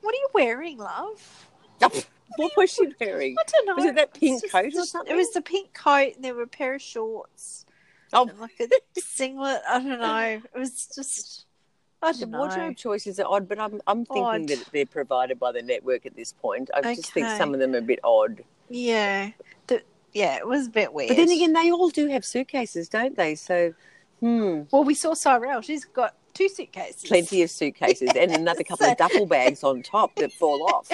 what 0.01 0.15
are 0.15 0.19
you 0.19 0.29
wearing, 0.35 0.79
love? 0.79 1.49
what 2.37 2.53
was 2.57 2.71
she 2.73 2.89
wearing? 3.01 3.37
I 3.39 3.43
don't 3.51 3.67
know. 3.67 3.75
Was 3.77 3.85
it 3.85 3.95
that 3.97 4.15
pink 4.15 4.43
just- 4.43 4.53
coat 4.53 4.75
or 4.75 4.85
something? 4.85 5.13
It 5.13 5.17
was 5.17 5.33
the 5.33 5.43
pink 5.43 5.73
coat, 5.75 6.15
and 6.17 6.25
there 6.25 6.35
were 6.35 6.43
a 6.43 6.47
pair 6.47 6.75
of 6.75 6.83
shorts. 6.83 7.67
Oh. 8.13 8.31
like 8.39 8.53
a 8.61 9.01
singlet. 9.01 9.61
I 9.69 9.79
don't 9.81 9.99
know. 10.01 10.41
It 10.55 10.59
was 10.59 10.87
just. 10.95 11.47
I 12.01 12.13
The 12.13 12.19
don't 12.21 12.31
know. 12.33 12.39
wardrobe 12.41 12.77
choices 12.77 13.19
are 13.19 13.27
odd, 13.27 13.49
but 13.49 13.59
I'm 13.59 13.81
I'm 13.87 14.05
thinking 14.05 14.25
Odd. 14.25 14.49
that 14.49 14.69
they're 14.73 14.87
provided 14.87 15.41
by 15.41 15.53
the 15.53 15.63
network 15.63 16.05
at 16.07 16.15
this 16.15 16.33
point. 16.33 16.71
I 16.75 16.95
just 16.95 17.13
think 17.13 17.27
some 17.29 17.55
of 17.55 17.61
them 17.61 17.75
are 17.75 17.79
a 17.79 17.83
bit 17.83 17.99
odd. 18.05 18.45
Yeah, 18.69 19.31
yeah, 20.15 20.37
it 20.37 20.47
was 20.47 20.69
a 20.69 20.71
bit 20.71 20.93
weird. 20.93 21.09
But 21.09 21.17
then 21.17 21.31
again, 21.31 21.53
they 21.53 21.73
all 21.73 21.91
do 21.91 22.07
have 22.07 22.25
suitcases, 22.25 22.89
don't 22.89 23.17
they? 23.17 23.35
So, 23.35 23.75
hmm, 24.21 24.63
well, 24.71 24.85
we 24.85 24.95
saw 24.95 25.13
Cyrell. 25.15 25.61
She's 25.61 25.85
got 25.85 26.15
two 26.35 26.49
suitcases. 26.49 27.05
plenty 27.05 27.43
of 27.43 27.51
suitcases 27.51 28.11
and 28.17 28.31
another 28.35 28.63
couple 28.63 28.87
of 28.87 28.97
duffel 28.97 29.27
bags 29.27 29.65
on 29.65 29.83
top 29.83 30.15
that 30.17 30.33
fall 30.33 30.63
off. 30.75 30.91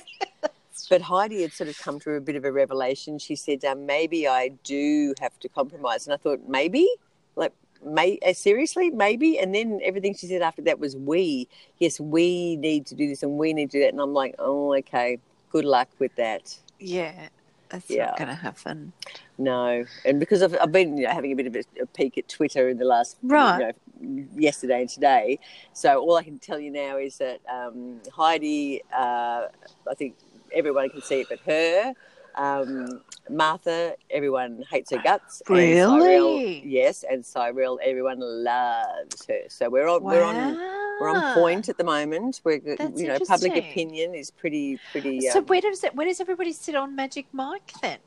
But 0.89 1.03
Heidi 1.03 1.43
had 1.43 1.53
sort 1.53 1.69
of 1.69 1.79
come 1.79 2.01
to 2.01 2.13
a 2.13 2.21
bit 2.21 2.35
of 2.35 2.45
a 2.45 2.51
revelation. 2.51 3.19
She 3.19 3.37
said, 3.37 3.65
um, 3.65 3.85
"Maybe 3.85 4.27
I 4.27 4.49
do 4.65 5.15
have 5.21 5.39
to 5.41 5.49
compromise," 5.49 6.07
and 6.07 6.15
I 6.15 6.17
thought, 6.17 6.49
"Maybe, 6.49 6.89
like, 7.37 7.53
may 7.85 8.19
uh, 8.27 8.33
seriously, 8.33 8.91
maybe." 8.91 9.39
And 9.39 9.55
then 9.55 9.81
everything 9.85 10.15
she 10.15 10.27
said 10.27 10.41
after 10.41 10.63
that 10.63 10.81
was, 10.81 10.97
"We, 10.97 11.47
yes, 11.79 12.01
we 12.01 12.57
need 12.57 12.87
to 12.87 12.95
do 12.95 13.07
this 13.07 13.23
and 13.23 13.33
we 13.33 13.53
need 13.53 13.71
to 13.73 13.79
do 13.79 13.85
that." 13.85 13.93
And 13.93 14.01
I'm 14.01 14.15
like, 14.15 14.35
"Oh, 14.39 14.75
okay. 14.77 15.19
Good 15.53 15.67
luck 15.67 15.89
with 15.99 16.17
that." 16.17 16.59
Yeah, 16.81 17.29
that's 17.71 17.89
Yeah. 17.91 18.07
not 18.07 18.19
going 18.19 18.29
to 18.29 18.35
happen. 18.35 18.93
No, 19.39 19.85
and 20.05 20.21
because 20.21 20.43
I've, 20.43 20.57
I've 20.61 20.73
been 20.73 20.99
you 20.99 21.05
know, 21.05 21.13
having 21.13 21.33
a 21.33 21.35
bit 21.37 21.47
of 21.47 21.57
a, 21.57 21.65
a 21.83 21.87
peek 21.87 22.19
at 22.19 22.29
Twitter 22.29 22.69
in 22.69 22.79
the 22.79 22.85
last 22.85 23.17
Right. 23.23 23.73
you 24.01 24.07
know, 24.07 24.27
yesterday 24.37 24.81
and 24.83 24.89
today, 24.91 25.39
so 25.73 25.99
all 26.01 26.17
I 26.17 26.23
can 26.23 26.39
tell 26.39 26.59
you 26.61 26.71
now 26.71 26.99
is 26.99 27.19
that 27.19 27.41
um, 27.51 28.01
Heidi, 28.13 28.83
uh, 28.95 29.47
I 29.91 29.95
think 29.97 30.15
everyone 30.53 30.91
can 30.91 31.01
see 31.03 31.21
it, 31.21 31.29
but 31.29 31.39
her, 31.47 31.95
um, 32.37 33.01
Martha, 33.29 33.95
everyone 34.11 34.65
hates 34.71 34.91
her 34.91 34.99
guts. 35.03 35.43
and 35.49 36.03
Really? 36.03 36.63
Yes, 36.67 37.05
and 37.09 37.25
Cyrell, 37.25 37.79
everyone 37.83 38.19
loves 38.21 39.27
her. 39.27 39.41
So 39.49 39.69
we're 39.71 39.89
on 39.89 40.03
we're 40.03 40.25
on 40.25 40.57
we're 41.01 41.09
on 41.09 41.35
point 41.35 41.69
at 41.69 41.79
the 41.79 41.85
moment. 41.85 42.41
We're 42.45 42.61
That's 42.61 43.01
you 43.01 43.09
know 43.09 43.19
public 43.27 43.57
opinion 43.57 44.15
is 44.15 44.31
pretty 44.31 44.79
pretty. 44.91 45.21
So 45.23 45.41
um, 45.41 45.47
where 45.47 45.61
does 45.61 45.85
it? 45.85 45.95
Where 45.95 46.07
does 46.07 46.21
everybody 46.21 46.53
sit 46.53 46.75
on 46.75 46.97
Magic 46.97 47.27
Mike 47.33 47.73
then? 47.81 47.99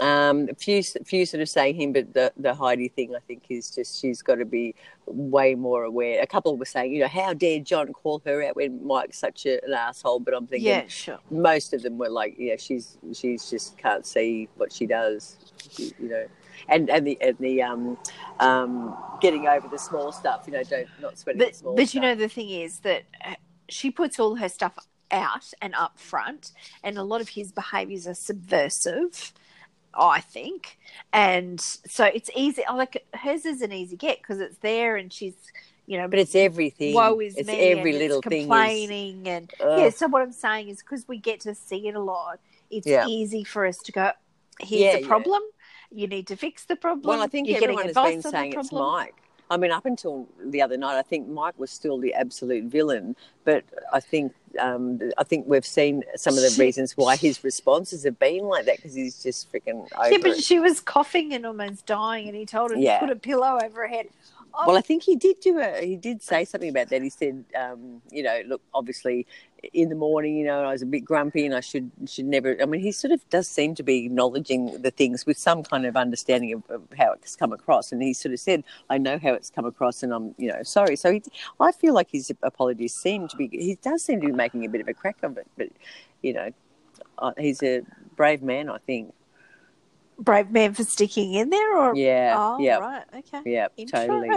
Um, 0.00 0.48
a 0.50 0.54
few, 0.54 0.82
few 0.82 1.26
sort 1.26 1.40
of 1.40 1.48
saying 1.48 1.74
him, 1.76 1.92
but 1.92 2.12
the 2.14 2.32
the 2.36 2.54
Heidi 2.54 2.88
thing, 2.88 3.14
I 3.16 3.20
think, 3.20 3.44
is 3.48 3.70
just 3.70 4.00
she's 4.00 4.22
got 4.22 4.36
to 4.36 4.44
be 4.44 4.74
way 5.06 5.54
more 5.54 5.84
aware. 5.84 6.22
A 6.22 6.26
couple 6.26 6.56
were 6.56 6.64
saying, 6.64 6.92
you 6.92 7.00
know, 7.00 7.08
how 7.08 7.32
dare 7.34 7.60
John 7.60 7.92
call 7.92 8.20
her 8.24 8.42
out 8.42 8.56
when 8.56 8.86
Mike's 8.86 9.18
such 9.18 9.46
a, 9.46 9.62
an 9.64 9.72
asshole? 9.72 10.20
But 10.20 10.34
I'm 10.34 10.46
thinking, 10.46 10.66
Yeah, 10.68 10.84
sure. 10.88 11.18
most 11.30 11.72
of 11.74 11.82
them 11.82 11.98
were 11.98 12.08
like, 12.10 12.36
yeah, 12.38 12.56
she's 12.58 12.98
she's 13.12 13.48
just 13.50 13.76
can't 13.78 14.06
see 14.06 14.48
what 14.56 14.72
she 14.72 14.86
does, 14.86 15.36
you 15.76 15.90
you 16.00 16.08
know. 16.08 16.26
And 16.68 16.90
and 16.90 17.06
the 17.06 17.18
and 17.20 17.36
the 17.38 17.62
um 17.62 17.98
um 18.40 18.96
getting 19.20 19.46
over 19.46 19.68
the 19.68 19.78
small 19.78 20.12
stuff, 20.12 20.44
you 20.46 20.52
know, 20.52 20.62
don't 20.64 20.88
not 21.00 21.18
sweating 21.18 21.38
But 21.38 21.52
the 21.52 21.54
small 21.58 21.74
but 21.74 21.88
stuff. 21.88 21.94
you 21.94 22.00
know 22.00 22.14
the 22.14 22.28
thing 22.28 22.50
is 22.50 22.80
that 22.80 23.02
uh, 23.24 23.34
she 23.68 23.90
puts 23.90 24.18
all 24.20 24.36
her 24.36 24.48
stuff 24.48 24.76
out 25.10 25.52
and 25.62 25.74
up 25.74 25.98
front, 25.98 26.52
and 26.82 26.98
a 26.98 27.02
lot 27.02 27.20
of 27.20 27.30
his 27.30 27.50
behaviours 27.52 28.06
are 28.06 28.14
subversive. 28.14 29.32
Oh, 29.98 30.08
I 30.08 30.20
think, 30.20 30.78
and 31.12 31.60
so 31.60 32.04
it's 32.04 32.30
easy. 32.36 32.62
Oh, 32.68 32.76
like 32.76 33.04
hers 33.14 33.44
is 33.44 33.62
an 33.62 33.72
easy 33.72 33.96
get 33.96 34.18
because 34.18 34.38
it's 34.40 34.58
there, 34.58 34.96
and 34.96 35.12
she's, 35.12 35.34
you 35.86 35.98
know, 35.98 36.06
but 36.06 36.20
it's 36.20 36.34
everything. 36.36 36.94
woe 36.94 37.18
is 37.20 37.36
it's 37.36 37.48
me, 37.48 37.58
every 37.72 37.92
little 37.92 38.18
it's 38.18 38.28
thing. 38.28 38.42
Is, 38.42 38.46
complaining, 38.46 39.26
and 39.28 39.52
Ugh. 39.60 39.78
yeah. 39.80 39.90
So 39.90 40.06
what 40.06 40.22
I'm 40.22 40.32
saying 40.32 40.68
is 40.68 40.78
because 40.82 41.08
we 41.08 41.18
get 41.18 41.40
to 41.40 41.54
see 41.54 41.88
it 41.88 41.96
a 41.96 42.00
lot, 42.00 42.38
it's 42.70 42.86
Yeah. 42.86 43.06
easy 43.08 43.42
for 43.42 43.66
us 43.66 43.78
to 43.78 43.92
go. 43.92 44.12
Here's 44.60 44.82
Yeah, 44.82 44.96
yeah. 44.98 45.06
problem. 45.06 45.42
You 45.90 46.06
need 46.06 46.26
to 46.28 46.36
fix 46.36 46.64
the 46.64 46.76
problem. 46.76 47.08
Well, 47.08 47.22
I 47.22 47.26
think 47.26 47.48
You're 47.48 47.60
getting 47.60 47.76
everyone 47.78 47.86
has 47.86 47.96
advice 47.96 48.22
been 48.22 48.22
saying 48.32 48.52
it's. 48.52 48.72
Mike. 48.72 49.14
I 49.50 49.56
mean, 49.56 49.70
up 49.70 49.86
until 49.86 50.28
the 50.44 50.60
other 50.60 50.76
night, 50.76 50.98
I 50.98 51.02
think 51.02 51.28
Mike 51.28 51.58
was 51.58 51.70
still 51.70 51.98
the 51.98 52.12
absolute 52.14 52.64
villain. 52.64 53.16
But 53.44 53.64
I 53.92 54.00
think 54.00 54.34
um, 54.60 55.00
I 55.16 55.24
think 55.24 55.46
we've 55.46 55.64
seen 55.64 56.02
some 56.16 56.34
of 56.34 56.40
the 56.42 56.54
reasons 56.62 56.96
why 56.96 57.16
his 57.16 57.42
responses 57.42 58.04
have 58.04 58.18
been 58.18 58.44
like 58.44 58.66
that 58.66 58.76
because 58.76 58.94
he's 58.94 59.22
just 59.22 59.50
freaking 59.52 59.88
over 59.98 60.10
Yeah, 60.10 60.18
but 60.20 60.32
it. 60.32 60.44
she 60.44 60.58
was 60.58 60.80
coughing 60.80 61.32
and 61.32 61.46
almost 61.46 61.86
dying, 61.86 62.28
and 62.28 62.36
he 62.36 62.44
told 62.44 62.70
her 62.72 62.76
Yeah. 62.76 62.98
to 63.00 63.06
put 63.06 63.16
a 63.16 63.18
pillow 63.18 63.58
over 63.62 63.82
her 63.82 63.88
head. 63.88 64.08
Well, 64.64 64.76
I 64.76 64.80
think 64.80 65.04
he 65.04 65.16
did 65.16 65.40
do 65.40 65.58
a. 65.60 65.84
He 65.86 65.96
did 65.96 66.20
say 66.22 66.44
something 66.44 66.68
about 66.68 66.88
that. 66.88 67.00
He 67.00 67.10
said, 67.10 67.44
um, 67.56 68.02
you 68.10 68.22
know, 68.24 68.42
look, 68.46 68.60
obviously, 68.74 69.26
in 69.72 69.88
the 69.88 69.94
morning, 69.94 70.36
you 70.36 70.46
know, 70.46 70.64
I 70.64 70.72
was 70.72 70.82
a 70.82 70.86
bit 70.86 71.04
grumpy, 71.04 71.46
and 71.46 71.54
I 71.54 71.60
should 71.60 71.90
should 72.06 72.24
never. 72.26 72.56
I 72.60 72.66
mean, 72.66 72.80
he 72.80 72.90
sort 72.90 73.12
of 73.12 73.28
does 73.30 73.48
seem 73.48 73.74
to 73.76 73.84
be 73.84 74.04
acknowledging 74.06 74.82
the 74.82 74.90
things 74.90 75.26
with 75.26 75.38
some 75.38 75.62
kind 75.62 75.86
of 75.86 75.96
understanding 75.96 76.52
of, 76.54 76.62
of 76.70 76.82
how 76.98 77.12
it's 77.12 77.36
come 77.36 77.52
across. 77.52 77.92
And 77.92 78.02
he 78.02 78.12
sort 78.12 78.32
of 78.32 78.40
said, 78.40 78.64
"I 78.90 78.98
know 78.98 79.18
how 79.18 79.32
it's 79.34 79.48
come 79.48 79.64
across, 79.64 80.02
and 80.02 80.12
I'm, 80.12 80.34
you 80.38 80.48
know, 80.52 80.62
sorry." 80.64 80.96
So 80.96 81.12
he, 81.12 81.22
I 81.60 81.70
feel 81.72 81.94
like 81.94 82.10
his 82.10 82.32
apologies 82.42 82.94
seem 82.94 83.28
to 83.28 83.36
be. 83.36 83.48
He 83.48 83.76
does 83.80 84.02
seem 84.02 84.20
to 84.20 84.26
be 84.26 84.32
making 84.32 84.64
a 84.66 84.68
bit 84.68 84.80
of 84.80 84.88
a 84.88 84.94
crack 84.94 85.22
of 85.22 85.38
it, 85.38 85.46
but 85.56 85.68
you 86.22 86.32
know, 86.32 86.50
uh, 87.18 87.32
he's 87.38 87.62
a 87.62 87.82
brave 88.16 88.42
man. 88.42 88.70
I 88.70 88.78
think. 88.78 89.14
Brave 90.18 90.50
man 90.50 90.74
for 90.74 90.84
sticking 90.84 91.34
in 91.34 91.50
there, 91.50 91.76
or 91.78 91.94
Yeah. 91.94 92.34
oh, 92.36 92.58
yeah. 92.58 92.78
right, 92.78 93.04
okay, 93.16 93.42
Yeah. 93.44 93.68
Totally. 93.86 94.28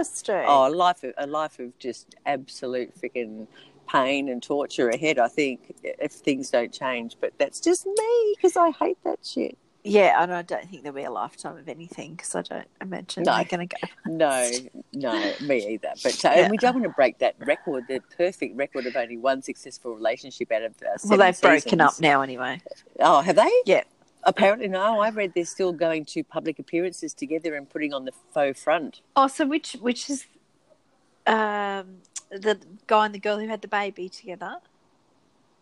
Oh, 0.48 0.68
a 0.68 0.70
life 0.70 1.04
of 1.04 1.14
a 1.18 1.28
life 1.28 1.60
of 1.60 1.78
just 1.80 2.16
absolute 2.26 2.94
freaking 3.00 3.48
pain 3.90 4.30
and 4.30 4.42
torture 4.42 4.90
ahead. 4.90 5.20
I 5.20 5.28
think 5.28 5.76
if 5.84 6.12
things 6.12 6.50
don't 6.50 6.72
change, 6.72 7.18
but 7.20 7.34
that's 7.38 7.60
just 7.60 7.86
me 7.86 8.34
because 8.36 8.56
I 8.56 8.72
hate 8.72 8.98
that 9.04 9.20
shit. 9.24 9.58
Yeah, 9.84 10.22
and 10.22 10.32
I 10.32 10.44
don't 10.44 10.70
think 10.70 10.84
there'll 10.84 10.96
be 10.96 11.04
a 11.06 11.12
lifetime 11.12 11.58
of 11.58 11.68
anything 11.68 12.12
because 12.14 12.36
I 12.36 12.44
don't 12.44 12.68
imagine 12.80 13.24
No. 13.24 13.36
they're 13.36 13.46
going 13.46 13.68
to 13.68 13.76
go. 13.76 13.88
No, 14.06 14.50
no, 14.94 15.34
me 15.42 15.74
either. 15.74 15.94
But 16.04 16.24
uh, 16.24 16.30
Yeah. 16.30 16.42
and 16.44 16.52
we 16.52 16.58
don't 16.58 16.74
want 16.76 16.84
to 16.84 16.90
break 16.90 17.18
that 17.18 17.34
record, 17.40 17.86
the 17.88 18.00
perfect 18.16 18.56
record 18.56 18.86
of 18.86 18.96
only 18.96 19.18
one 19.18 19.42
successful 19.42 19.96
relationship 19.96 20.52
out 20.52 20.62
of 20.62 20.74
uh, 20.84 20.98
Well, 21.06 21.18
they've 21.18 21.42
broken 21.42 21.82
up 21.82 22.00
now 22.00 22.22
anyway. 22.22 22.62
Oh, 23.00 23.22
have 23.22 23.36
they? 23.36 23.52
Yeah. 23.66 23.82
Apparently, 24.24 24.68
no. 24.68 25.00
I 25.00 25.10
read 25.10 25.34
they're 25.34 25.46
still 25.46 25.74
going 25.74 26.06
to 26.06 26.24
public 26.24 26.60
appearances 26.60 27.14
together 27.14 27.56
and 27.56 27.70
putting 27.70 27.94
on 27.94 28.06
the 28.06 28.12
faux 28.34 28.62
front. 28.62 29.02
Oh, 29.16 29.28
so 29.28 29.46
which 29.48 29.74
which 29.82 30.10
is 30.10 30.26
um 31.28 31.98
the 32.30 32.60
guy 32.88 33.06
and 33.06 33.14
the 33.16 33.20
girl 33.20 33.40
who 33.40 33.48
had 33.48 33.62
the 33.62 33.68
baby 33.68 34.10
together? 34.10 34.56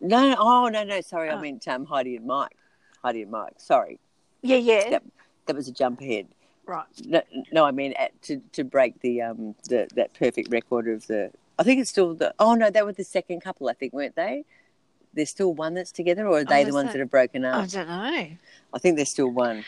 No, 0.01 0.35
oh 0.37 0.67
no, 0.69 0.83
no. 0.83 1.01
Sorry, 1.01 1.29
Oh. 1.29 1.37
I 1.37 1.41
meant 1.41 1.67
um, 1.67 1.85
Heidi 1.85 2.15
and 2.15 2.25
Mike. 2.25 2.55
Heidi 3.03 3.21
and 3.23 3.31
Mike. 3.31 3.53
Sorry, 3.57 3.99
Yeah, 4.41 4.57
yeah, 4.57 4.89
Yep. 4.89 5.03
that 5.47 5.55
was 5.55 5.67
a 5.67 5.71
jump 5.71 6.01
ahead. 6.01 6.27
right. 6.65 6.85
No, 7.05 7.21
no, 7.51 7.65
I 7.65 7.71
mean 7.71 7.93
at, 7.93 8.19
to 8.23 8.41
to 8.53 8.63
break 8.63 8.99
the 9.01 9.21
um 9.21 9.55
the 9.69 9.87
that 9.95 10.13
perfect 10.13 10.49
record 10.51 10.87
of 10.87 11.07
the. 11.07 11.31
I 11.57 11.63
think 11.63 11.81
it's 11.81 11.89
still 11.89 12.13
the. 12.13 12.33
Oh 12.39 12.53
no, 12.55 12.69
they 12.69 12.81
were 12.81 12.93
the 12.93 13.03
second 13.03 13.41
couple. 13.41 13.67
I 13.69 13.73
think 13.73 13.91
weren't 13.93 14.15
they? 14.15 14.45
There's 15.13 15.29
still 15.29 15.53
one 15.53 15.73
that's 15.73 15.91
together, 15.91 16.27
or 16.27 16.39
are 16.39 16.43
they 16.43 16.61
Oh, 16.61 16.65
the 16.65 16.73
ones 16.73 16.87
that- 16.87 16.93
that 16.93 16.99
have 16.99 17.11
broken 17.11 17.45
up? 17.45 17.63
I 17.63 17.65
don't 17.65 17.87
know. 17.87 18.27
I 18.73 18.79
think 18.79 18.95
there's 18.95 19.09
still 19.09 19.29
one. 19.29 19.65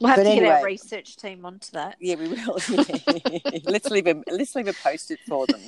We'll 0.00 0.08
have 0.08 0.16
But 0.16 0.24
to 0.24 0.34
get 0.40 0.44
our 0.44 0.64
research 0.64 1.16
team 1.16 1.44
onto 1.44 1.72
that. 1.72 1.96
Yeah, 2.00 2.14
we 2.14 2.28
will. 2.28 2.58
let's 3.64 3.90
leave 3.90 4.06
a 4.06 4.22
let's 4.28 4.54
leave 4.54 4.68
a 4.68 4.72
post 4.72 5.10
it 5.10 5.18
for 5.28 5.46
them. 5.46 5.60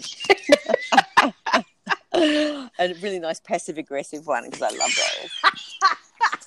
a 2.79 2.95
really 3.03 3.19
nice 3.19 3.41
passive 3.41 3.77
aggressive 3.77 4.27
one 4.27 4.45
because 4.47 4.63
I 4.63 4.71
love 4.71 4.91
those. 4.95 5.31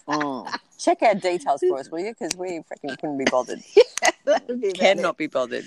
Mm. 0.07 0.55
Check 0.79 1.01
our 1.03 1.15
details 1.15 1.61
for 1.67 1.79
us, 1.79 1.89
will 1.89 1.99
you? 1.99 2.13
Because 2.19 2.35
we 2.35 2.59
freaking 2.59 2.97
couldn't 2.99 3.17
be 3.17 3.25
bothered. 3.25 3.61
would 4.25 4.61
be 4.61 4.71
cannot 4.71 5.17
be 5.17 5.27
bothered. 5.27 5.65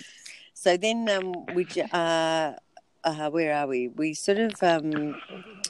So 0.55 0.77
then 0.77 1.09
um, 1.09 1.47
we, 1.55 1.67
uh, 1.93 2.53
uh, 3.05 3.31
where 3.31 3.55
are 3.55 3.67
we? 3.67 3.89
We 3.89 4.15
sort 4.15 4.39
of, 4.39 4.63
um, 4.63 5.17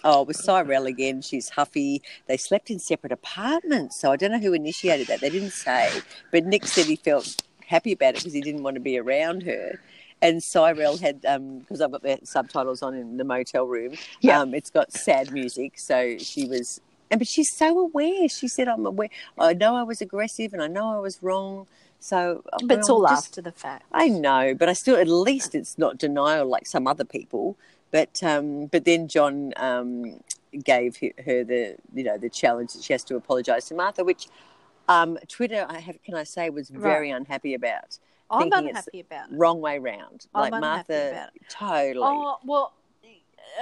oh, 0.05 0.23
with 0.23 0.37
Cyrell 0.37 0.87
again. 0.87 1.23
She's 1.23 1.51
huffy. 1.51 2.03
They 2.27 2.37
slept 2.37 2.71
in 2.71 2.79
separate 2.79 3.12
apartments. 3.12 4.01
So 4.01 4.11
I 4.12 4.17
don't 4.17 4.33
know 4.33 4.38
who 4.38 4.53
initiated 4.53 5.07
that. 5.09 5.21
They 5.21 5.31
didn't 5.31 5.53
say. 5.53 5.91
But 6.33 6.45
Nick 6.45 6.67
said 6.67 6.87
he 6.87 6.97
felt 6.97 7.43
happy 7.67 7.93
about 7.93 8.11
it 8.11 8.17
because 8.17 8.33
he 8.33 8.41
didn't 8.41 8.62
want 8.62 8.75
to 8.75 8.81
be 8.81 8.99
around 8.99 9.43
her. 9.45 9.81
And 10.21 10.43
Cyrell 10.43 10.97
had, 10.99 11.21
because 11.21 11.81
I've 11.81 11.93
got 11.93 12.03
the 12.03 12.19
subtitles 12.25 12.83
on 12.83 12.95
in 12.95 13.19
the 13.19 13.25
motel 13.25 13.67
room, 13.67 13.95
Yeah. 14.21 14.41
um, 14.41 14.55
it's 14.55 14.71
got 14.71 14.93
sad 14.93 15.33
music. 15.33 15.79
So 15.79 16.19
she 16.19 16.47
was, 16.47 16.81
and 17.11 17.21
but 17.21 17.29
she's 17.29 17.53
so 17.53 17.79
aware. 17.79 18.29
She 18.29 18.49
said, 18.49 18.67
I'm 18.69 18.85
aware. 18.85 19.11
I 19.38 19.53
know 19.55 19.77
I 19.77 19.85
was 19.85 20.01
aggressive 20.01 20.53
and 20.53 20.62
I 20.62 20.67
know 20.67 20.88
I 20.93 20.99
was 20.99 21.23
wrong. 21.23 21.67
So, 22.00 22.44
I 22.52 22.58
But 22.64 22.78
it's 22.78 22.88
all 22.88 23.06
just- 23.06 23.28
after 23.28 23.42
the 23.42 23.52
fact. 23.52 23.87
I 23.92 24.08
know, 24.08 24.54
but 24.54 24.68
I 24.68 24.72
still 24.72 24.96
at 24.96 25.08
least 25.08 25.54
it's 25.54 25.78
not 25.78 25.98
denial 25.98 26.46
like 26.46 26.66
some 26.66 26.87
other 26.87 27.04
people. 27.04 27.56
But 27.90 28.22
um, 28.22 28.66
but 28.66 28.84
then 28.84 29.08
John 29.08 29.54
um, 29.56 30.20
gave 30.62 30.98
her 30.98 31.44
the 31.44 31.76
you 31.94 32.04
know 32.04 32.18
the 32.18 32.28
challenge 32.28 32.74
that 32.74 32.82
she 32.82 32.92
has 32.92 33.02
to 33.04 33.16
apologise 33.16 33.68
to 33.68 33.74
Martha, 33.74 34.04
which 34.04 34.28
um, 34.88 35.18
Twitter 35.26 35.66
I 35.68 35.78
have 35.80 36.02
can 36.02 36.14
I 36.14 36.24
say 36.24 36.50
was 36.50 36.68
very 36.68 37.11
unhappy 37.11 37.54
about. 37.54 37.98
I'm 38.30 38.52
unhappy 38.52 39.00
about 39.00 39.30
it. 39.30 39.38
Wrong 39.38 39.61
way 39.62 39.78
round, 39.78 40.26
I'm 40.34 40.50
like 40.50 40.61
Martha. 40.61 41.30
Totally. 41.48 42.04
Oh 42.06 42.38
well, 42.44 42.74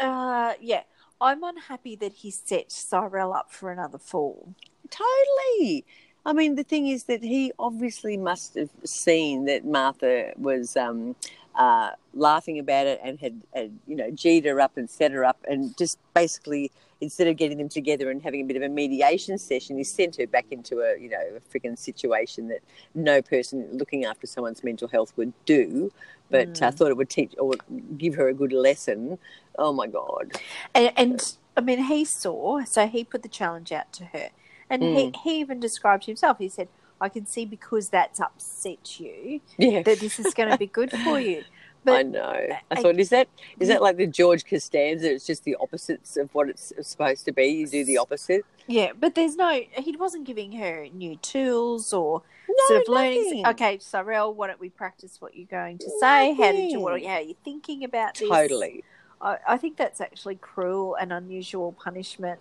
uh, 0.01 0.55
yeah. 0.61 0.83
I'm 1.19 1.43
unhappy 1.45 1.97
that 1.97 2.13
he 2.13 2.31
set 2.31 2.71
Cyrell 2.71 3.33
up 3.33 3.51
for 3.51 3.71
another 3.73 3.97
fall. 3.97 4.55
Totally. 4.91 5.85
I 6.27 6.33
mean, 6.33 6.57
the 6.57 6.65
thing 6.65 6.89
is 6.89 7.05
that 7.05 7.23
he 7.23 7.53
obviously 7.57 8.17
must 8.17 8.57
have 8.57 8.71
seen 8.85 9.45
that 9.45 9.65
Martha 9.65 10.33
was 10.37 10.77
um, 10.77 11.15
uh, 11.55 11.91
laughing 12.15 12.59
about 12.59 12.89
it 12.89 13.01
and 13.03 13.21
had, 13.21 13.41
had, 13.55 13.79
you 13.87 13.95
know, 13.95 14.11
G'd 14.11 14.45
her 14.45 14.61
up 14.61 14.77
and 14.77 14.91
set 14.91 15.13
her 15.13 15.25
up 15.25 15.39
and 15.49 15.77
just 15.79 15.99
basically, 16.15 16.73
instead 17.01 17.29
of 17.29 17.37
getting 17.37 17.59
them 17.59 17.69
together 17.69 18.11
and 18.11 18.21
having 18.23 18.41
a 18.41 18.45
bit 18.45 18.57
of 18.57 18.63
a 18.65 18.69
mediation 18.69 19.39
session, 19.39 19.79
he 19.79 19.85
sent 19.85 20.17
her 20.17 20.27
back 20.27 20.47
into 20.51 20.81
a, 20.81 20.99
you 20.99 21.09
know, 21.09 21.23
a 21.37 21.41
freaking 21.41 21.79
situation 21.79 22.49
that 22.49 22.61
no 22.97 23.23
person 23.23 23.69
looking 23.73 24.05
after 24.05 24.27
someone's 24.27 24.65
mental 24.65 24.89
health 24.89 25.13
would 25.17 25.33
do. 25.45 25.93
But 26.29 26.61
I 26.61 26.71
Mm. 26.71 26.75
thought 26.75 26.91
it 26.91 26.97
would 26.97 27.09
teach 27.09 27.35
or 27.39 27.55
give 27.97 28.17
her 28.17 28.27
a 28.27 28.35
good 28.35 28.53
lesson. 28.53 29.19
Oh 29.57 29.73
my 29.73 29.87
God. 29.87 30.33
And, 30.75 30.93
and 30.97 31.37
I 31.57 31.61
mean, 31.61 31.85
he 31.85 32.05
saw, 32.05 32.65
so 32.65 32.89
he 32.89 33.05
put 33.05 33.23
the 33.23 33.29
challenge 33.29 33.71
out 33.71 33.93
to 33.93 34.07
her. 34.07 34.31
And 34.69 34.83
he, 34.83 35.07
hmm. 35.07 35.11
he 35.23 35.41
even 35.41 35.61
described 35.61 36.07
himself. 36.07 36.39
He 36.39 36.49
said, 36.49 36.69
I 37.01 37.09
can 37.09 37.27
see 37.27 37.45
because 37.45 37.89
that's 37.91 38.21
upset 38.21 38.99
you 38.99 39.41
Yeah. 39.59 39.83
that 39.83 40.01
this 40.01 40.19
is 40.19 40.35
going 40.35 40.51
to 40.51 40.59
be 40.59 40.67
good 40.67 40.91
for 40.91 41.21
you. 41.21 41.45
But 41.85 41.99
I 41.99 42.03
know. 42.03 42.49
I 42.69 42.83
thought, 42.83 42.99
is 42.99 43.11
that 43.11 43.29
is 43.61 43.69
that 43.69 43.81
like 43.81 43.97
the 43.97 44.09
George 44.09 44.45
Costanza? 44.45 45.09
It's 45.09 45.25
just 45.25 45.45
the 45.45 45.57
opposites 45.61 46.17
of 46.17 46.35
what 46.35 46.49
it's 46.49 46.73
supposed 46.83 47.25
to 47.27 47.33
be. 47.33 47.45
You 47.47 47.69
do 47.69 47.85
the 47.85 47.99
opposite. 47.99 48.45
yeah, 48.67 48.91
but 48.99 49.15
there's 49.15 49.37
no, 49.37 49.61
he 49.73 49.97
wasn't 49.97 50.25
giving 50.27 50.51
her 50.51 50.89
new 50.93 51.15
tools 51.19 51.93
or 51.93 52.23
No, 52.49 52.55
sort 52.67 52.81
of 52.83 52.89
learning. 52.89 53.47
Okay, 53.47 53.79
Cyrell, 53.79 54.35
why 54.35 54.49
don't 54.49 54.59
we 54.59 54.69
practice 54.69 55.21
what 55.21 55.37
you're 55.37 55.47
going 55.47 55.79
to 55.79 55.89
say? 56.01 56.35
How 56.35 56.51
did 56.51 56.73
you, 56.73 56.81
what, 56.81 56.95
Nothing. 56.95 57.09
how 57.09 57.15
are 57.19 57.21
you 57.21 57.37
thinking 57.45 57.85
about 57.85 58.17
this? 58.17 58.29
Totally. 58.29 58.83
I, 59.21 59.39
I 59.47 59.57
think 59.57 59.77
that's 59.77 60.01
actually 60.01 60.37
cruel 60.37 60.97
and 60.97 61.13
unusual 61.13 61.71
punishment 61.71 62.41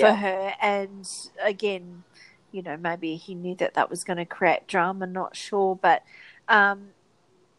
for 0.00 0.12
her. 0.14 0.54
And 0.60 1.08
again, 1.42 2.04
you 2.52 2.62
know, 2.62 2.76
maybe 2.76 3.16
he 3.16 3.34
knew 3.34 3.54
that 3.56 3.74
that 3.74 3.90
was 3.90 4.04
going 4.04 4.16
to 4.18 4.24
create 4.24 4.66
drama. 4.66 5.06
Not 5.06 5.36
sure, 5.36 5.76
but 5.76 6.02
um, 6.48 6.88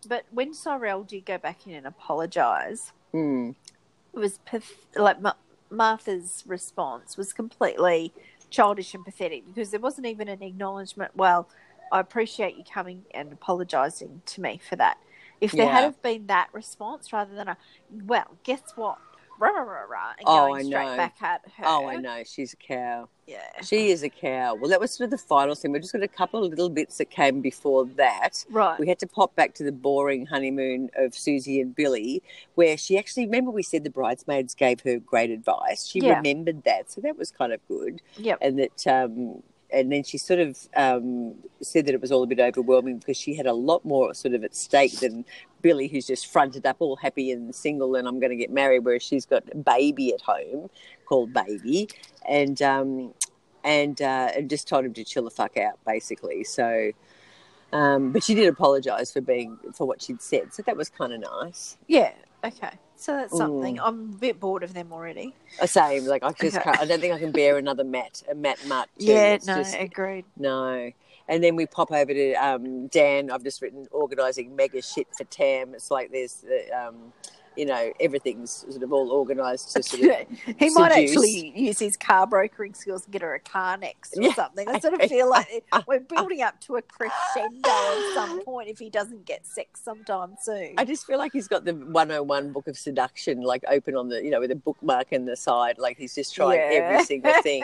but 0.07 0.25
when 0.31 0.53
Cyrell 0.53 1.03
did 1.03 1.25
go 1.25 1.38
back 1.38 1.65
in 1.67 1.73
and 1.73 1.86
apologise, 1.88 2.91
Mm. 3.13 3.55
it 4.13 4.19
was 4.19 4.38
path- 4.39 4.86
like 4.95 5.21
Ma- 5.21 5.33
Martha's 5.69 6.43
response 6.45 7.17
was 7.17 7.33
completely 7.33 8.13
childish 8.49 8.93
and 8.93 9.03
pathetic 9.03 9.45
because 9.47 9.71
there 9.71 9.79
wasn't 9.79 10.05
even 10.07 10.27
an 10.27 10.41
acknowledgement. 10.43 11.11
Well, 11.15 11.49
I 11.91 11.99
appreciate 11.99 12.55
you 12.57 12.63
coming 12.63 13.05
and 13.11 13.31
apologising 13.33 14.21
to 14.25 14.41
me 14.41 14.59
for 14.67 14.75
that. 14.75 14.97
If 15.41 15.51
there 15.51 15.65
Yeah. 15.65 15.71
had 15.73 15.83
have 15.83 16.01
been 16.01 16.27
that 16.27 16.49
response 16.53 17.11
rather 17.11 17.33
than 17.36 17.47
a, 17.47 17.57
well, 18.05 18.38
guess 18.43 18.61
what, 18.75 18.97
rah, 19.39 19.49
rah, 19.49 19.61
rah, 19.61 19.81
rah, 19.83 20.09
and 20.17 20.23
Oh, 20.25 20.47
going 20.47 20.55
I 20.55 20.63
straight 20.69 20.86
know. 20.91 20.97
back 20.97 21.15
at 21.21 21.41
her. 21.57 21.63
Oh, 21.65 21.88
I 21.88 21.95
know. 21.97 22.23
She's 22.25 22.53
a 22.53 22.55
cow. 22.57 23.09
Yeah. 23.27 23.39
She 23.63 23.89
is 23.89 24.03
a 24.03 24.09
cow. 24.09 24.53
Well, 24.55 24.69
that 24.69 24.79
was 24.79 24.91
sort 24.91 25.05
of 25.05 25.11
the 25.11 25.17
final 25.17 25.55
thing. 25.55 25.71
We've 25.71 25.81
just 25.81 25.93
got 25.93 26.03
a 26.03 26.07
couple 26.07 26.43
of 26.43 26.49
little 26.49 26.69
bits 26.69 26.97
that 26.99 27.09
came 27.09 27.41
before 27.41 27.86
that. 27.97 28.45
Right. 28.49 28.79
We 28.79 28.88
had 28.88 28.99
to 28.99 29.07
pop 29.07 29.36
back 29.36 29.53
to 29.55 29.63
the 29.63 29.71
boring 29.71 30.25
honeymoon 30.27 30.89
of 30.95 31.15
Susie 31.15 31.59
and 31.59 31.75
Billy, 31.75 32.21
where 32.53 32.77
she 32.77 32.97
actually 32.97 33.25
remember 33.25 33.51
we 33.51 33.63
said 33.63 33.83
the 33.83 33.89
bridesmaids 33.89 34.53
gave 34.53 34.81
her 34.81 34.99
great 34.99 35.31
advice. 35.31 35.86
She 35.88 35.99
Yeah. 35.99 36.17
remembered 36.17 36.63
that, 36.65 36.91
so 36.91 37.01
that 37.01 37.17
was 37.17 37.31
kind 37.31 37.51
of 37.51 37.59
good. 37.67 38.01
Yep. 38.17 38.38
and 38.41 38.59
that 38.59 38.88
um, 38.88 39.41
and 39.72 39.91
then 39.91 40.03
she 40.03 40.18
sort 40.18 40.39
of 40.39 40.57
um, 40.76 41.36
said 41.61 41.86
that 41.86 41.93
it 41.93 42.01
was 42.01 42.11
all 42.11 42.24
a 42.24 42.28
bit 42.28 42.39
overwhelming 42.39 42.97
because 42.97 43.18
she 43.18 43.36
had 43.36 43.45
a 43.45 43.53
lot 43.53 43.84
more 43.84 44.13
sort 44.13 44.34
of 44.34 44.43
at 44.43 44.55
stake 44.55 44.99
than 44.99 45.26
Billy, 45.61 45.88
who's 45.88 46.07
just 46.07 46.28
fronted 46.32 46.66
up 46.66 46.78
all 46.80 46.95
happy 46.95 47.32
and 47.32 47.53
single, 47.53 47.95
and 47.95 48.07
I'm 48.07 48.20
going 48.20 48.30
to 48.30 48.36
get 48.36 48.51
married, 48.51 48.80
whereas 48.80 49.03
she's 49.03 49.26
got 49.26 49.43
a 49.51 49.57
baby 49.57 50.13
at 50.13 50.22
home 50.22 50.70
called 51.05 51.34
Baby, 51.34 51.89
and 52.28 52.61
um, 52.61 53.13
and 53.63 54.01
uh, 54.01 54.32
and 54.36 54.49
just 54.49 54.68
told 54.68 54.86
him 54.86 54.93
to 54.93 55.03
chill 55.03 55.24
the 55.24 55.32
fuck 55.32 55.57
out, 55.57 55.80
basically. 55.86 56.43
So. 56.43 56.91
Um, 57.74 58.13
but 58.13 58.24
she 58.24 58.36
did 58.36 58.47
apologise 58.47 59.11
for 59.11 59.20
being 59.20 59.57
for 59.74 59.86
what 59.86 60.01
she'd 60.01 60.22
said, 60.22 60.53
so 60.53 60.63
that 60.63 60.78
was 60.78 60.88
kind 60.88 61.11
of 61.11 61.20
nice. 61.20 61.78
Yeah. 61.88 62.13
Okay. 62.41 62.70
So 62.98 63.14
that's 63.14 63.34
Mm. 63.34 63.38
something. 63.38 63.80
I'm 63.80 64.14
a 64.14 64.18
bit 64.18 64.39
bored 64.39 64.64
of 64.64 64.74
them 64.74 64.91
already. 64.93 65.34
Uh, 65.62 65.66
Same, 65.68 66.06
like 66.06 66.24
I 66.24 66.32
just 66.32 66.56
Okay. 66.58 66.64
can't, 66.64 66.80
I 66.80 66.86
don't 66.86 67.00
think 67.02 67.14
I 67.14 67.20
can 67.20 67.32
bear 67.32 67.58
another 67.58 67.84
Matt, 67.84 68.24
a 68.30 68.36
Matt 68.36 68.66
Mutt. 68.68 68.89
too. 68.98 69.06
Yeah. 69.06 69.34
It's 69.34 69.46
No. 69.48 69.58
just- 69.58 69.76
agreed. 69.78 70.26
No. 70.38 70.91
And 71.28 71.43
then 71.43 71.56
we 71.56 71.66
pop 71.66 71.91
over 71.91 72.14
to 72.14 72.34
um, 72.36 72.88
Dan. 72.88 73.32
I've 73.32 73.43
just 73.43 73.62
written 73.62 73.88
organising 73.91 74.56
mega 74.56 74.82
shit 74.82 75.08
for 75.18 75.24
Tam. 75.26 75.74
It's 75.74 75.89
like 75.91 76.12
there's, 76.12 76.43
uh, 76.46 76.88
um, 76.88 77.14
you 77.58 77.66
know, 77.66 77.91
everything's 77.99 78.51
sort 78.70 78.84
of 78.84 78.91
all 78.93 79.12
organised 79.12 79.74
to 79.76 79.84
sort 79.84 80.03
of. 80.03 80.28
he 80.60 80.70
might 80.72 80.91
seduce. 80.93 81.12
actually 81.12 81.53
use 81.56 81.80
his 81.80 81.95
car 81.97 82.28
brokering 82.28 82.74
skills 82.74 83.03
and 83.06 83.14
get 83.14 83.22
her 83.22 83.34
a 83.36 83.39
car 83.39 83.78
next 83.78 84.18
or 84.18 84.22
Yeah. 84.24 84.34
something. 84.34 84.68
I 84.68 84.80
sort 84.86 84.93
of 84.95 85.10
feel 85.10 85.30
like 85.30 85.64
we're 85.88 85.99
building 85.99 86.41
up 86.41 86.60
to 86.62 86.76
a 86.78 86.82
crescendo 86.82 87.70
at 87.70 88.12
some 88.14 88.43
point 88.43 88.70
if 88.70 88.80
he 88.80 88.89
doesn't 88.89 89.26
get 89.26 89.45
sex 89.45 89.82
sometime 89.84 90.36
soon. 90.41 90.74
I 90.78 90.86
just 90.86 91.06
feel 91.08 91.18
like 91.18 91.32
he's 91.34 91.47
got 91.47 91.66
the 91.66 91.74
101 91.74 92.51
book 92.51 92.68
of 92.68 92.78
seduction, 92.78 93.41
like 93.41 93.64
open 93.70 93.95
on 93.95 94.10
the, 94.10 94.24
you 94.24 94.30
know, 94.32 94.39
with 94.39 94.51
a 94.51 94.56
bookmark 94.56 95.12
in 95.12 95.26
the 95.26 95.36
side. 95.36 95.78
Like 95.78 95.97
he's 95.97 96.16
just 96.16 96.34
trying 96.36 96.60
every 96.60 97.03
single 97.06 97.34
thing. 97.41 97.64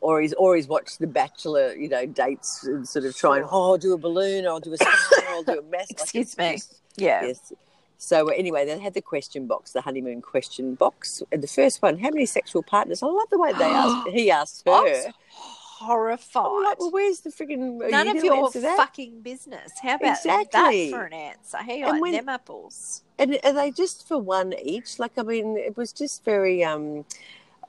Or 0.00 0.20
he's, 0.20 0.34
or 0.34 0.54
he's 0.54 0.68
watched 0.68 0.98
The 0.98 1.06
Bachelor, 1.06 1.72
you 1.74 1.88
know, 1.88 2.04
dates 2.04 2.64
and 2.64 2.86
sort 2.86 3.06
of 3.06 3.16
trying, 3.16 3.42
oh, 3.44 3.70
I'll 3.70 3.78
do 3.78 3.94
a 3.94 3.96
balloon, 3.98 4.46
I'll 4.46 4.60
do 4.60 4.74
a 4.74 4.76
star, 4.76 4.92
I'll 5.30 5.42
do 5.42 5.60
a 5.60 5.62
mess. 5.62 5.88
Excuse 5.88 6.26
it's 6.28 6.36
me. 6.38 6.52
just- 6.52 6.80
yeah. 6.96 7.24
Yes. 7.24 7.52
So 7.98 8.28
anyway, 8.28 8.66
they 8.66 8.78
had 8.78 8.94
the 8.94 9.00
question 9.02 9.46
box, 9.46 9.72
the 9.72 9.80
honeymoon 9.80 10.20
question 10.20 10.74
box, 10.74 11.22
and 11.32 11.42
the 11.42 11.46
first 11.48 11.80
one: 11.82 11.98
how 11.98 12.10
many 12.10 12.26
sexual 12.26 12.62
partners? 12.62 13.02
I 13.02 13.06
love 13.06 13.28
the 13.30 13.38
way 13.38 13.52
they 13.52 13.64
asked. 13.64 14.08
He 14.12 14.30
asked 14.30 14.62
her. 14.66 15.12
Horrified. 15.78 16.46
I'm 16.46 16.64
like, 16.64 16.78
well, 16.78 16.90
where's 16.92 17.20
the 17.20 17.30
frigging? 17.30 17.90
None 17.90 18.06
you 18.06 18.16
of 18.18 18.24
your 18.24 18.50
fucking 18.76 19.20
business. 19.20 19.72
How 19.82 19.96
about 19.96 20.16
Exactly. 20.18 20.90
that 20.90 20.96
for 20.96 21.04
an 21.04 21.12
answer? 21.12 21.58
Hey, 21.58 21.82
And 21.82 22.00
when- 22.00 22.12
them 22.12 22.28
apples. 22.28 23.02
And 23.18 23.38
are 23.44 23.52
they 23.52 23.70
just 23.70 24.06
for 24.06 24.18
one 24.18 24.54
each? 24.62 24.98
Like, 24.98 25.12
I 25.18 25.22
mean, 25.22 25.56
it 25.56 25.76
was 25.76 25.92
just 25.92 26.24
very. 26.24 26.64
um 26.64 27.04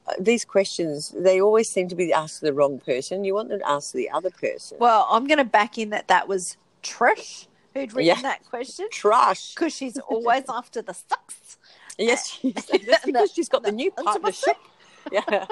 uh, 0.07 0.13
These 0.19 0.45
questions, 0.45 1.13
they 1.17 1.41
always 1.41 1.67
seem 1.69 1.87
to 1.89 1.95
be 1.95 2.13
asked 2.13 2.39
to 2.39 2.45
the 2.45 2.53
wrong 2.53 2.79
person. 2.79 3.23
You 3.25 3.33
want 3.33 3.49
them 3.49 3.59
to 3.59 3.69
ask 3.69 3.91
the 3.91 4.09
other 4.11 4.29
person. 4.29 4.77
Well, 4.79 5.07
I'm 5.09 5.25
going 5.27 5.39
to 5.39 5.43
back 5.43 5.77
in 5.79 5.89
that 5.89 6.07
that 6.07 6.27
was 6.27 6.57
Trish 6.83 7.47
who'd 7.75 7.93
written 7.93 8.15
Yeah. 8.15 8.21
that 8.23 8.43
question 8.45 8.87
Trash. 8.91 9.53
because 9.53 9.75
she's 9.75 9.97
always 10.09 10.45
after 10.49 10.81
the 10.81 10.93
sucks. 10.93 11.57
Yes, 11.97 12.27
she's, 12.29 12.53
that's 12.87 13.05
because 13.05 13.31
she's 13.31 13.49
got 13.49 13.63
the 13.63 13.71
new 13.71 13.91
partnership. 13.91 14.55
Yeah. 15.11 15.45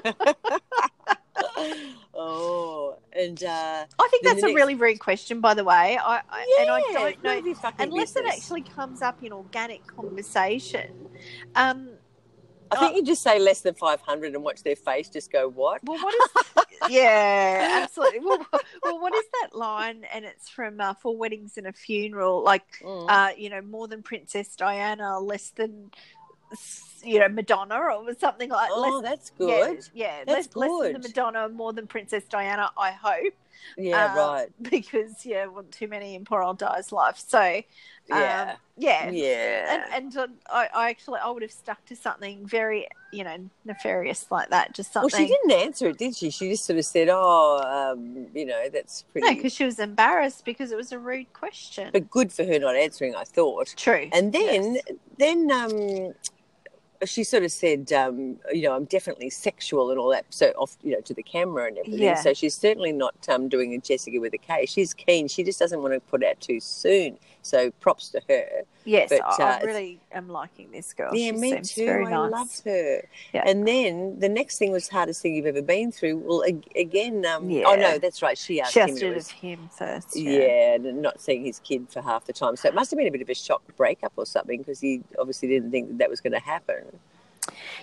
oh, 2.16 2.96
and 3.16 3.44
uh, 3.44 3.86
I 4.00 4.08
think 4.10 4.24
that's 4.24 4.40
a 4.42 4.48
next- 4.48 4.56
really 4.56 4.74
rude 4.74 5.00
question, 5.00 5.42
by 5.42 5.54
the 5.54 5.64
way. 5.64 6.00
I, 6.04 6.22
I 6.28 6.58
and 6.62 6.70
I 6.72 6.82
don't 6.92 7.24
know 7.24 7.38
of 7.38 7.46
your 7.46 7.54
fucking 7.56 7.86
unless 7.88 8.16
it 8.16 8.26
actually 8.26 8.62
comes 8.64 9.04
up 9.04 9.22
in 9.24 9.32
organic 9.32 9.86
conversation. 9.86 11.08
Um, 11.56 11.90
I 12.74 12.80
think 12.80 12.96
you 12.98 13.04
just 13.04 13.22
say 13.24 13.40
less 13.40 13.62
than 13.62 13.74
500 13.74 14.34
and 14.34 14.44
watch 14.44 14.64
their 14.64 14.76
face 14.76 15.10
just 15.10 15.32
go, 15.32 15.50
what? 15.50 15.82
well, 15.84 15.98
what 16.02 16.14
is? 16.14 16.66
yeah, 16.90 17.80
absolutely. 17.84 18.20
Well, 18.20 18.46
well, 18.84 19.00
what 19.00 19.14
is 19.16 19.24
that 19.42 19.56
line? 19.56 20.06
And 20.14 20.26
it's 20.26 20.50
from 20.50 20.82
uh, 20.82 20.94
Four 20.96 21.18
Weddings 21.18 21.58
and 21.58 21.68
a 21.68 21.74
Funeral. 21.74 22.44
Like, 22.44 22.66
Mm. 22.84 23.06
uh, 23.10 23.34
you 23.38 23.50
know, 23.50 23.62
more 23.62 23.88
than 23.88 24.04
Princess 24.04 24.56
Diana, 24.56 25.20
less 25.20 25.50
than, 25.52 25.92
you 27.04 27.20
know, 27.20 27.28
Madonna, 27.30 27.76
or 27.78 28.14
something 28.20 28.50
like. 28.50 28.70
oh, 28.72 29.00
less, 29.02 29.10
that's 29.10 29.30
good. 29.32 29.80
Yeah, 29.94 30.20
yeah 30.20 30.24
That's 30.26 30.56
less, 30.56 30.70
less 30.70 30.92
than 30.94 31.02
the. 31.02 31.08
Madonna, 31.10 31.50
more 31.50 31.74
than 31.74 31.88
Princess 31.88 32.24
Diana. 32.26 32.70
I 32.78 32.92
hope. 32.92 33.34
Yeah, 33.78 34.14
Uh, 34.14 34.18
right. 34.18 34.48
Because 34.70 35.26
yeah, 35.26 35.46
want 35.46 35.72
too 35.72 35.88
many 35.88 36.16
in 36.16 36.26
poor 36.26 36.42
old 36.44 36.58
Di's 36.58 36.92
life. 36.92 37.18
So 37.26 37.62
Yeah. 38.10 38.50
um, 38.52 38.58
yeah, 38.78 39.10
yeah. 39.12 39.84
and 39.94 40.16
and 40.16 40.18
uh, 40.18 40.28
I, 40.52 40.68
I 40.74 40.90
actually 40.90 41.20
I 41.24 41.30
would 41.30 41.44
have 41.44 41.52
stuck 41.52 41.84
to 41.86 41.96
something 41.96 42.46
very 42.46 42.88
you 43.14 43.24
know 43.24 43.38
nefarious 43.64 44.26
like 44.32 44.50
that. 44.50 44.74
Just 44.74 44.92
something. 44.92 45.10
well, 45.18 45.22
she 45.28 45.34
didn't 45.34 45.52
answer 45.66 45.88
it, 45.90 45.98
did 45.98 46.14
she? 46.16 46.30
She 46.30 46.50
just 46.50 46.66
sort 46.66 46.78
of 46.80 46.84
said, 46.86 47.08
oh, 47.10 47.94
um, 47.94 48.28
you 48.34 48.46
know, 48.46 48.68
that's 48.70 49.04
pretty. 49.14 49.28
no, 49.30 49.36
because 49.36 49.54
she 49.54 49.64
was 49.64 49.80
embarrassed 49.80 50.44
because 50.44 50.72
it 50.74 50.76
was 50.76 50.92
a 50.92 51.00
rude 51.00 51.32
question. 51.32 51.90
but 51.94 52.10
good 52.10 52.34
for 52.34 52.44
her 52.44 52.60
not 52.60 52.76
answering, 52.76 53.16
I 53.16 53.24
thought. 53.24 53.74
True. 53.78 54.10
And 54.12 54.34
then, 54.34 54.74
Yes. 54.76 54.84
then 55.20 55.52
um, 55.52 56.14
she 57.06 57.24
sort 57.24 57.44
of 57.44 57.52
said, 57.52 57.92
um, 57.94 58.38
you 58.52 58.64
know, 58.64 58.76
I'm 58.76 58.86
definitely 58.86 59.30
sexual 59.30 59.90
and 59.92 60.00
all 60.00 60.10
that. 60.10 60.26
So 60.30 60.48
off, 60.58 60.78
you 60.84 60.92
know, 60.94 61.02
to 61.02 61.14
the 61.14 61.24
camera 61.24 61.68
and 61.68 61.78
everything. 61.78 62.02
Yeah. 62.02 62.16
So 62.16 62.34
she's 62.34 62.56
certainly 62.56 62.92
not 62.92 63.16
um, 63.30 63.50
doing 63.50 63.74
a 63.74 63.78
Jessica 63.80 64.20
with 64.20 64.34
a 64.34 64.38
K. 64.38 64.66
She's 64.66 64.94
keen. 64.94 65.28
She 65.28 65.44
just 65.44 65.60
doesn't 65.60 65.82
want 65.82 65.94
to 65.94 66.00
put 66.00 66.24
out 66.24 66.40
too 66.40 66.60
soon. 66.60 67.18
So 67.46 67.72
props 67.82 68.08
to 68.10 68.22
her. 68.30 68.62
yes, 68.86 69.10
but, 69.10 69.22
I, 69.22 69.44
uh, 69.44 69.60
I 69.60 69.64
really 69.64 70.00
am 70.14 70.30
liking 70.30 70.72
this 70.72 70.94
girl. 70.94 71.14
yeah, 71.14 71.32
she 71.32 71.38
me 71.38 71.60
too. 71.62 71.90
I 71.90 72.10
nice. 72.10 72.32
love 72.32 72.62
her. 72.64 73.02
Yeah. 73.34 73.44
And 73.46 73.68
then 73.68 74.18
the 74.20 74.30
next 74.30 74.58
thing 74.60 74.72
was 74.72 74.88
hardest 74.88 75.22
thing 75.22 75.36
you've 75.36 75.46
ever 75.46 75.62
been 75.62 75.92
through. 75.92 76.20
Well, 76.20 76.44
again, 76.76 77.26
um, 77.26 77.50
Yeah. 77.50 77.66
oh 77.68 77.76
no, 77.76 77.98
that's 77.98 78.22
right. 78.22 78.38
She 78.38 78.62
asked 78.62 78.74
she 78.74 78.80
him. 78.80 78.90
asked 78.90 79.02
and 79.02 79.12
it 79.12 79.16
was- 79.16 79.30
him 79.30 79.70
first. 79.78 80.16
yeah, 80.16 80.76
and 80.76 81.02
not 81.02 81.20
seeing 81.20 81.44
his 81.44 81.60
kid 81.60 81.88
for 81.90 82.02
half 82.02 82.26
the 82.26 82.34
time. 82.34 82.56
So 82.56 82.70
it 82.70 82.76
must 82.76 82.92
have 82.92 82.98
been 82.98 83.08
a 83.08 83.12
bit 83.12 83.22
of 83.22 83.30
a 83.30 83.36
shock 83.36 83.62
breakup 83.76 84.14
or 84.16 84.26
something 84.26 84.60
because 84.60 84.80
he 84.80 85.02
obviously 85.20 85.50
didn't 85.50 85.72
think 85.72 85.90
that, 85.90 85.98
that 85.98 86.10
was 86.10 86.22
going 86.22 86.34
to 86.34 86.40
happen. 86.40 86.84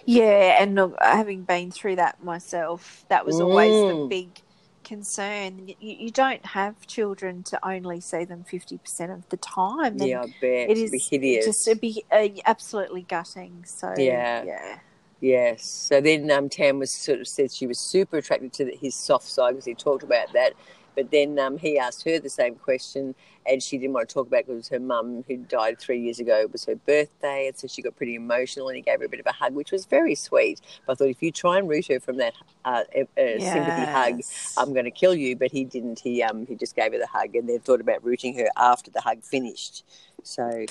Yeah, 0.06 0.62
and 0.62 0.74
look, 0.74 0.96
having 1.00 1.44
been 1.44 1.70
through 1.70 1.96
that 1.96 2.22
myself, 2.22 3.04
that 3.08 3.24
was 3.26 3.40
always 3.40 3.84
the 3.84 3.94
Mm. 3.94 4.08
big 4.08 4.40
concern. 4.84 5.68
You, 5.68 5.74
you 5.80 6.10
don't 6.10 6.44
have 6.46 6.86
children 6.86 7.42
to 7.44 7.58
only 7.66 8.00
see 8.00 8.24
them 8.24 8.44
50% 8.44 9.12
of 9.12 9.28
the 9.28 9.36
time. 9.36 10.00
And 10.00 10.00
yeah, 10.00 10.22
I 10.22 10.26
bet 10.40 10.70
it 10.70 10.78
it'd 10.78 10.92
be 10.92 10.98
hideous. 10.98 11.44
just 11.46 11.68
it'd 11.68 11.80
be 11.80 12.04
uh, 12.10 12.28
absolutely 12.46 13.02
gutting. 13.02 13.64
So, 13.66 13.94
Yeah. 13.96 14.44
yeah. 14.44 14.78
Yes. 15.20 15.64
So 15.66 16.00
then 16.00 16.30
um, 16.30 16.48
Tam 16.48 16.78
was 16.78 16.94
sort 16.94 17.20
of 17.20 17.28
said 17.28 17.52
she 17.52 17.66
was 17.66 17.78
super 17.78 18.16
attracted 18.16 18.52
to 18.54 18.64
the, 18.64 18.76
his 18.76 18.94
soft 18.94 19.26
side 19.28 19.50
because 19.52 19.66
he 19.66 19.74
talked 19.74 20.02
about 20.02 20.32
that. 20.32 20.54
But 20.94 21.10
then 21.10 21.38
um, 21.38 21.58
he 21.58 21.78
asked 21.78 22.04
her 22.04 22.18
the 22.18 22.30
same 22.30 22.54
question, 22.54 23.14
and 23.46 23.62
she 23.62 23.78
didn't 23.78 23.94
want 23.94 24.08
to 24.08 24.14
talk 24.14 24.26
about 24.26 24.40
it 24.40 24.46
because 24.46 24.54
it 24.54 24.56
was 24.56 24.68
her 24.68 24.80
mum 24.80 25.24
who 25.26 25.36
died 25.38 25.78
three 25.78 26.00
years 26.00 26.18
ago. 26.20 26.40
It 26.40 26.52
was 26.52 26.64
her 26.66 26.76
birthday, 26.76 27.48
and 27.48 27.56
so 27.56 27.66
she 27.66 27.82
got 27.82 27.96
pretty 27.96 28.14
emotional, 28.14 28.68
and 28.68 28.76
he 28.76 28.82
gave 28.82 29.00
her 29.00 29.06
a 29.06 29.08
bit 29.08 29.20
of 29.20 29.26
a 29.26 29.32
hug, 29.32 29.54
which 29.54 29.72
was 29.72 29.86
very 29.86 30.14
sweet. 30.14 30.60
But 30.86 30.92
I 30.92 30.94
thought 30.96 31.08
if 31.08 31.22
you 31.22 31.32
try 31.32 31.58
and 31.58 31.68
root 31.68 31.86
her 31.88 32.00
from 32.00 32.18
that 32.18 32.34
uh, 32.64 32.84
uh, 32.92 33.04
sympathy 33.16 33.86
hug, 33.86 34.20
I'm 34.56 34.72
going 34.72 34.84
to 34.84 34.90
kill 34.90 35.14
you. 35.14 35.36
But 35.36 35.50
he 35.52 35.64
didn't. 35.64 36.00
He 36.00 36.22
um 36.22 36.46
he 36.46 36.54
just 36.54 36.76
gave 36.76 36.92
her 36.92 36.98
the 36.98 37.06
hug, 37.06 37.34
and 37.34 37.48
then 37.48 37.60
thought 37.60 37.80
about 37.80 38.04
rooting 38.04 38.36
her 38.38 38.48
after 38.56 38.90
the 38.90 39.00
hug 39.00 39.22
finished. 39.22 39.84
So. 40.22 40.66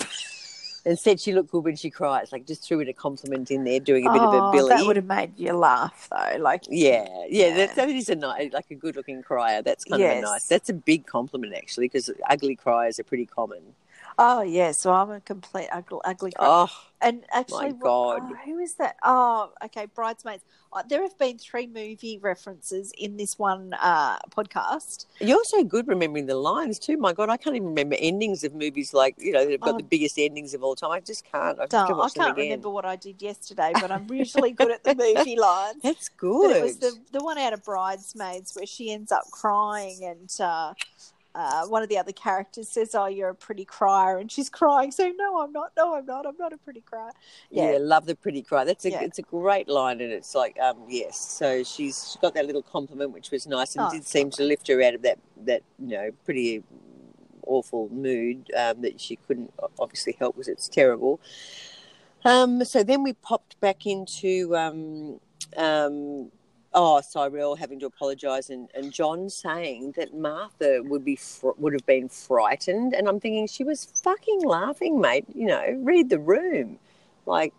And 0.86 0.98
said 0.98 1.20
she 1.20 1.32
looked 1.32 1.50
good 1.50 1.64
when 1.64 1.76
she 1.76 1.90
cries. 1.90 2.32
Like 2.32 2.46
just 2.46 2.64
threw 2.64 2.80
in 2.80 2.88
a 2.88 2.92
compliment 2.92 3.50
in 3.50 3.64
there, 3.64 3.80
doing 3.80 4.06
a 4.06 4.12
bit 4.12 4.22
of 4.22 4.32
a 4.32 4.36
Oh, 4.38 4.52
Billy. 4.52 4.68
That 4.70 4.86
would 4.86 4.96
have 4.96 5.04
made 5.04 5.32
you 5.36 5.52
laugh, 5.52 6.08
though. 6.10 6.38
Like, 6.38 6.64
Yeah, 6.68 7.06
yeah, 7.28 7.48
Yeah. 7.48 7.56
That, 7.56 7.76
that 7.76 7.88
is 7.90 8.08
a 8.08 8.14
nice, 8.14 8.52
like 8.52 8.70
a 8.70 8.74
good-looking 8.74 9.22
crier. 9.22 9.62
That's 9.62 9.84
kind 9.84 10.02
of 10.02 10.10
a 10.10 10.20
nice. 10.20 10.48
That's 10.48 10.70
a 10.70 10.74
big 10.74 11.06
compliment 11.06 11.54
actually, 11.54 11.86
because 11.88 12.10
ugly 12.28 12.56
criers 12.56 12.98
are 12.98 13.04
pretty 13.04 13.26
common. 13.26 13.60
Oh 14.20 14.42
yeah, 14.42 14.70
so 14.72 14.92
I'm 14.92 15.10
a 15.10 15.20
complete 15.20 15.68
ugly, 15.72 15.98
ugly. 16.04 16.32
Oh, 16.38 16.68
and 17.00 17.24
actually, 17.32 17.72
what- 17.72 17.80
God. 17.80 18.20
oh, 18.22 18.34
who 18.44 18.58
is 18.58 18.74
that? 18.74 18.96
Oh, 19.02 19.50
okay, 19.64 19.86
bridesmaids. 19.86 20.44
Uh, 20.72 20.82
there 20.88 21.02
have 21.02 21.18
been 21.18 21.36
three 21.36 21.66
movie 21.66 22.16
references 22.22 22.92
in 22.96 23.16
this 23.16 23.36
one 23.36 23.74
uh, 23.80 24.16
podcast. 24.30 25.06
you're 25.18 25.42
so 25.42 25.64
good 25.64 25.88
remembering 25.88 26.26
the 26.26 26.36
lines 26.36 26.78
too. 26.78 26.96
My 26.96 27.12
God, 27.12 27.28
I 27.28 27.36
can't 27.38 27.56
even 27.56 27.68
remember 27.70 27.96
endings 27.98 28.44
of 28.44 28.54
movies 28.54 28.94
like 28.94 29.16
you 29.18 29.32
know 29.32 29.44
they've 29.44 29.60
got 29.60 29.74
Oh. 29.74 29.78
the 29.78 29.82
biggest 29.82 30.16
endings 30.16 30.54
of 30.54 30.62
all 30.62 30.76
time. 30.76 30.92
I 30.92 31.00
just 31.00 31.24
can't. 31.24 31.58
I 31.58 31.66
Don't- 31.66 31.88
to 31.88 31.94
I 32.00 32.08
can't 32.10 32.36
remember 32.36 32.70
what 32.70 32.84
I 32.84 32.94
did 32.94 33.20
yesterday, 33.20 33.72
but 33.80 33.90
I'm 33.90 34.06
usually 34.12 34.52
good 34.52 34.70
at 34.70 34.84
the 34.84 34.94
movie 34.94 35.36
lines. 35.48 35.82
That's 35.82 36.08
But 36.10 36.18
good. 36.18 36.56
it 36.58 36.62
was 36.62 36.76
the 36.78 36.92
the 37.10 37.24
one 37.24 37.38
out 37.38 37.52
of 37.52 37.64
Bridesmaids 37.64 38.54
where 38.54 38.66
she 38.66 38.92
ends 38.92 39.10
up 39.10 39.24
crying, 39.32 40.04
and 40.04 40.30
uh, 40.38 40.74
uh, 41.34 41.66
one 41.66 41.82
of 41.82 41.88
the 41.88 41.98
other 41.98 42.12
characters 42.12 42.68
says, 42.68 42.94
"Oh, 42.94 43.06
you're 43.06 43.30
a 43.30 43.34
pretty 43.34 43.64
crier," 43.64 44.18
and 44.18 44.30
she's 44.30 44.50
crying, 44.50 44.90
saying, 44.90 45.16
"No, 45.16 45.40
I'm 45.42 45.52
not. 45.52 45.72
No, 45.76 45.94
I'm 45.94 46.06
not. 46.06 46.26
I'm 46.26 46.36
not 46.38 46.52
a 46.52 46.58
pretty 46.58 46.80
crier." 46.80 47.12
yeah. 47.50 47.72
Yeah, 47.72 47.78
love 47.80 48.06
the 48.06 48.16
pretty 48.16 48.42
cry. 48.42 48.64
That's 48.64 48.84
a 48.84 48.90
Yeah. 48.90 49.02
it's 49.02 49.18
a 49.18 49.22
great 49.22 49.68
line, 49.68 50.00
and 50.00 50.12
it's 50.12 50.34
like 50.34 50.58
um 50.60 50.78
yes. 50.88 51.18
So 51.18 51.62
she's 51.62 52.16
got 52.20 52.34
that 52.34 52.46
little 52.46 52.62
compliment, 52.62 53.12
which 53.12 53.30
was 53.30 53.46
nice, 53.46 53.76
and 53.76 53.86
Oh, 53.86 53.90
did 53.90 54.04
seem 54.06 54.30
to 54.32 54.42
lift 54.42 54.68
her 54.68 54.82
out 54.82 54.94
of 54.94 55.02
that 55.02 55.18
that 55.44 55.62
you 55.78 55.96
know 55.96 56.10
pretty 56.24 56.62
awful 57.46 57.88
mood 57.90 58.50
um, 58.56 58.80
that 58.82 59.00
she 59.00 59.16
couldn't 59.16 59.52
obviously 59.78 60.16
help 60.18 60.36
because 60.36 60.48
it's 60.48 60.68
terrible. 60.68 61.20
Um, 62.24 62.64
so 62.64 62.82
then 62.82 63.02
we 63.02 63.14
popped 63.14 63.58
back 63.60 63.86
into 63.86 64.56
um, 64.56 65.20
um, 65.56 66.30
oh 66.72 67.00
Cyrell 67.00 67.56
having 67.56 67.80
to 67.80 67.86
apologise 67.86 68.50
and, 68.50 68.68
and 68.74 68.92
John 68.92 69.28
saying 69.28 69.94
that 69.96 70.14
Martha 70.14 70.82
would 70.84 71.04
be 71.04 71.16
fr- 71.16 71.50
would 71.58 71.72
have 71.72 71.86
been 71.86 72.08
frightened, 72.08 72.94
and 72.94 73.08
I'm 73.08 73.20
thinking 73.20 73.46
she 73.46 73.64
was 73.64 73.86
fucking 74.04 74.42
laughing, 74.42 75.00
mate. 75.00 75.24
You 75.34 75.46
know, 75.48 75.80
read 75.82 76.10
the 76.10 76.18
room, 76.18 76.78
like. 77.26 77.52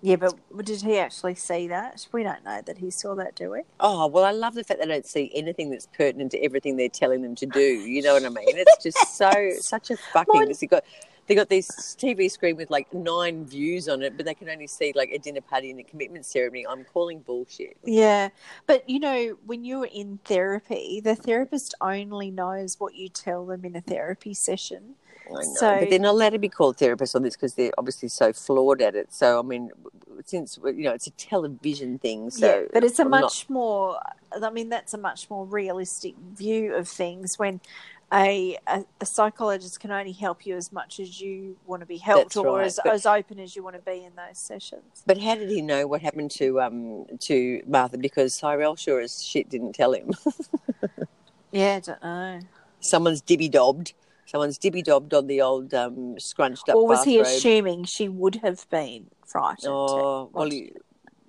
yeah, 0.00 0.16
but 0.16 0.34
did 0.64 0.82
he 0.82 0.96
actually 0.98 1.34
see 1.34 1.66
that? 1.68 2.06
We 2.12 2.22
don't 2.22 2.44
know 2.44 2.60
that 2.64 2.78
he 2.78 2.90
saw 2.90 3.14
that, 3.16 3.34
do 3.34 3.50
we? 3.50 3.62
Oh 3.80 4.06
well, 4.06 4.24
I 4.24 4.30
love 4.30 4.54
the 4.54 4.62
fact 4.62 4.80
they 4.80 4.86
don't 4.86 5.06
see 5.06 5.30
anything 5.34 5.70
that's 5.70 5.88
pertinent 5.96 6.30
to 6.32 6.38
everything 6.44 6.76
they're 6.76 6.88
telling 6.88 7.22
them 7.22 7.34
to 7.36 7.46
do. 7.46 7.60
You 7.60 8.02
know 8.02 8.14
what 8.14 8.24
I 8.24 8.28
mean? 8.28 8.46
It's 8.48 8.82
just 8.82 9.16
so 9.16 9.30
such 9.60 9.90
a 9.90 9.96
fucking. 9.96 10.34
Mine- 10.34 10.68
got 10.70 10.84
they 11.28 11.34
got 11.34 11.48
this 11.50 11.68
TV 12.00 12.30
screen 12.30 12.56
with 12.56 12.70
like 12.70 12.92
nine 12.92 13.44
views 13.44 13.88
on 13.88 14.02
it, 14.02 14.16
but 14.16 14.24
they 14.26 14.34
can 14.34 14.48
only 14.48 14.66
see 14.66 14.92
like 14.96 15.10
a 15.10 15.18
dinner 15.18 15.42
party 15.42 15.70
and 15.70 15.78
a 15.78 15.82
commitment 15.82 16.24
ceremony. 16.24 16.66
I'm 16.66 16.84
calling 16.84 17.20
bullshit. 17.20 17.76
Yeah, 17.84 18.30
but 18.66 18.88
you 18.88 18.98
know, 18.98 19.36
when 19.46 19.64
you're 19.64 19.84
in 19.92 20.18
therapy, 20.24 21.00
the 21.04 21.14
therapist 21.14 21.74
only 21.80 22.30
knows 22.30 22.80
what 22.80 22.94
you 22.94 23.08
tell 23.10 23.44
them 23.46 23.64
in 23.64 23.76
a 23.76 23.80
therapy 23.82 24.32
session. 24.34 24.94
I 25.28 25.32
know, 25.32 25.42
So- 25.42 25.76
but 25.80 25.90
they're 25.90 25.98
not 25.98 26.12
allowed 26.12 26.30
to 26.30 26.38
be 26.38 26.48
called 26.48 26.78
therapists 26.78 27.14
on 27.14 27.22
this 27.22 27.36
because 27.36 27.54
they're 27.54 27.72
obviously 27.76 28.08
so 28.08 28.32
flawed 28.32 28.80
at 28.80 28.96
it. 28.96 29.12
So 29.12 29.38
I 29.38 29.42
mean, 29.42 29.70
since 30.24 30.58
you 30.64 30.72
know 30.84 30.92
it's 30.92 31.06
a 31.06 31.10
television 31.12 31.98
thing, 31.98 32.30
so 32.30 32.60
yeah, 32.60 32.66
but 32.72 32.82
it's 32.84 32.98
a 32.98 33.02
I'm 33.02 33.10
not- 33.10 33.20
much 33.24 33.50
more. 33.50 34.00
I 34.32 34.48
mean, 34.50 34.70
that's 34.70 34.94
a 34.94 34.98
much 34.98 35.28
more 35.28 35.44
realistic 35.44 36.14
view 36.16 36.74
of 36.74 36.88
things 36.88 37.38
when. 37.38 37.60
A, 38.10 38.58
a, 38.66 38.84
a 39.02 39.06
psychologist 39.06 39.80
can 39.80 39.90
only 39.90 40.12
help 40.12 40.46
you 40.46 40.56
as 40.56 40.72
much 40.72 40.98
as 40.98 41.20
you 41.20 41.58
want 41.66 41.80
to 41.80 41.86
be 41.86 41.98
helped 41.98 42.34
That's 42.34 42.36
or 42.38 42.58
right, 42.58 42.66
as, 42.66 42.80
but- 42.82 42.94
as 42.94 43.04
open 43.04 43.38
as 43.38 43.54
you 43.54 43.62
want 43.62 43.76
to 43.76 43.82
be 43.82 44.04
in 44.04 44.12
those 44.16 44.38
sessions. 44.38 45.02
But 45.06 45.18
how 45.18 45.34
did 45.34 45.50
he 45.50 45.60
know 45.60 45.86
what 45.86 46.00
happened 46.00 46.30
to 46.32 46.60
um 46.60 47.06
to 47.20 47.62
Martha? 47.66 47.98
Because 47.98 48.34
Cyrell 48.34 48.76
sure 48.76 49.00
as 49.00 49.22
shit 49.22 49.50
didn't 49.50 49.74
tell 49.74 49.92
him. 49.92 50.12
Yeah, 51.50 51.76
I 51.76 51.80
don't 51.80 52.02
know. 52.02 52.40
someone's 52.80 53.22
dibby 53.22 53.50
dobbed. 53.50 53.94
Someone's 54.26 54.58
dibby 54.58 54.84
dobbed 54.84 55.14
on 55.14 55.26
the 55.26 55.40
old 55.40 55.72
um, 55.72 56.18
scrunched 56.20 56.68
up 56.68 56.76
Or 56.76 56.86
was 56.86 57.04
he 57.04 57.18
assuming 57.18 57.84
she 57.84 58.08
would 58.08 58.36
have 58.36 58.68
been 58.68 59.06
frightened? 59.26 59.72
Oh, 59.72 60.28
well, 60.32 60.50
he, 60.50 60.72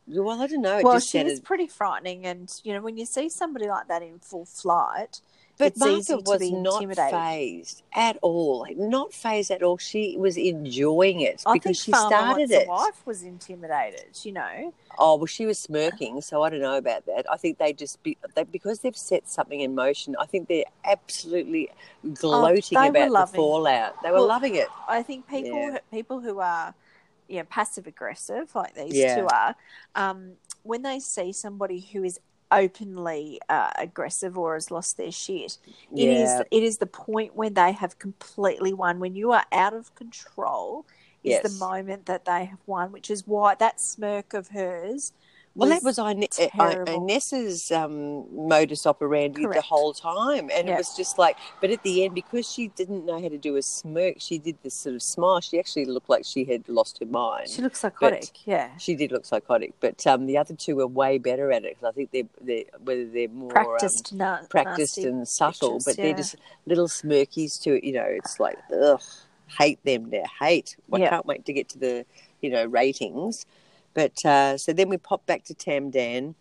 well, 0.05 0.41
I 0.41 0.47
don't 0.47 0.61
know. 0.61 0.79
It 0.79 0.83
well, 0.83 0.99
she 0.99 1.19
sounded, 1.19 1.31
was 1.31 1.39
pretty 1.39 1.67
frightening, 1.67 2.25
and 2.25 2.51
you 2.63 2.73
know 2.73 2.81
when 2.81 2.97
you 2.97 3.05
see 3.05 3.29
somebody 3.29 3.67
like 3.67 3.87
that 3.87 4.01
in 4.01 4.19
full 4.19 4.45
flight, 4.45 5.21
but 5.59 5.67
it's 5.67 5.79
Martha 5.79 6.17
was 6.17 6.49
not 6.51 6.95
phased 6.95 7.83
at 7.93 8.17
all. 8.21 8.65
Not 8.75 9.13
phased 9.13 9.51
at 9.51 9.61
all. 9.61 9.77
She 9.77 10.15
was 10.17 10.37
enjoying 10.37 11.19
it 11.21 11.43
I 11.45 11.53
because 11.53 11.77
she 11.79 11.91
Farmer 11.91 12.33
started 12.35 12.51
it. 12.51 12.67
Wife 12.67 13.05
was 13.05 13.23
intimidated. 13.23 14.17
You 14.23 14.31
know, 14.31 14.73
Oh 14.97 15.15
well, 15.17 15.25
she 15.27 15.45
was 15.45 15.59
smirking, 15.59 16.21
so 16.21 16.43
I 16.43 16.49
don't 16.49 16.61
know 16.61 16.77
about 16.77 17.05
that. 17.05 17.25
I 17.31 17.37
think 17.37 17.57
they 17.57 17.73
just 17.73 18.01
be, 18.03 18.17
they, 18.35 18.43
because 18.43 18.79
they've 18.79 18.95
set 18.97 19.29
something 19.29 19.59
in 19.59 19.75
motion. 19.75 20.15
I 20.19 20.25
think 20.25 20.47
they're 20.47 20.65
absolutely 20.83 21.69
gloating 22.15 22.77
Oh, 22.77 22.87
about 22.89 23.11
the 23.13 23.27
fallout. 23.27 24.01
They 24.01 24.11
were 24.11 24.17
Well, 24.17 24.27
loving 24.27 24.55
it. 24.55 24.67
I 24.87 25.03
think 25.03 25.27
people 25.27 25.71
Yeah. 25.71 25.79
people 25.91 26.19
who 26.21 26.39
are 26.39 26.73
you 27.27 27.37
know 27.37 27.43
passive 27.43 27.87
aggressive 27.87 28.53
like 28.55 28.75
these 28.75 28.95
Yeah. 28.95 29.15
two 29.15 29.27
are, 29.27 29.55
um, 29.95 30.33
when 30.63 30.81
they 30.81 30.99
see 30.99 31.31
somebody 31.31 31.79
who 31.93 32.03
is 32.03 32.19
openly 32.51 33.39
uh, 33.49 33.71
aggressive 33.77 34.37
or 34.37 34.55
has 34.55 34.71
lost 34.71 34.97
their 34.97 35.11
shit, 35.11 35.57
it 35.95 36.09
is 36.09 36.39
Yeah. 36.39 36.43
it 36.51 36.63
is 36.63 36.77
the 36.79 36.85
point 36.87 37.35
when 37.35 37.53
they 37.53 37.71
have 37.73 37.99
completely 37.99 38.73
won. 38.73 38.99
When 38.99 39.15
you 39.15 39.31
are 39.31 39.45
out 39.51 39.73
of 39.73 39.95
control, 39.95 40.85
is 41.23 41.41
Yes. 41.41 41.43
the 41.43 41.49
moment 41.49 42.05
that 42.07 42.25
they 42.25 42.45
have 42.45 42.59
won. 42.65 42.91
Which 42.91 43.09
is 43.11 43.27
why 43.27 43.55
that 43.55 43.79
smirk 43.81 44.33
of 44.33 44.49
hers. 44.49 45.13
Well, 45.55 45.69
that 45.69 45.83
was 45.83 45.97
Ine- 45.99 46.27
Ines's 46.87 47.71
um, 47.71 48.25
modus 48.47 48.85
operandi 48.85 49.45
the 49.45 49.61
whole 49.61 49.93
time, 49.93 50.49
and 50.53 50.67
Yeah. 50.67 50.75
it 50.75 50.77
was 50.77 50.95
just 50.95 51.17
like. 51.17 51.37
But 51.59 51.69
at 51.71 51.83
the 51.83 52.05
end, 52.05 52.15
because 52.15 52.49
she 52.49 52.69
didn't 52.69 53.05
know 53.05 53.21
how 53.21 53.27
to 53.27 53.37
do 53.37 53.55
a 53.57 53.61
smirk, 53.61 54.15
she 54.19 54.37
did 54.37 54.57
this 54.63 54.73
sort 54.73 54.95
of 54.95 55.01
smile. 55.01 55.41
She 55.41 55.59
actually 55.59 55.85
looked 55.85 56.09
like 56.09 56.23
she 56.23 56.45
had 56.45 56.69
lost 56.69 56.99
her 56.99 57.05
mind. 57.05 57.49
She 57.49 57.61
looks 57.61 57.79
psychotic. 57.79 58.29
yeah, 58.45 58.69
She 58.77 58.95
did 58.95 59.11
look 59.11 59.25
psychotic, 59.25 59.73
but 59.79 60.05
um, 60.07 60.27
the 60.27 60.37
other 60.37 60.53
two 60.53 60.77
were 60.77 60.87
way 60.87 61.17
better 61.17 61.51
at 61.51 61.65
it 61.65 61.75
because 61.77 61.89
I 61.89 61.91
think 61.93 62.11
they're, 62.11 62.23
they're 62.41 62.63
whether 62.83 63.05
they're 63.05 63.27
more 63.27 63.49
practiced, 63.49 64.13
na- 64.13 64.35
um, 64.39 64.45
practiced 64.47 64.97
and 64.99 65.27
subtle, 65.27 65.73
pictures, 65.79 65.85
but 65.85 65.97
yeah. 65.97 66.03
they're 66.05 66.17
just 66.17 66.35
little 66.67 66.87
smirkies 66.87 67.61
to 67.63 67.75
it. 67.77 67.83
You 67.83 67.93
know, 67.93 68.05
it's 68.07 68.39
like 68.39 68.57
ugh, 68.81 69.01
hate 69.57 69.83
them. 69.83 70.09
They're 70.09 70.23
hate. 70.39 70.77
I 70.93 70.97
Yeah. 70.99 71.09
can't 71.09 71.25
wait 71.25 71.45
to 71.45 71.53
get 71.53 71.67
to 71.69 71.79
the 71.79 72.05
you 72.41 72.49
know 72.49 72.65
ratings. 72.65 73.45
But 73.99 74.23
uh, 74.25 74.57
so 74.57 74.71
then 74.71 74.87
we 74.87 74.95
pop 74.95 75.25
back 75.25 75.43
to 75.45 75.53
Tam 75.53 75.89
Dan. 75.91 76.35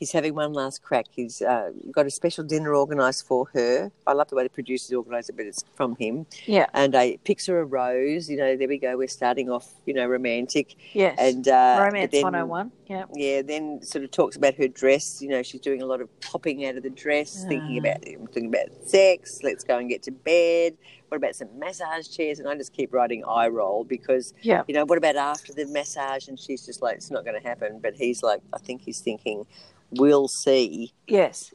He's 0.00 0.12
having 0.12 0.34
one 0.34 0.54
last 0.54 0.82
crack. 0.82 1.04
He's 1.10 1.42
uh, 1.42 1.72
got 1.92 2.06
a 2.06 2.10
special 2.10 2.42
dinner 2.42 2.74
organised 2.74 3.26
for 3.26 3.46
her. 3.52 3.92
I 4.06 4.14
love 4.14 4.28
the 4.28 4.34
way 4.34 4.44
the 4.44 4.48
producers 4.48 4.90
organise 4.94 5.28
it, 5.28 5.36
but 5.36 5.44
it's 5.44 5.62
from 5.74 5.94
him. 5.96 6.24
Yeah, 6.46 6.64
And 6.72 6.94
uh, 6.94 7.06
picks 7.24 7.44
her 7.48 7.60
a 7.60 7.66
rose. 7.66 8.30
You 8.30 8.38
know, 8.38 8.56
there 8.56 8.66
we 8.66 8.78
go. 8.78 8.96
We're 8.96 9.08
starting 9.08 9.50
off, 9.50 9.68
you 9.84 9.92
know, 9.92 10.06
romantic. 10.06 10.74
yes. 10.94 11.16
And 11.18 11.46
uh, 11.46 11.80
Romance 11.84 12.12
then- 12.12 12.22
101. 12.22 12.72
Yeah. 12.86 13.04
yeah, 13.14 13.42
then 13.42 13.82
sort 13.82 14.02
of 14.02 14.10
talks 14.10 14.36
about 14.36 14.54
her 14.54 14.66
dress. 14.66 15.20
You 15.22 15.28
know, 15.28 15.42
she's 15.42 15.60
doing 15.60 15.80
a 15.82 15.86
lot 15.86 16.00
of 16.00 16.08
popping 16.22 16.64
out 16.66 16.76
of 16.76 16.82
the 16.82 16.90
dress, 16.90 17.44
thinking 17.44 17.76
Ah. 17.76 17.90
about 17.90 18.02
thinking 18.02 18.46
about 18.46 18.68
sex. 18.88 19.40
Let's 19.44 19.62
go 19.64 19.76
and 19.78 19.88
get 19.88 20.02
to 20.04 20.10
bed. 20.10 20.76
What 21.08 21.18
about 21.18 21.36
some 21.36 21.56
massage 21.58 22.08
chairs? 22.08 22.38
And 22.40 22.48
I 22.48 22.54
just 22.56 22.72
keep 22.72 22.92
writing 22.94 23.22
eye 23.28 23.48
roll 23.48 23.84
because 23.84 24.32
Yeah. 24.42 24.62
you 24.66 24.74
know 24.74 24.86
what 24.86 24.96
about 24.98 25.14
after 25.16 25.52
the 25.52 25.66
massage? 25.66 26.26
And 26.26 26.40
she's 26.40 26.64
just 26.66 26.80
like, 26.82 26.96
it's 26.96 27.10
not 27.10 27.24
going 27.24 27.40
to 27.40 27.46
happen. 27.46 27.78
But 27.80 27.94
he's 27.94 28.22
like, 28.24 28.40
I 28.54 28.58
think 28.58 28.80
he's 28.80 28.98
thinking, 29.00 29.46
we'll 29.92 30.28
see. 30.28 30.92
Yes. 31.06 31.52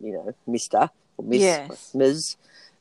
You 0.00 0.12
know, 0.12 0.34
Mister 0.46 0.90
or 1.16 1.24
Miss 1.24 1.40
Yes. 1.40 1.94
Ms. 1.94 2.36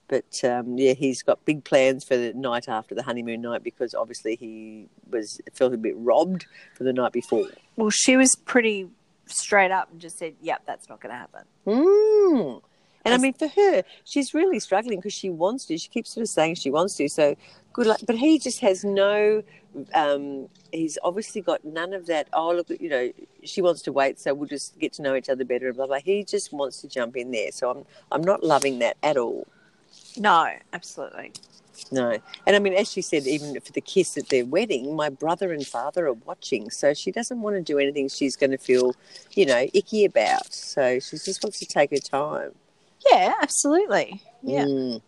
But 0.07 0.41
um, 0.45 0.77
yeah, 0.77 0.93
he's 0.93 1.21
got 1.21 1.43
big 1.43 1.65
plans 1.65 2.05
for 2.05 2.15
the 2.15 2.33
night 2.33 2.69
after 2.69 2.95
the 2.95 3.03
honeymoon 3.03 3.41
night 3.41 3.61
because 3.61 3.93
obviously 3.93 4.35
he 4.35 4.87
was 5.09 5.41
felt 5.53 5.73
a 5.73 5.77
bit 5.77 5.95
robbed 5.97 6.45
for 6.75 6.85
the 6.85 6.93
night 6.93 7.11
before. 7.11 7.47
Well, 7.75 7.89
she 7.89 8.15
was 8.15 8.33
pretty 8.45 8.87
straight 9.25 9.71
up 9.71 9.91
and 9.91 9.99
just 9.99 10.17
said, 10.17 10.35
"Yep, 10.41 10.61
that's 10.65 10.87
not 10.87 11.01
going 11.01 11.11
to 11.11 11.17
happen." 11.17 11.43
Mm. 11.65 12.61
And 13.07 13.15
I 13.15 13.17
mean, 13.17 13.33
for 13.33 13.47
her, 13.47 13.83
she's 14.03 14.33
really 14.33 14.59
struggling 14.59 14.99
because 14.99 15.13
she 15.13 15.29
wants 15.29 15.65
to. 15.65 15.77
She 15.77 15.89
keeps 15.89 16.11
sort 16.11 16.23
of 16.23 16.29
saying 16.29 16.55
she 16.55 16.69
wants 16.69 16.95
to. 16.97 17.09
So 17.09 17.35
good 17.73 17.87
luck. 17.87 18.01
But 18.05 18.17
he 18.17 18.39
just 18.39 18.59
has 18.61 18.83
no. 18.83 19.43
Um, 19.93 20.49
he's 20.71 20.97
obviously 21.03 21.41
got 21.41 21.63
none 21.65 21.93
of 21.93 22.07
that. 22.07 22.27
Oh, 22.33 22.53
look, 22.53 22.69
you 22.69 22.89
know, 22.89 23.11
she 23.43 23.61
wants 23.61 23.81
to 23.83 23.93
wait, 23.93 24.19
so 24.19 24.33
we'll 24.33 24.49
just 24.49 24.77
get 24.79 24.93
to 24.93 25.01
know 25.03 25.15
each 25.15 25.29
other 25.29 25.45
better. 25.45 25.67
And 25.67 25.77
blah 25.77 25.87
blah. 25.87 25.99
He 25.99 26.23
just 26.23 26.51
wants 26.53 26.81
to 26.81 26.87
jump 26.87 27.15
in 27.17 27.31
there. 27.31 27.51
So 27.51 27.69
I'm 27.71 27.85
I'm 28.11 28.21
not 28.23 28.43
loving 28.43 28.79
that 28.79 28.97
at 29.03 29.17
all. 29.17 29.47
no, 30.17 30.51
absolutely. 30.73 31.33
No. 31.91 32.17
And 32.47 32.55
I 32.55 32.59
mean, 32.59 32.73
as 32.73 32.91
she 32.91 33.01
said, 33.01 33.27
even 33.27 33.59
for 33.61 33.71
the 33.71 33.81
kiss 33.81 34.17
at 34.17 34.29
their 34.29 34.45
wedding, 34.45 34.95
my 34.95 35.09
brother 35.09 35.53
and 35.53 35.65
father 35.65 36.07
are 36.07 36.13
watching. 36.13 36.69
So 36.71 36.93
she 36.93 37.11
doesn't 37.11 37.41
want 37.41 37.55
to 37.55 37.61
do 37.61 37.79
anything 37.79 38.09
she's 38.09 38.35
going 38.35 38.51
to 38.51 38.57
feel, 38.57 38.95
you 39.35 39.45
know, 39.45 39.67
icky 39.73 40.05
about. 40.05 40.53
So 40.53 40.99
she 40.99 41.17
just 41.17 41.43
wants 41.43 41.59
to 41.59 41.65
take 41.65 41.91
her 41.91 41.97
time. 41.97 42.53
Yeah, 43.11 43.33
absolutely. 43.41 44.21
Yeah. 44.43 44.65
Mm. 44.65 45.01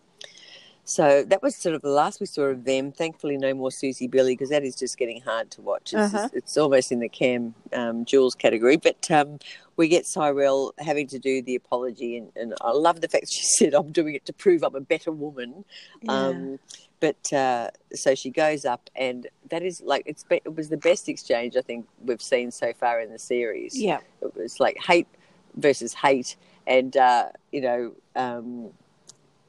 So 0.86 1.24
that 1.26 1.44
was 1.44 1.56
sort 1.56 1.76
of 1.76 1.84
the 1.84 1.90
last 1.90 2.20
we 2.20 2.26
saw 2.26 2.44
of 2.46 2.64
them. 2.66 2.92
Thankfully, 2.92 3.38
no 3.38 3.54
more 3.54 3.70
Susie 3.72 4.08
Billy 4.08 4.34
because 4.34 4.50
that 4.50 4.64
is 4.64 4.76
just 4.76 4.98
getting 4.98 5.22
hard 5.22 5.52
to 5.52 5.62
watch. 5.62 5.94
It's, 5.94 6.14
Uh-huh. 6.16 6.30
it's 6.34 6.58
almost 6.58 6.92
in 6.92 7.00
the 7.00 7.08
Cam 7.10 7.54
um, 7.74 8.06
Jules 8.06 8.34
category. 8.34 8.76
But 8.78 9.10
um, 9.12 9.38
we 9.78 9.88
get 9.88 10.08
Cyrell 10.08 10.74
having 10.80 11.06
to 11.10 11.20
do 11.20 11.44
the 11.44 11.54
apology, 11.54 12.18
and, 12.18 12.32
and 12.36 12.56
I 12.62 12.72
love 12.72 13.02
the 13.02 13.08
fact 13.08 13.32
she 13.32 13.44
said, 13.60 13.76
"I'm 13.76 13.92
doing 13.92 14.16
it 14.16 14.26
to 14.26 14.34
prove 14.34 14.64
I'm 14.64 14.74
a 14.74 14.82
better 14.82 15.12
woman." 15.12 15.64
Yeah. 16.02 16.12
Um, 16.12 16.60
but 17.00 17.32
uh, 17.32 17.70
so 17.94 18.16
she 18.16 18.32
goes 18.32 18.66
up, 18.66 18.90
and 18.96 19.28
that 19.52 19.62
is 19.62 19.82
like 19.82 20.04
it's 20.08 20.24
be- 20.24 20.42
it 20.44 20.56
was 20.56 20.70
the 20.70 20.78
best 20.78 21.08
exchange 21.08 21.56
I 21.56 21.62
think 21.62 21.88
we've 22.04 22.22
seen 22.22 22.50
so 22.50 22.74
far 22.74 23.00
in 23.00 23.12
the 23.12 23.20
series. 23.20 23.80
yeah. 23.80 24.00
It 24.24 24.36
was 24.36 24.60
like 24.60 24.78
hate 24.84 25.08
versus 25.56 25.94
hate, 25.94 26.36
and 26.70 26.96
uh, 26.96 27.30
you 27.52 27.60
know, 27.62 27.92
um, 28.16 28.70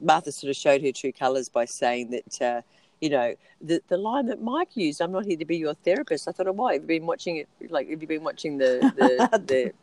Martha 0.01 0.31
sort 0.33 0.49
of 0.49 0.57
showed 0.57 0.81
her 0.81 0.91
true 0.91 1.13
colours 1.13 1.47
by 1.47 1.63
saying 1.65 2.09
that. 2.11 2.41
Uh, 2.41 2.61
you 3.01 3.09
know 3.09 3.33
the 3.61 3.81
the 3.87 3.97
line 3.97 4.27
that 4.27 4.41
Mike 4.41 4.77
used. 4.77 5.01
I'm 5.01 5.11
not 5.11 5.25
here 5.25 5.37
to 5.37 5.45
be 5.45 5.57
your 5.57 5.73
therapist. 5.73 6.27
I 6.27 6.31
thought, 6.31 6.47
oh, 6.47 6.51
why 6.51 6.73
have 6.73 6.83
you 6.83 6.87
been 6.87 7.07
watching 7.07 7.37
it? 7.37 7.49
Like, 7.69 7.89
have 7.89 7.99
you 7.99 8.07
been 8.07 8.23
watching 8.23 8.59
the 8.59 8.79
the 8.95 9.39
the, 9.47 9.73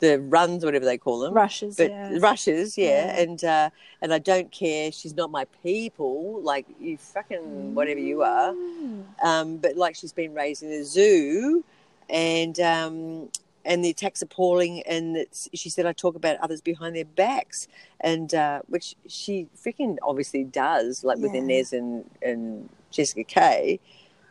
the 0.00 0.18
runs, 0.20 0.64
whatever 0.64 0.86
they 0.86 0.96
call 0.96 1.20
them? 1.20 1.34
Rushes. 1.34 1.76
but 1.76 1.90
yeah. 1.90 2.16
rushes, 2.20 2.78
yeah, 2.78 2.88
Yeah. 3.14 3.20
and 3.20 3.44
uh, 3.44 3.70
and 4.00 4.14
I 4.14 4.18
don't 4.18 4.50
care. 4.50 4.90
She's 4.92 5.14
not 5.14 5.30
my 5.30 5.44
people. 5.62 6.40
Like 6.42 6.66
you 6.80 6.96
fucking 6.96 7.74
whatever 7.74 8.00
you 8.00 8.22
are. 8.22 8.52
Mm. 8.52 9.04
Um, 9.22 9.56
but 9.58 9.76
like 9.76 9.94
she's 9.94 10.14
been 10.14 10.32
raised 10.34 10.62
in 10.62 10.72
a 10.72 10.84
zoo, 10.84 11.62
and 12.08 12.58
um, 12.60 13.28
and 13.64 13.84
the 13.84 13.90
attack's 13.90 14.22
appalling. 14.22 14.82
And 14.82 15.26
she 15.54 15.68
said, 15.70 15.86
I 15.86 15.92
talk 15.92 16.14
about 16.14 16.36
others 16.38 16.60
behind 16.60 16.94
their 16.96 17.04
backs, 17.04 17.68
and 18.00 18.34
uh, 18.34 18.62
which 18.68 18.96
she 19.08 19.46
freaking 19.56 19.96
obviously 20.02 20.44
does, 20.44 21.04
like 21.04 21.18
with 21.18 21.32
Yeah. 21.34 21.40
Ines 21.40 21.72
and 21.72 22.08
and 22.22 22.68
Jessica 22.90 23.24
Kay, 23.24 23.80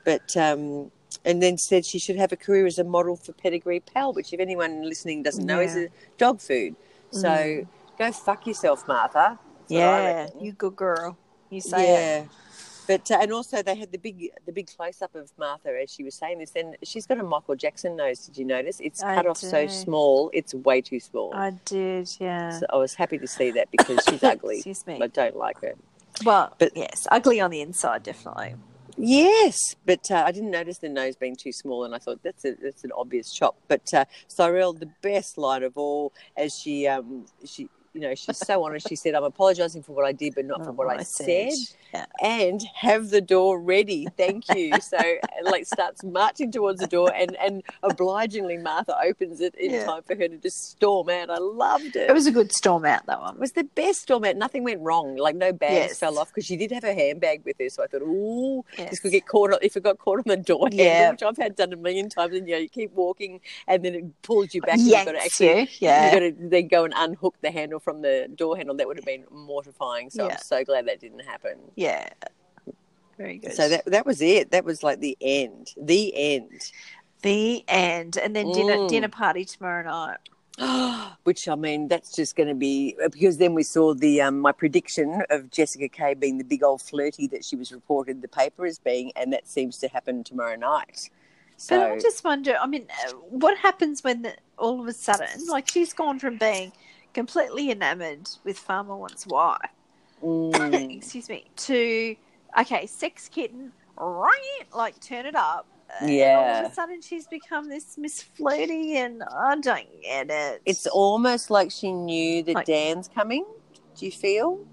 but. 0.06 0.36
Um, 0.38 0.92
and 1.26 1.44
then 1.44 1.60
said 1.60 1.86
she 1.86 2.00
should 2.00 2.16
have 2.16 2.32
a 2.32 2.36
career 2.36 2.66
as 2.66 2.80
a 2.80 2.84
model 2.84 3.16
for 3.16 3.34
Pedigree 3.34 3.82
Pal, 3.82 4.14
which, 4.14 4.34
if 4.34 4.40
anyone 4.40 4.82
listening 4.82 5.22
doesn't 5.22 5.46
know, 5.46 5.60
is 5.60 5.76
a 5.76 5.90
dog 6.18 6.42
food. 6.42 6.76
So 7.12 7.30
Mm. 7.30 7.68
go 8.00 8.12
fuck 8.12 8.48
yourself, 8.48 8.88
Martha. 8.88 9.38
That's 9.60 9.72
Yeah, 9.72 10.28
you 10.42 10.54
good 10.54 10.76
girl. 10.76 11.16
You 11.52 11.62
say 11.62 12.22
it. 12.24 12.30
But 12.88 13.10
uh, 13.12 13.20
and 13.22 13.32
also 13.32 13.62
they 13.62 13.76
had 13.76 13.92
the 13.92 13.98
big 13.98 14.30
the 14.46 14.52
big 14.52 14.68
close 14.76 15.02
up 15.02 15.16
of 15.16 15.32
Martha 15.38 15.70
as 15.82 15.92
she 15.92 16.04
was 16.04 16.16
saying 16.16 16.40
this. 16.40 16.52
And 16.56 16.76
she's 16.84 17.06
got 17.06 17.20
a 17.20 17.24
Michael 17.24 17.56
Jackson 17.56 17.96
nose. 17.96 18.20
Did 18.26 18.38
you 18.38 18.46
notice? 18.46 18.80
It's 18.80 19.02
I 19.04 19.16
cut 19.16 19.28
off 19.28 19.38
so 19.38 19.68
small. 19.68 20.30
It's 20.34 20.54
way 20.54 20.82
too 20.82 21.00
small. 21.00 21.34
I 21.34 21.52
did, 21.66 22.10
yeah. 22.20 22.60
so 22.60 22.66
I 22.72 22.78
was 22.78 22.94
happy 22.94 23.18
to 23.18 23.28
see 23.28 23.52
that 23.52 23.70
because 23.72 24.04
she's 24.10 24.24
ugly. 24.24 24.58
Excuse 24.58 24.86
me. 24.86 25.00
I 25.02 25.08
don't 25.08 25.36
like 25.36 25.62
her. 25.62 25.74
well, 26.26 26.54
but- 26.60 26.76
yes, 26.76 27.08
ugly 27.12 27.40
on 27.40 27.52
the 27.52 27.62
inside, 27.62 28.04
definitely. 28.04 28.56
Yes, 28.98 29.76
but 29.86 30.12
uh, 30.12 30.24
I 30.26 30.32
didn't 30.32 30.52
notice 30.52 30.78
the 30.78 30.90
nose 30.90 31.16
being 31.16 31.36
too 31.36 31.52
small, 31.52 31.84
and 31.84 31.96
I 31.96 31.98
thought 31.98 32.22
that's 32.24 32.46
a 32.46 32.54
that's 32.62 32.84
an 32.84 32.92
obvious 32.96 33.34
chop. 33.34 33.56
But 33.68 33.92
uh, 33.94 34.06
Cyrell, 34.28 34.74
the 34.74 34.90
best 35.02 35.38
line 35.38 35.64
of 35.64 35.78
all, 35.78 36.14
as 36.38 36.54
she 36.58 36.88
um 36.88 37.26
she 37.44 37.70
you 37.94 38.02
know 38.02 38.16
she's 38.16 38.38
so 38.38 38.64
honest. 38.64 38.88
She 38.90 38.96
said, 38.96 39.16
"I'm 39.16 39.24
apologising 39.24 39.84
for 39.84 39.94
what 39.94 40.06
I 40.06 40.12
did, 40.12 40.36
but 40.36 40.46
not 40.46 40.64
for 40.64 40.72
what 40.72 40.88
I, 40.90 40.96
I 41.00 41.04
said." 41.04 41.52
said. 41.54 41.78
Yeah. 41.94 42.06
And 42.24 42.60
have 42.74 43.12
the 43.12 43.22
door 43.22 43.60
ready. 43.62 44.08
Thank 44.18 44.46
you. 44.56 44.72
so 44.82 44.98
like 45.44 45.68
starts 45.68 46.04
marching 46.04 46.52
towards 46.52 46.80
the 46.80 46.88
door, 46.88 47.12
and 47.16 47.36
and 47.38 47.62
obligingly 47.84 48.58
Martha 48.58 48.96
opens 49.04 49.42
it 49.42 49.54
in 49.56 49.72
Yeah. 49.72 49.86
time 49.86 50.02
for 50.04 50.16
her 50.16 50.28
to 50.28 50.38
just 50.38 50.72
storm 50.72 51.10
out. 51.10 51.30
I 51.30 51.38
loved 51.38 51.96
it. 51.96 52.10
It 52.10 52.14
was 52.14 52.26
a 52.26 52.32
good 52.32 52.52
storm 52.52 52.86
out, 52.86 53.06
that 53.06 53.22
one. 53.22 53.36
It 53.36 53.40
was 53.40 53.52
the 53.52 53.64
best 53.64 54.02
storm 54.02 54.26
out. 54.26 54.36
Nothing 54.38 54.64
went 54.64 54.82
wrong. 54.82 55.16
Like 55.18 55.36
no 55.36 55.54
bags 55.54 55.74
Yes. 55.74 56.00
fell 56.00 56.18
off 56.18 56.30
because 56.30 56.46
she 56.46 56.58
did 56.58 56.72
have 56.72 56.84
her 56.84 56.94
handbag 56.94 57.44
with 57.46 57.58
her. 57.60 57.70
So 57.70 57.84
I 57.84 57.88
thought, 57.88 58.02
ooh, 58.02 58.64
Yes. 58.78 58.90
this 58.92 59.00
could 59.00 59.12
get 59.12 59.28
caught. 59.28 59.54
If 59.62 59.78
it 59.78 59.84
got 59.84 60.00
caught 60.00 60.18
on 60.18 60.24
the 60.26 60.38
door 60.38 60.68
handle, 60.72 60.80
Yeah. 60.86 61.12
which 61.12 61.22
I've 61.24 61.38
had 61.38 61.56
done 61.56 61.74
a 61.74 61.78
million 61.78 62.10
times, 62.10 62.36
and 62.36 62.48
you 62.48 62.56
know, 62.56 62.60
you 62.62 62.70
keep 62.70 62.92
walking, 62.94 63.40
and 63.68 63.86
then 63.86 63.94
it 63.96 64.22
pulls 64.24 64.54
you 64.56 64.62
back. 64.62 64.74
and 64.80 64.82
you've 64.82 65.06
got 65.06 65.12
to 65.12 65.20
actually, 65.24 65.60
you. 65.62 65.68
Yeah. 65.80 66.06
you 66.08 66.32
got 66.32 66.38
to 66.42 66.50
then 66.50 66.68
go 66.68 66.84
and 66.86 66.94
unhook 66.98 67.36
the 67.42 67.52
handle 67.52 67.80
from 67.84 68.02
the 68.02 68.28
door 68.36 68.56
handle. 68.58 68.76
That 68.76 68.88
would 68.88 68.98
have 68.98 69.06
been 69.06 69.26
mortifying. 69.32 70.10
So 70.10 70.26
Yeah. 70.26 70.34
I'm 70.34 70.38
so 70.40 70.64
glad 70.64 70.88
that 70.88 71.00
didn't 71.00 71.22
happen. 71.22 71.58
yeah. 71.76 72.10
Very 73.18 73.38
good. 73.38 73.54
So 73.54 73.70
that 73.70 73.86
that 73.86 74.06
was 74.08 74.22
it. 74.22 74.50
That 74.52 74.66
was 74.66 74.82
like 74.82 75.00
the 75.00 75.16
end. 75.22 75.74
The 75.78 76.14
end. 76.16 76.72
the 77.22 77.64
end. 77.70 78.18
And 78.18 78.36
then 78.36 78.52
dinner 78.52 78.76
Mm. 78.78 78.90
dinner 78.90 79.08
party 79.08 79.46
tomorrow 79.46 79.84
night. 79.84 80.18
Which 81.24 81.48
I 81.48 81.56
mean, 81.56 81.88
that's 81.88 82.12
just 82.14 82.36
going 82.36 82.50
to 82.50 82.56
be 82.56 82.96
because 83.12 83.38
then 83.38 83.54
we 83.54 83.64
saw 83.64 83.94
the 83.94 84.22
um, 84.22 84.40
my 84.40 84.52
prediction 84.52 85.24
of 85.30 85.50
Jessica 85.52 85.88
Kay 85.90 86.16
being 86.16 86.38
the 86.38 86.44
big 86.44 86.64
old 86.64 86.82
flirty 86.82 87.28
that 87.28 87.46
she 87.46 87.56
was 87.56 87.72
reported 87.72 88.22
the 88.22 88.28
paper 88.28 88.66
as 88.66 88.78
being, 88.80 89.12
and 89.16 89.32
that 89.32 89.48
seems 89.48 89.78
to 89.80 89.88
happen 89.88 90.24
tomorrow 90.24 90.56
night. 90.56 91.10
So 91.58 91.80
But 91.80 91.92
I 91.92 92.00
just 92.00 92.24
wonder. 92.24 92.56
I 92.60 92.68
mean, 92.68 92.88
uh, 93.08 93.12
what 93.30 93.58
happens 93.58 94.04
when 94.04 94.24
the, 94.24 94.36
all 94.58 94.82
of 94.82 94.88
a 94.88 94.94
sudden, 94.94 95.46
like 95.48 95.70
she's 95.70 95.94
gone 95.94 96.20
from 96.20 96.38
being 96.38 96.72
completely 97.14 97.72
enamored 97.72 98.30
with 98.44 98.58
Farmer 98.58 98.96
Wants 98.96 99.26
Wife, 99.28 99.60
mm, 100.24 100.96
excuse 100.98 101.30
me, 101.30 101.46
to 101.58 102.16
okay, 102.60 102.86
sex 102.86 103.30
kitten, 103.30 103.72
right? 103.98 104.64
Like 104.76 105.00
turn 105.00 105.26
it 105.26 105.36
up. 105.36 105.68
And 106.02 106.10
all 106.12 106.66
of 106.66 106.72
a 106.72 106.74
sudden, 106.74 107.02
she's 107.02 107.28
become 107.28 107.70
this 107.70 107.98
Miss 108.00 108.22
Flirty, 108.24 108.98
and 108.98 109.22
I 109.24 109.56
don't 109.60 109.88
get 110.02 110.28
it. 110.32 110.62
it's 110.66 110.88
almost 110.88 111.52
like 111.52 111.70
she 111.70 111.92
knew 111.92 112.42
that 112.44 112.56
Like- 112.56 112.66
Dan's 112.66 113.08
coming. 113.08 113.46
Do 113.96 114.06
you 114.08 114.12
feel? 114.12 114.66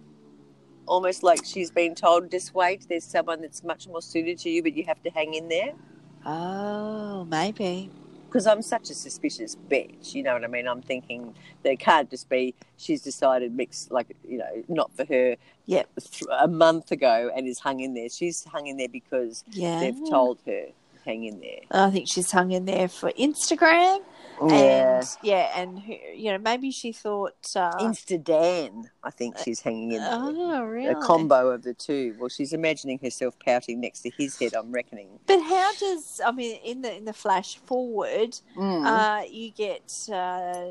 Almost 0.87 1.23
like 1.23 1.45
she's 1.45 1.71
been 1.71 1.95
told, 1.95 2.31
just 2.31 2.55
wait. 2.55 2.87
There's 2.89 3.05
someone 3.05 3.43
that's 3.43 3.63
much 3.63 3.87
more 3.87 4.01
suited 4.01 4.39
to 4.39 4.51
you, 4.51 4.63
but 4.63 4.73
you 4.75 4.85
have 4.87 5.03
to 5.03 5.11
hang 5.11 5.35
in 5.35 5.49
there. 5.49 5.73
oh, 6.25 7.25
maybe. 7.25 7.91
Because 8.31 8.47
I'm 8.47 8.63
such 8.63 8.91
a 8.91 8.95
suspicious 8.95 9.57
bitch. 9.71 10.15
You 10.15 10.23
know 10.23 10.35
what 10.35 10.45
I 10.45 10.47
mean? 10.47 10.67
I'm 10.69 10.81
thinking 10.83 11.35
there 11.65 11.77
can't 11.77 12.09
just 12.09 12.29
be 12.29 12.55
she's 12.79 13.03
decided 13.03 13.55
mix 13.55 13.89
like 13.91 14.17
you 14.27 14.39
know 14.39 14.65
not 14.69 14.95
for 14.97 15.05
her. 15.07 15.37
Yep. 15.67 15.89
th- 16.01 16.23
A 16.41 16.49
month 16.49 16.91
ago 16.93 17.31
and 17.37 17.47
is 17.47 17.59
hung 17.61 17.81
in 17.81 17.95
there. 17.95 18.09
She's 18.09 18.45
hung 18.45 18.67
in 18.67 18.77
there 18.77 18.89
because 18.89 19.45
Yeah, 19.51 19.81
they've 19.81 20.09
told 20.11 20.39
her 20.47 20.67
hang 21.05 21.25
in 21.25 21.41
there. 21.41 21.61
I 21.71 21.91
think 21.91 22.07
she's 22.13 22.31
hung 22.31 22.51
in 22.53 22.65
there 22.67 22.89
for 22.89 23.11
Instagram, 23.13 24.01
and 24.41 25.07
yeah, 25.23 25.51
and 25.57 25.79
who- 25.79 25.93
you 26.15 26.33
know 26.33 26.39
maybe 26.39 26.71
she 26.71 26.93
thought. 26.93 27.35
Uh, 27.55 27.73
Insta 27.79 28.23
Dan, 28.23 28.91
I 29.03 29.11
think 29.11 29.37
she's 29.39 29.61
hanging 29.61 29.93
in 29.93 29.99
there. 30.01 30.11
oh, 30.13 30.63
really? 30.63 30.89
A 30.93 30.95
combo 30.97 31.49
of 31.51 31.63
the 31.63 31.75
two. 31.75 32.15
Well, 32.19 32.29
she's 32.29 32.53
imagining 32.53 32.99
herself 33.03 33.39
pouting 33.45 33.81
next 33.81 34.01
to 34.03 34.11
his 34.17 34.39
head. 34.39 34.55
I'm 34.55 34.73
reckoning. 34.73 35.09
But 35.27 35.41
how 35.43 35.73
does 35.75 36.21
I 36.25 36.33
mean 36.33 36.59
in 36.65 36.83
the 36.83 36.97
in 36.97 37.05
the 37.05 37.13
flash 37.13 37.57
forward, 37.59 38.39
Mm. 38.57 38.87
uh, 38.87 39.25
you 39.31 39.51
get 39.51 39.93
uh, 40.13 40.71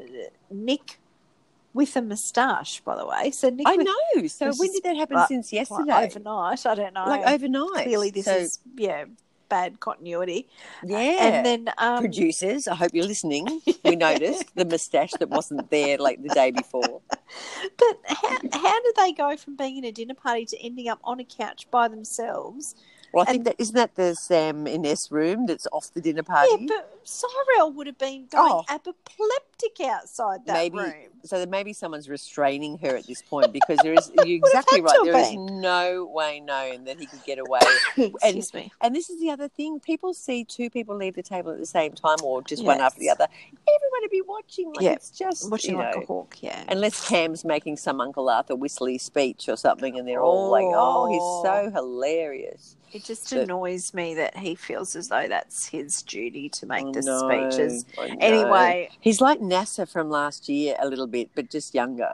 Nick 0.50 1.00
with 1.74 1.96
a 1.96 2.02
moustache, 2.02 2.82
by 2.82 2.96
the 2.96 3.06
way. 3.06 3.30
So 3.32 3.50
Nick, 3.50 3.68
I 3.68 3.76
with, 3.76 3.86
know. 3.86 4.28
So 4.28 4.52
when 4.58 4.72
did 4.72 4.84
that 4.84 4.96
happen 4.98 5.18
like- 5.18 5.28
since 5.28 5.52
like, 5.54 5.60
yesterday? 5.70 6.06
overnight. 6.06 6.66
I 6.66 6.76
don't 6.76 6.94
know. 6.96 7.06
Like 7.06 7.28
overnight. 7.28 7.84
Clearly, 7.86 8.10
this 8.10 8.26
So, 8.26 8.36
is 8.36 8.60
yeah 8.76 9.06
bad 9.50 9.80
continuity. 9.80 10.48
yeah. 10.86 11.18
And 11.28 11.46
then 11.46 11.74
um, 11.78 12.00
producers, 12.02 12.68
I 12.68 12.76
hope 12.76 12.92
you're 12.94 13.06
listening. 13.08 13.62
We 13.84 13.96
noticed 13.96 14.56
the 14.56 14.66
moustache 14.66 15.12
that 15.20 15.30
wasn't 15.30 15.70
there 15.72 15.98
like 15.98 16.22
the 16.22 16.30
day 16.30 16.52
before. 16.52 17.02
But 17.78 17.98
how 18.08 18.38
how 18.54 18.80
do 18.82 18.94
they 18.98 19.12
go 19.14 19.36
from 19.38 19.56
being 19.56 19.78
in 19.78 19.84
a 19.86 19.92
dinner 19.92 20.14
party 20.14 20.46
to 20.46 20.58
ending 20.62 20.88
up 20.88 21.00
on 21.04 21.20
a 21.20 21.24
couch 21.24 21.68
by 21.72 21.88
themselves? 21.88 22.76
Well, 23.14 23.24
I 23.28 23.32
think 23.32 23.46
that 23.46 23.56
isn't 23.58 23.76
that 23.76 23.96
the 23.96 24.14
Sam 24.16 24.68
Ines 24.68 25.08
room 25.10 25.48
that's 25.48 25.68
off 25.72 25.92
the 25.94 26.02
dinner 26.02 26.24
Yeah, 26.28 26.36
party. 26.36 26.66
but 26.68 26.99
Cyrell 27.10 27.72
would 27.74 27.88
have 27.88 27.98
been 27.98 28.28
going 28.28 28.52
Oh. 28.52 28.64
apoplectic 28.70 29.80
outside 29.86 30.46
that 30.46 30.54
maybe 30.54 30.78
room. 30.78 30.94
so 31.24 31.46
maybe 31.46 31.74
someone's 31.74 32.08
restraining 32.08 32.78
her 32.80 32.96
at 32.96 33.08
this 33.08 33.22
point 33.22 33.52
because 33.52 33.78
there 33.84 33.94
is 33.94 34.12
you're 34.26 34.38
exactly 34.38 34.82
right. 34.82 34.98
There 35.04 35.18
is 35.18 35.32
have 35.32 35.40
no 35.40 36.06
way 36.06 36.40
known 36.40 36.86
that 36.86 37.00
he 37.00 37.06
could 37.06 37.24
get 37.26 37.40
away. 37.40 37.60
Excuse 37.98 38.54
me. 38.54 38.72
And 38.82 38.96
this 38.96 39.10
is 39.10 39.20
the 39.20 39.30
other 39.32 39.48
thing: 39.48 39.80
people 39.80 40.14
see 40.14 40.44
two 40.46 40.70
people 40.70 40.96
leave 40.96 41.16
the 41.16 41.24
table 41.24 41.52
at 41.52 41.58
the 41.58 41.66
same 41.66 41.94
time, 41.94 42.18
or 42.24 42.42
just 42.44 42.64
one 42.64 42.80
after 42.80 43.00
the 43.00 43.10
other. 43.10 43.28
Everyone 43.52 44.02
would 44.02 44.12
be 44.12 44.22
watching. 44.22 44.68
Like 44.74 44.82
Yeah. 44.84 44.92
it's 44.94 45.10
just 45.12 45.50
Watching 45.52 45.78
like 45.78 45.96
know, 45.96 46.02
a 46.02 46.06
hawk, 46.06 46.36
yeah. 46.42 46.64
Unless 46.70 47.08
Cam's 47.10 47.44
making 47.44 47.78
some 47.78 48.00
Uncle 48.02 48.30
Arthur 48.30 48.56
whistly 48.56 48.98
speech 48.98 49.50
or 49.50 49.58
something, 49.58 49.98
and 49.98 50.08
they're 50.08 50.22
all 50.22 50.50
like, 50.52 50.66
"Oh, 50.68 51.08
he's 51.10 51.44
so 51.46 51.68
oh. 51.68 51.72
hilarious." 51.72 52.76
It 52.92 53.04
just 53.04 53.30
But- 53.30 53.42
annoys 53.42 53.94
me 53.94 54.16
that 54.16 54.36
he 54.38 54.56
feels 54.56 54.96
as 54.96 55.10
though 55.10 55.28
that's 55.28 55.68
his 55.68 56.02
duty 56.02 56.50
to 56.50 56.66
make 56.66 56.88
I 56.88 56.92
the 57.06 57.12
know, 57.12 57.50
speeches. 57.50 57.86
Anyway, 58.20 58.90
he's 59.00 59.22
like 59.22 59.42
Nasser 59.42 59.86
from 59.86 60.10
last 60.10 60.50
year 60.50 60.76
a 60.80 60.88
little 60.88 61.08
bit, 61.08 61.30
but 61.36 61.50
just 61.50 61.74
younger. 61.74 62.14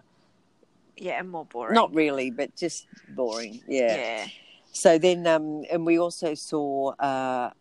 yeah, 0.97 1.19
and 1.19 1.29
more 1.29 1.45
boring. 1.45 1.73
Not 1.73 1.93
really, 1.93 2.31
but 2.31 2.55
just 2.55 2.87
boring. 3.09 3.61
Yeah. 3.67 3.95
yeah. 3.95 4.27
So 4.71 4.97
then, 4.97 5.25
um, 5.27 5.63
and 5.71 5.85
we 5.85 5.99
also 5.99 6.33
saw 6.33 6.91
uh, 6.93 7.51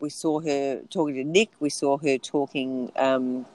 we 0.00 0.10
saw 0.10 0.40
her 0.40 0.82
talking 0.90 1.14
to 1.14 1.24
Nick. 1.24 1.50
We 1.60 1.70
saw 1.70 1.98
her 1.98 2.18
talking. 2.18 2.90
Um, 2.96 3.46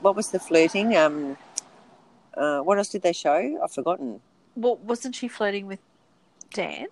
what 0.00 0.16
was 0.16 0.30
the 0.30 0.38
flirting? 0.38 0.96
Um, 0.96 1.36
uh, 2.36 2.60
what 2.60 2.78
else 2.78 2.88
did 2.88 3.02
they 3.02 3.12
show? 3.12 3.60
I've 3.62 3.72
forgotten. 3.72 4.20
Well, 4.54 4.76
wasn't 4.76 5.14
she 5.14 5.28
flirting 5.28 5.66
with 5.66 5.80
Dan? 6.52 6.86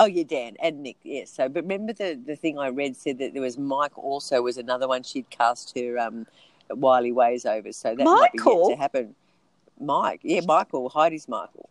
Oh 0.00 0.06
yeah, 0.06 0.24
Dan 0.24 0.56
and 0.62 0.82
Nick. 0.82 0.96
Yes. 1.04 1.30
So, 1.30 1.48
but 1.48 1.62
remember 1.62 1.92
the 1.92 2.18
the 2.26 2.34
thing 2.34 2.58
I 2.58 2.68
read 2.68 2.96
said 2.96 3.18
that 3.18 3.34
there 3.34 3.42
was 3.42 3.58
Mike. 3.58 3.96
Also, 3.98 4.40
was 4.42 4.56
another 4.56 4.88
one 4.88 5.02
she'd 5.02 5.28
cast 5.30 5.78
her 5.78 5.98
um, 5.98 6.26
Wiley 6.70 7.12
Ways 7.12 7.44
over. 7.46 7.70
So 7.72 7.94
that 7.94 8.04
might 8.04 8.32
be 8.32 8.38
Michael? 8.38 8.68
yet 8.70 8.76
to 8.76 8.80
happen. 8.82 9.14
Mike, 9.78 10.20
yeah, 10.22 10.40
Michael, 10.46 10.88
Heidi's 10.88 11.28
Michael. 11.28 11.68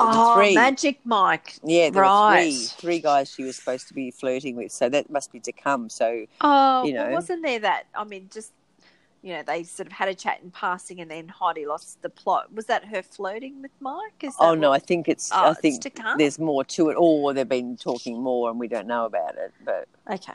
Oh, 0.00 0.34
three. 0.36 0.54
Magic 0.54 1.00
Mike. 1.04 1.54
Yeah, 1.64 1.90
there 1.90 2.02
Right. 2.02 2.36
were 2.36 2.42
three 2.44 2.56
three 2.66 2.98
guys 3.00 3.32
she 3.32 3.42
was 3.44 3.56
supposed 3.56 3.88
to 3.88 3.94
be 3.94 4.10
flirting 4.12 4.54
with. 4.56 4.70
So 4.70 4.88
that 4.88 5.10
must 5.10 5.32
be 5.32 5.40
to 5.40 5.52
come. 5.52 5.88
So 5.88 6.26
Oh, 6.40 6.84
You 6.84 6.92
know. 6.94 7.10
wasn't 7.10 7.42
there 7.42 7.58
that? 7.60 7.84
I 7.94 8.04
mean, 8.04 8.28
just 8.32 8.52
you 9.22 9.34
know, 9.34 9.42
they 9.46 9.64
sort 9.64 9.86
of 9.86 9.92
had 9.92 10.08
a 10.08 10.14
chat 10.14 10.40
in 10.42 10.50
passing, 10.50 11.00
and 11.00 11.10
then 11.10 11.28
Heidi 11.28 11.66
lost 11.66 12.00
the 12.02 12.10
plot. 12.10 12.52
Was 12.52 12.66
that 12.66 12.84
her 12.86 13.02
flirting 13.02 13.62
with 13.62 13.72
Mike? 13.80 14.22
Is 14.22 14.34
Oh 14.38 14.54
no, 14.54 14.72
I 14.72 14.78
think 14.78 15.08
it's. 15.08 15.30
Oh, 15.32 15.36
I 15.36 15.50
it's 15.50 15.60
think 15.60 15.94
come? 15.96 16.18
there's 16.18 16.38
more 16.38 16.64
to 16.64 16.90
it, 16.90 16.94
or 16.98 17.32
they've 17.34 17.48
been 17.48 17.76
talking 17.76 18.20
more 18.22 18.50
and 18.50 18.58
we 18.60 18.68
don't 18.68 18.86
know 18.86 19.04
about 19.06 19.34
it. 19.36 19.52
But 19.64 19.88
okay. 20.08 20.34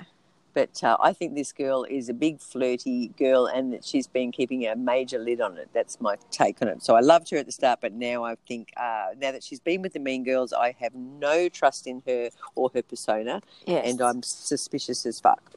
but 0.54 0.84
uh, 0.84 0.98
I 1.00 1.14
think 1.14 1.34
this 1.36 1.54
girl 1.54 1.86
is 1.90 2.10
a 2.10 2.14
big 2.14 2.42
flirty 2.42 3.08
girl, 3.18 3.46
and 3.48 3.72
that 3.74 3.86
she's 3.86 4.08
been 4.08 4.32
keeping 4.34 4.68
a 4.68 4.76
major 4.76 5.18
lid 5.18 5.40
on 5.40 5.58
it. 5.58 5.70
That's 5.74 6.02
my 6.02 6.18
take 6.30 6.62
on 6.62 6.68
it. 6.68 6.84
So 6.84 6.96
I 6.96 7.00
loved 7.00 7.30
her 7.32 7.38
at 7.38 7.46
the 7.46 7.52
start, 7.54 7.80
but 7.82 7.94
now 7.94 8.26
I 8.26 8.36
think 8.48 8.74
uh, 8.76 9.08
now 9.18 9.32
that 9.32 9.44
she's 9.44 9.62
been 9.62 9.82
with 9.82 9.94
the 9.94 10.00
Mean 10.00 10.24
Girls, 10.26 10.52
I 10.52 10.76
have 10.80 10.94
no 10.94 11.48
trust 11.48 11.88
in 11.88 12.04
her 12.06 12.30
or 12.56 12.70
her 12.74 12.82
persona, 12.82 13.42
Yes. 13.66 13.90
and 13.90 14.02
I'm 14.02 14.22
suspicious 14.24 15.06
as 15.06 15.22
fuck. 15.22 15.54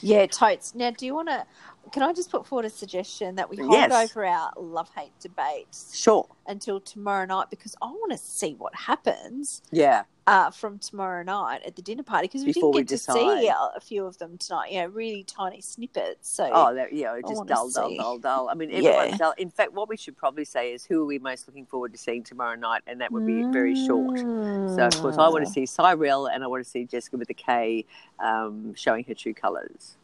Yeah, 0.00 0.26
totes. 0.26 0.74
Now, 0.74 0.90
do 0.90 1.06
you 1.06 1.14
want 1.14 1.28
to? 1.28 1.44
Can 1.90 2.02
I 2.02 2.12
just 2.12 2.30
put 2.30 2.46
forward 2.46 2.64
a 2.64 2.70
suggestion 2.70 3.34
that 3.34 3.50
we 3.50 3.56
hold 3.56 3.72
Yes. 3.72 3.92
over 3.92 4.24
our 4.24 4.52
love 4.56 4.90
hate 4.94 5.12
debates 5.20 5.90
Sure. 5.94 6.26
until 6.46 6.80
tomorrow 6.80 7.26
night 7.26 7.48
because 7.50 7.74
I 7.82 7.86
want 7.86 8.12
to 8.12 8.18
see 8.18 8.54
what 8.54 8.74
happens 8.74 9.62
Yeah. 9.72 10.04
uh, 10.28 10.52
from 10.52 10.78
tomorrow 10.78 11.24
night 11.24 11.62
at 11.66 11.74
the 11.74 11.82
dinner 11.82 12.04
party 12.04 12.28
because 12.28 12.44
we 12.44 12.52
Before 12.52 12.72
didn't 12.72 12.88
get 12.88 12.98
to 12.98 12.98
see 13.12 13.48
a, 13.48 13.54
a 13.76 13.80
few 13.80 14.06
of 14.06 14.18
them 14.18 14.38
tonight. 14.38 14.70
You 14.70 14.82
know, 14.82 14.86
really 14.86 15.24
tiny 15.24 15.60
snippets. 15.60 16.30
So 16.30 16.48
Oh, 16.52 16.72
that, 16.74 16.92
yeah, 16.92 17.18
just 17.26 17.44
dull, 17.46 17.68
dull, 17.68 17.96
dull, 17.96 18.18
dull. 18.18 18.48
I 18.48 18.54
mean, 18.54 18.70
Yeah. 18.72 19.16
dull. 19.16 19.34
In 19.36 19.50
fact, 19.50 19.72
what 19.72 19.88
we 19.88 19.96
should 19.96 20.16
probably 20.16 20.44
say 20.44 20.72
is 20.72 20.84
who 20.84 21.02
are 21.02 21.06
we 21.06 21.18
most 21.18 21.48
looking 21.48 21.66
forward 21.66 21.92
to 21.92 21.98
seeing 21.98 22.22
tomorrow 22.22 22.54
night, 22.54 22.82
and 22.86 23.00
that 23.00 23.10
would 23.12 23.26
be 23.26 23.42
very 23.52 23.74
short. 23.74 24.24
So, 24.66 24.86
of 24.86 24.96
course, 25.00 25.18
I 25.18 25.28
want 25.28 25.44
to 25.44 25.50
Mm. 25.50 25.54
see 25.54 25.66
Cyrell 25.66 26.26
and 26.26 26.44
I 26.44 26.46
want 26.46 26.62
to 26.64 26.70
see 26.70 26.84
Jessica 26.84 27.16
with 27.16 27.28
a 27.28 27.34
K 27.34 27.84
um, 28.20 28.72
showing 28.74 29.04
her 29.04 29.14
true 29.14 29.34
colours. 29.34 29.96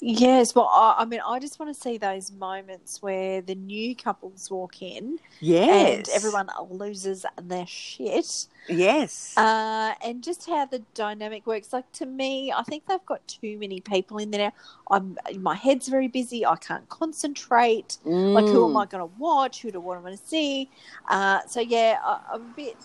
Yes, 0.00 0.54
well, 0.54 0.70
I, 0.72 0.96
I 0.98 1.04
mean, 1.04 1.20
I 1.26 1.40
just 1.40 1.58
want 1.58 1.74
to 1.74 1.80
see 1.80 1.98
those 1.98 2.30
moments 2.30 3.02
where 3.02 3.40
the 3.40 3.54
new 3.56 3.96
couples 3.96 4.48
walk 4.50 4.80
in 4.80 5.18
Yes. 5.40 5.96
and 6.08 6.08
everyone 6.10 6.48
loses 6.70 7.26
their 7.42 7.66
shit. 7.66 8.46
Yes. 8.68 9.34
Uh, 9.36 9.94
and 10.04 10.22
just 10.22 10.46
how 10.48 10.66
the 10.66 10.80
dynamic 10.94 11.46
works. 11.46 11.72
Like 11.72 11.90
to 11.92 12.06
me, 12.06 12.52
I 12.52 12.62
think 12.62 12.86
they've 12.86 13.04
got 13.06 13.26
too 13.26 13.58
many 13.58 13.80
people 13.80 14.18
in 14.18 14.30
there. 14.30 14.52
I'm 14.90 15.16
my 15.40 15.54
head's 15.56 15.88
very 15.88 16.08
busy. 16.08 16.44
I 16.46 16.56
can't 16.56 16.88
concentrate. 16.88 17.98
Like 18.04 18.48
who 18.48 18.64
am 18.68 18.74
Mm. 18.74 18.82
I 18.82 18.86
going 18.86 19.08
to 19.08 19.14
watch? 19.18 19.62
Who 19.62 19.70
do 19.70 19.78
I'm 19.90 20.02
going 20.02 20.16
to 20.16 20.22
see? 20.24 20.70
Uh, 21.08 21.40
so 21.46 21.60
yeah, 21.60 21.98
I, 22.04 22.20
I'm 22.34 22.42
a 22.42 22.54
bit. 22.54 22.76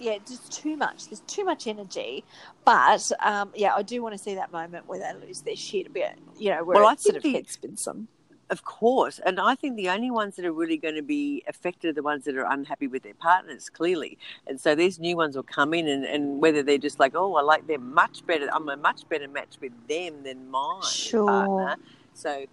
Yeah, 0.00 0.16
just 0.26 0.50
too 0.50 0.76
much. 0.76 1.08
There's 1.08 1.20
too 1.20 1.44
much 1.44 1.66
energy, 1.66 2.24
but 2.64 3.10
um, 3.20 3.50
yeah, 3.54 3.74
I 3.74 3.82
do 3.82 4.02
want 4.02 4.14
to 4.14 4.18
see 4.18 4.34
that 4.34 4.50
moment 4.50 4.88
where 4.88 4.98
they 4.98 5.26
lose 5.26 5.42
their 5.42 5.56
shit 5.56 5.86
a 5.88 5.90
bit. 5.90 6.14
You 6.38 6.50
know, 6.50 6.64
where 6.64 6.76
Well, 6.76 6.86
I 6.86 6.96
sort 6.96 7.16
of 7.16 7.22
think 7.22 7.34
the- 7.34 7.38
head 7.38 7.48
spins 7.50 7.84
them. 7.84 8.08
Of 8.48 8.64
course. 8.64 9.20
And 9.24 9.38
I 9.38 9.54
think 9.54 9.76
the 9.76 9.90
only 9.90 10.10
ones 10.10 10.34
that 10.34 10.44
are 10.44 10.52
really 10.52 10.76
going 10.76 10.96
to 10.96 11.02
be 11.02 11.44
affected 11.46 11.90
are 11.90 11.92
the 11.92 12.02
ones 12.02 12.24
that 12.24 12.36
are 12.36 12.50
unhappy 12.50 12.88
with 12.88 13.04
their 13.04 13.14
partners, 13.14 13.68
clearly. 13.68 14.18
And 14.48 14.60
so 14.60 14.74
these 14.74 14.98
new 14.98 15.16
ones 15.16 15.36
will 15.36 15.44
come 15.44 15.72
in, 15.72 15.86
and, 15.86 16.04
and 16.04 16.40
whether 16.40 16.60
they're 16.60 16.76
just 16.76 16.98
like, 16.98 17.12
oh, 17.14 17.36
I 17.36 17.42
like 17.42 17.68
them 17.68 17.94
much 17.94 18.26
better, 18.26 18.48
I'm 18.52 18.68
a 18.68 18.76
much 18.76 19.08
better 19.08 19.28
match 19.28 19.54
with 19.60 19.70
them 19.86 20.24
than 20.24 20.50
my 20.50 20.80
Sure. 20.82 21.26
partner. 21.28 21.76
So, 22.14 22.44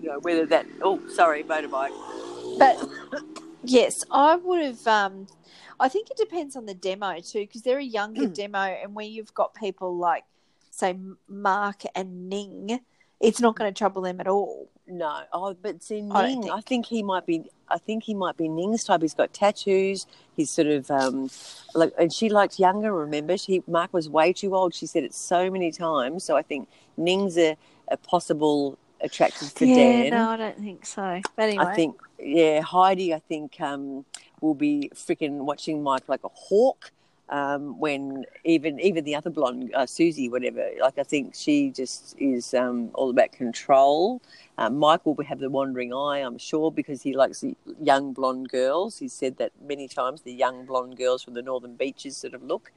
you 0.00 0.08
know, 0.10 0.20
whether 0.20 0.46
that, 0.46 0.64
oh, 0.80 1.00
sorry, 1.08 1.42
motorbike. 1.42 1.90
But 2.60 2.78
yes, 3.64 4.04
I 4.12 4.36
would 4.36 4.62
have. 4.62 4.86
Um, 4.86 5.26
I 5.82 5.88
think 5.88 6.10
it 6.10 6.16
depends 6.16 6.56
on 6.56 6.64
the 6.66 6.74
demo 6.74 7.20
too, 7.20 7.40
because 7.40 7.62
they're 7.62 7.78
a 7.78 7.82
younger 7.84 8.26
Hmm. 8.26 8.32
demo, 8.32 8.58
and 8.58 8.94
where 8.94 9.04
you've 9.06 9.34
got 9.34 9.54
people 9.54 9.96
like, 9.96 10.24
say, 10.70 10.96
Mark 11.28 11.82
and 11.94 12.28
Ning, 12.30 12.80
it's 13.20 13.40
not 13.40 13.56
going 13.56 13.72
to 13.72 13.76
trouble 13.76 14.02
them 14.02 14.20
at 14.20 14.26
all. 14.28 14.68
No, 14.86 15.20
oh, 15.32 15.54
but 15.60 15.82
see, 15.82 16.00
Ning, 16.02 16.12
I 16.12 16.20
I, 16.22 16.26
think- 16.60 16.66
think 16.66 16.86
he 16.86 17.02
might 17.02 17.26
be. 17.26 17.50
I 17.68 17.78
think 17.78 18.04
he 18.04 18.14
might 18.14 18.36
be 18.36 18.48
Ning's 18.48 18.84
type. 18.84 19.00
He's 19.00 19.14
got 19.14 19.32
tattoos. 19.32 20.06
He's 20.36 20.50
sort 20.50 20.66
of 20.68 20.90
um, 20.90 21.30
like, 21.74 21.92
and 21.98 22.12
she 22.12 22.28
liked 22.28 22.58
younger. 22.58 22.92
Remember, 22.92 23.38
she 23.38 23.62
Mark 23.66 23.92
was 23.94 24.08
way 24.10 24.32
too 24.32 24.54
old. 24.54 24.74
She 24.74 24.86
said 24.86 25.04
it 25.04 25.14
so 25.14 25.50
many 25.50 25.70
times. 25.72 26.22
So 26.24 26.36
I 26.36 26.42
think 26.42 26.68
Ning's 26.98 27.38
a, 27.38 27.56
a 27.88 27.96
possible 27.96 28.76
attraction 29.00 29.48
for 29.48 29.64
yeah, 29.64 29.74
Dan. 30.02 30.10
no, 30.10 30.28
I 30.30 30.36
don't 30.36 30.58
think 30.58 30.84
so. 30.84 31.20
But 31.36 31.42
anyway, 31.48 31.64
I 31.64 31.74
think, 31.74 31.96
yeah, 32.18 32.60
Heidi. 32.60 33.14
I 33.14 33.20
think 33.20 33.58
um, 33.60 34.04
will 34.42 34.54
be 34.54 34.90
freaking 34.94 35.38
watching 35.46 35.82
Mike 35.82 36.08
like 36.08 36.24
a 36.24 36.28
hawk. 36.34 36.92
Um, 37.28 37.78
when 37.80 38.26
even 38.44 38.78
even 38.78 39.04
the 39.04 39.14
other 39.14 39.30
blonde 39.30 39.72
uh, 39.74 39.86
Susie, 39.86 40.28
whatever, 40.28 40.68
like 40.82 40.98
I 40.98 41.02
think 41.02 41.34
she 41.34 41.70
just 41.70 42.14
is 42.18 42.52
um, 42.52 42.90
all 42.92 43.08
about 43.08 43.32
control. 43.32 44.20
Um, 44.58 44.76
Mike 44.76 45.06
will 45.06 45.16
have 45.24 45.38
the 45.38 45.48
wandering 45.48 45.94
eye, 45.94 46.18
I'm 46.18 46.36
sure, 46.36 46.70
because 46.70 47.00
he 47.00 47.14
likes 47.16 47.40
the 47.40 47.56
young 47.80 48.12
blonde 48.12 48.50
girls. 48.50 48.98
He's 48.98 49.14
said 49.14 49.38
that 49.38 49.52
many 49.66 49.88
times. 49.88 50.22
The 50.22 50.32
young 50.34 50.66
blonde 50.66 50.98
girls 50.98 51.22
from 51.22 51.32
the 51.32 51.40
northern 51.40 51.74
beaches 51.74 52.18
sort 52.18 52.34
of 52.34 52.42
look. 52.42 52.70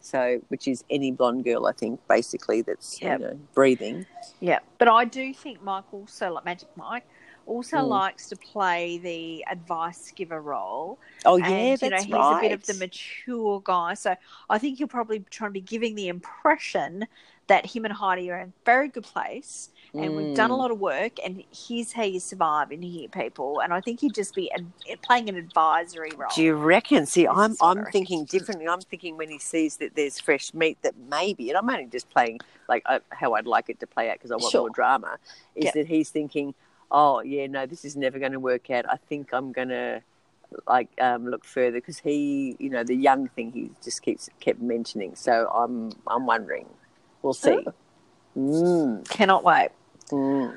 So, 0.00 0.40
which 0.48 0.66
is 0.66 0.82
any 0.90 1.12
blonde 1.12 1.44
girl, 1.44 1.66
I 1.66 1.72
think, 1.72 2.00
basically 2.08 2.62
that's 2.62 3.00
Yep. 3.00 3.20
you 3.20 3.26
know 3.26 3.38
breathing. 3.54 4.06
yeah. 4.40 4.58
But 4.78 4.88
I 4.88 5.04
do 5.04 5.32
think 5.34 5.62
Mike 5.62 5.84
also, 5.92 6.32
like 6.32 6.44
Magic 6.46 6.68
Mike, 6.74 7.06
also 7.50 7.78
Mm. 7.78 7.88
likes 7.88 8.28
to 8.28 8.36
play 8.36 8.98
the 8.98 9.44
advice 9.50 10.12
giver 10.12 10.40
role. 10.40 10.98
Oh 11.24 11.36
yeah, 11.36 11.48
and, 11.48 11.78
that's 11.80 11.82
you 11.82 11.90
know, 11.90 11.96
he's 11.96 12.14
right. 12.14 12.38
a 12.38 12.40
bit 12.40 12.52
of 12.52 12.64
the 12.66 12.74
mature 12.74 13.60
guy. 13.64 13.94
So 13.94 14.14
I 14.48 14.58
think 14.58 14.78
he'll 14.78 14.86
probably 14.86 15.20
try 15.30 15.48
to 15.48 15.52
be 15.52 15.60
giving 15.60 15.94
the 15.96 16.08
impression 16.08 17.06
that 17.48 17.66
him 17.66 17.84
and 17.84 17.92
Heidi 17.92 18.30
are 18.30 18.38
in 18.38 18.48
a 18.50 18.52
very 18.64 18.86
good 18.86 19.02
place 19.02 19.70
and 19.92 20.16
we've 20.16 20.36
done 20.36 20.52
a 20.52 20.54
Mm. 20.54 20.58
lot 20.58 20.70
of 20.70 20.78
work 20.78 21.14
and 21.24 21.42
here's 21.52 21.90
how 21.92 22.04
you 22.04 22.20
survive 22.20 22.70
in 22.70 22.80
here, 22.80 23.08
people. 23.08 23.58
And 23.60 23.74
I 23.74 23.80
think 23.80 23.98
he'd 23.98 24.14
just 24.14 24.36
be 24.36 24.52
ad- 24.52 24.70
playing 25.02 25.28
an 25.28 25.34
advisory 25.34 26.12
role. 26.16 26.30
Do 26.32 26.44
you 26.44 26.54
reckon? 26.54 27.06
See, 27.06 27.26
I'm 27.26 27.56
I'm 27.60 27.86
thinking 27.86 28.24
differently. 28.24 28.68
I'm 28.68 28.80
thinking 28.82 29.16
when 29.16 29.30
he 29.30 29.40
sees 29.40 29.78
that 29.78 29.96
there's 29.96 30.20
fresh 30.20 30.54
meat, 30.54 30.78
that 30.82 30.94
maybe, 30.96 31.48
and 31.50 31.58
I'm 31.58 31.68
only 31.68 31.86
just 31.86 32.08
playing 32.10 32.38
like 32.68 32.84
uh, 32.86 33.00
how 33.08 33.32
I'd 33.34 33.48
like 33.48 33.68
it 33.68 33.80
to 33.80 33.86
play 33.88 34.08
out 34.10 34.14
because 34.18 34.30
I 34.30 34.36
want 34.36 34.52
Sure. 34.52 34.60
more 34.60 34.70
drama. 34.70 35.18
Is 35.56 35.64
Yeah. 35.64 35.70
that 35.74 35.88
he's 35.88 36.10
thinking, 36.10 36.54
oh 36.90 37.20
yeah, 37.20 37.46
no, 37.46 37.66
this 37.66 37.84
is 37.84 37.96
never 37.96 38.18
going 38.18 38.32
to 38.32 38.40
work 38.40 38.70
out. 38.70 38.84
I 38.88 38.96
think 38.96 39.32
I'm 39.32 39.52
going 39.52 39.68
to 39.68 40.02
like 40.66 40.88
um, 41.00 41.26
look 41.28 41.44
further 41.44 41.78
because 41.78 41.98
he, 41.98 42.56
you 42.58 42.70
know, 42.70 42.82
the 42.82 42.96
young 42.96 43.28
thing 43.28 43.52
he 43.52 43.70
just 43.82 44.02
keeps 44.02 44.28
kept 44.40 44.60
mentioning. 44.60 45.14
So 45.14 45.48
I'm 45.48 45.92
I'm 46.06 46.26
wondering. 46.26 46.66
We'll 47.22 47.34
see. 47.34 47.64
Oh. 47.66 47.74
Mm, 48.36 49.08
Cannot 49.08 49.44
wait. 49.44 49.70
mm. 50.10 50.56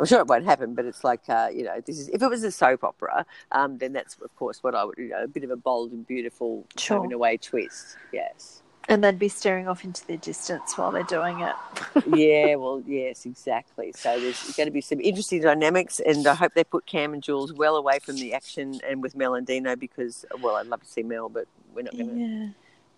I'm 0.00 0.06
sure 0.06 0.20
it 0.20 0.28
won't 0.28 0.44
happen, 0.44 0.74
but 0.74 0.84
it's 0.84 1.02
like 1.02 1.28
uh, 1.28 1.48
you 1.52 1.64
know, 1.64 1.80
this 1.84 1.98
is 1.98 2.08
if 2.08 2.22
it 2.22 2.28
was 2.28 2.44
a 2.44 2.52
soap 2.52 2.84
opera, 2.84 3.26
um, 3.50 3.78
then 3.78 3.92
that's 3.92 4.16
of 4.22 4.34
course 4.36 4.62
what 4.62 4.74
I 4.76 4.84
would, 4.84 4.96
you 4.96 5.08
know, 5.08 5.24
a 5.24 5.28
bit 5.28 5.42
of 5.42 5.50
a 5.50 5.56
bold 5.56 5.90
and 5.90 6.06
beautiful 6.06 6.64
Sure. 6.76 7.12
away 7.12 7.36
twist. 7.36 7.96
Yes. 8.12 8.62
And 8.90 9.04
they'd 9.04 9.18
be 9.18 9.28
staring 9.28 9.68
off 9.68 9.84
into 9.84 10.06
the 10.06 10.16
distance 10.16 10.78
while 10.78 10.90
they're 10.90 11.02
doing 11.02 11.40
it. 11.40 11.54
yeah, 12.06 12.54
well, 12.54 12.82
yes, 12.86 13.26
exactly. 13.26 13.92
So 13.94 14.18
there's 14.18 14.42
going 14.56 14.66
to 14.66 14.72
be 14.72 14.80
some 14.80 14.98
interesting 15.00 15.42
dynamics, 15.42 16.00
and 16.00 16.26
I 16.26 16.34
hope 16.34 16.54
they 16.54 16.64
put 16.64 16.86
Cam 16.86 17.12
and 17.12 17.22
Jules 17.22 17.52
well 17.52 17.76
away 17.76 17.98
from 17.98 18.16
the 18.16 18.32
action 18.32 18.80
and 18.88 19.02
with 19.02 19.14
Mel 19.14 19.34
and 19.34 19.46
Dino 19.46 19.76
because, 19.76 20.24
well, 20.40 20.56
I'd 20.56 20.68
love 20.68 20.80
to 20.80 20.86
see 20.88 21.02
Mel, 21.02 21.28
but 21.28 21.46
we're 21.74 21.82
not 21.82 21.92
going 21.92 22.08
to 22.08 22.14
Yeah. 22.16 22.48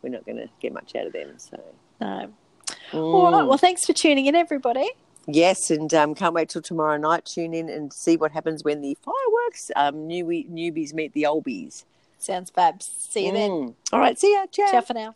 we're 0.03 0.11
not 0.11 0.25
going 0.25 0.37
to 0.39 0.49
get 0.61 0.73
much 0.73 0.95
out 0.95 1.07
of 1.07 1.13
them. 1.13 1.35
So 1.39 1.61
No. 2.01 2.07
All 2.07 2.19
right. 2.21 3.43
Mm. 3.43 3.49
Well, 3.49 3.59
thanks 3.59 3.85
for 3.85 3.93
tuning 3.93 4.27
in, 4.27 4.37
everybody. 4.37 4.89
yes, 5.27 5.71
and 5.71 5.93
um, 5.93 6.15
can't 6.15 6.35
wait 6.35 6.49
till 6.51 6.63
tomorrow 6.63 6.97
night. 6.99 7.25
Tune 7.25 7.53
in 7.53 7.69
and 7.69 7.93
see 7.93 8.17
what 8.17 8.31
happens 8.31 8.63
when 8.63 8.81
the 8.81 8.97
fireworks 9.03 9.71
um, 9.75 10.09
newbie, 10.09 10.49
newbies 10.49 10.95
meet 10.95 11.13
the 11.15 11.25
oldies. 11.25 11.85
Sounds 12.19 12.49
fab. 12.51 12.81
See 12.83 13.27
you 13.27 13.33
then. 13.33 13.51
Mm. 13.51 13.75
All 13.93 13.99
right, 13.99 14.17
see 14.19 14.33
ya. 14.35 14.47
Ciao. 14.53 14.71
Ciao 14.71 14.81
for 14.83 14.95
now. 14.95 15.15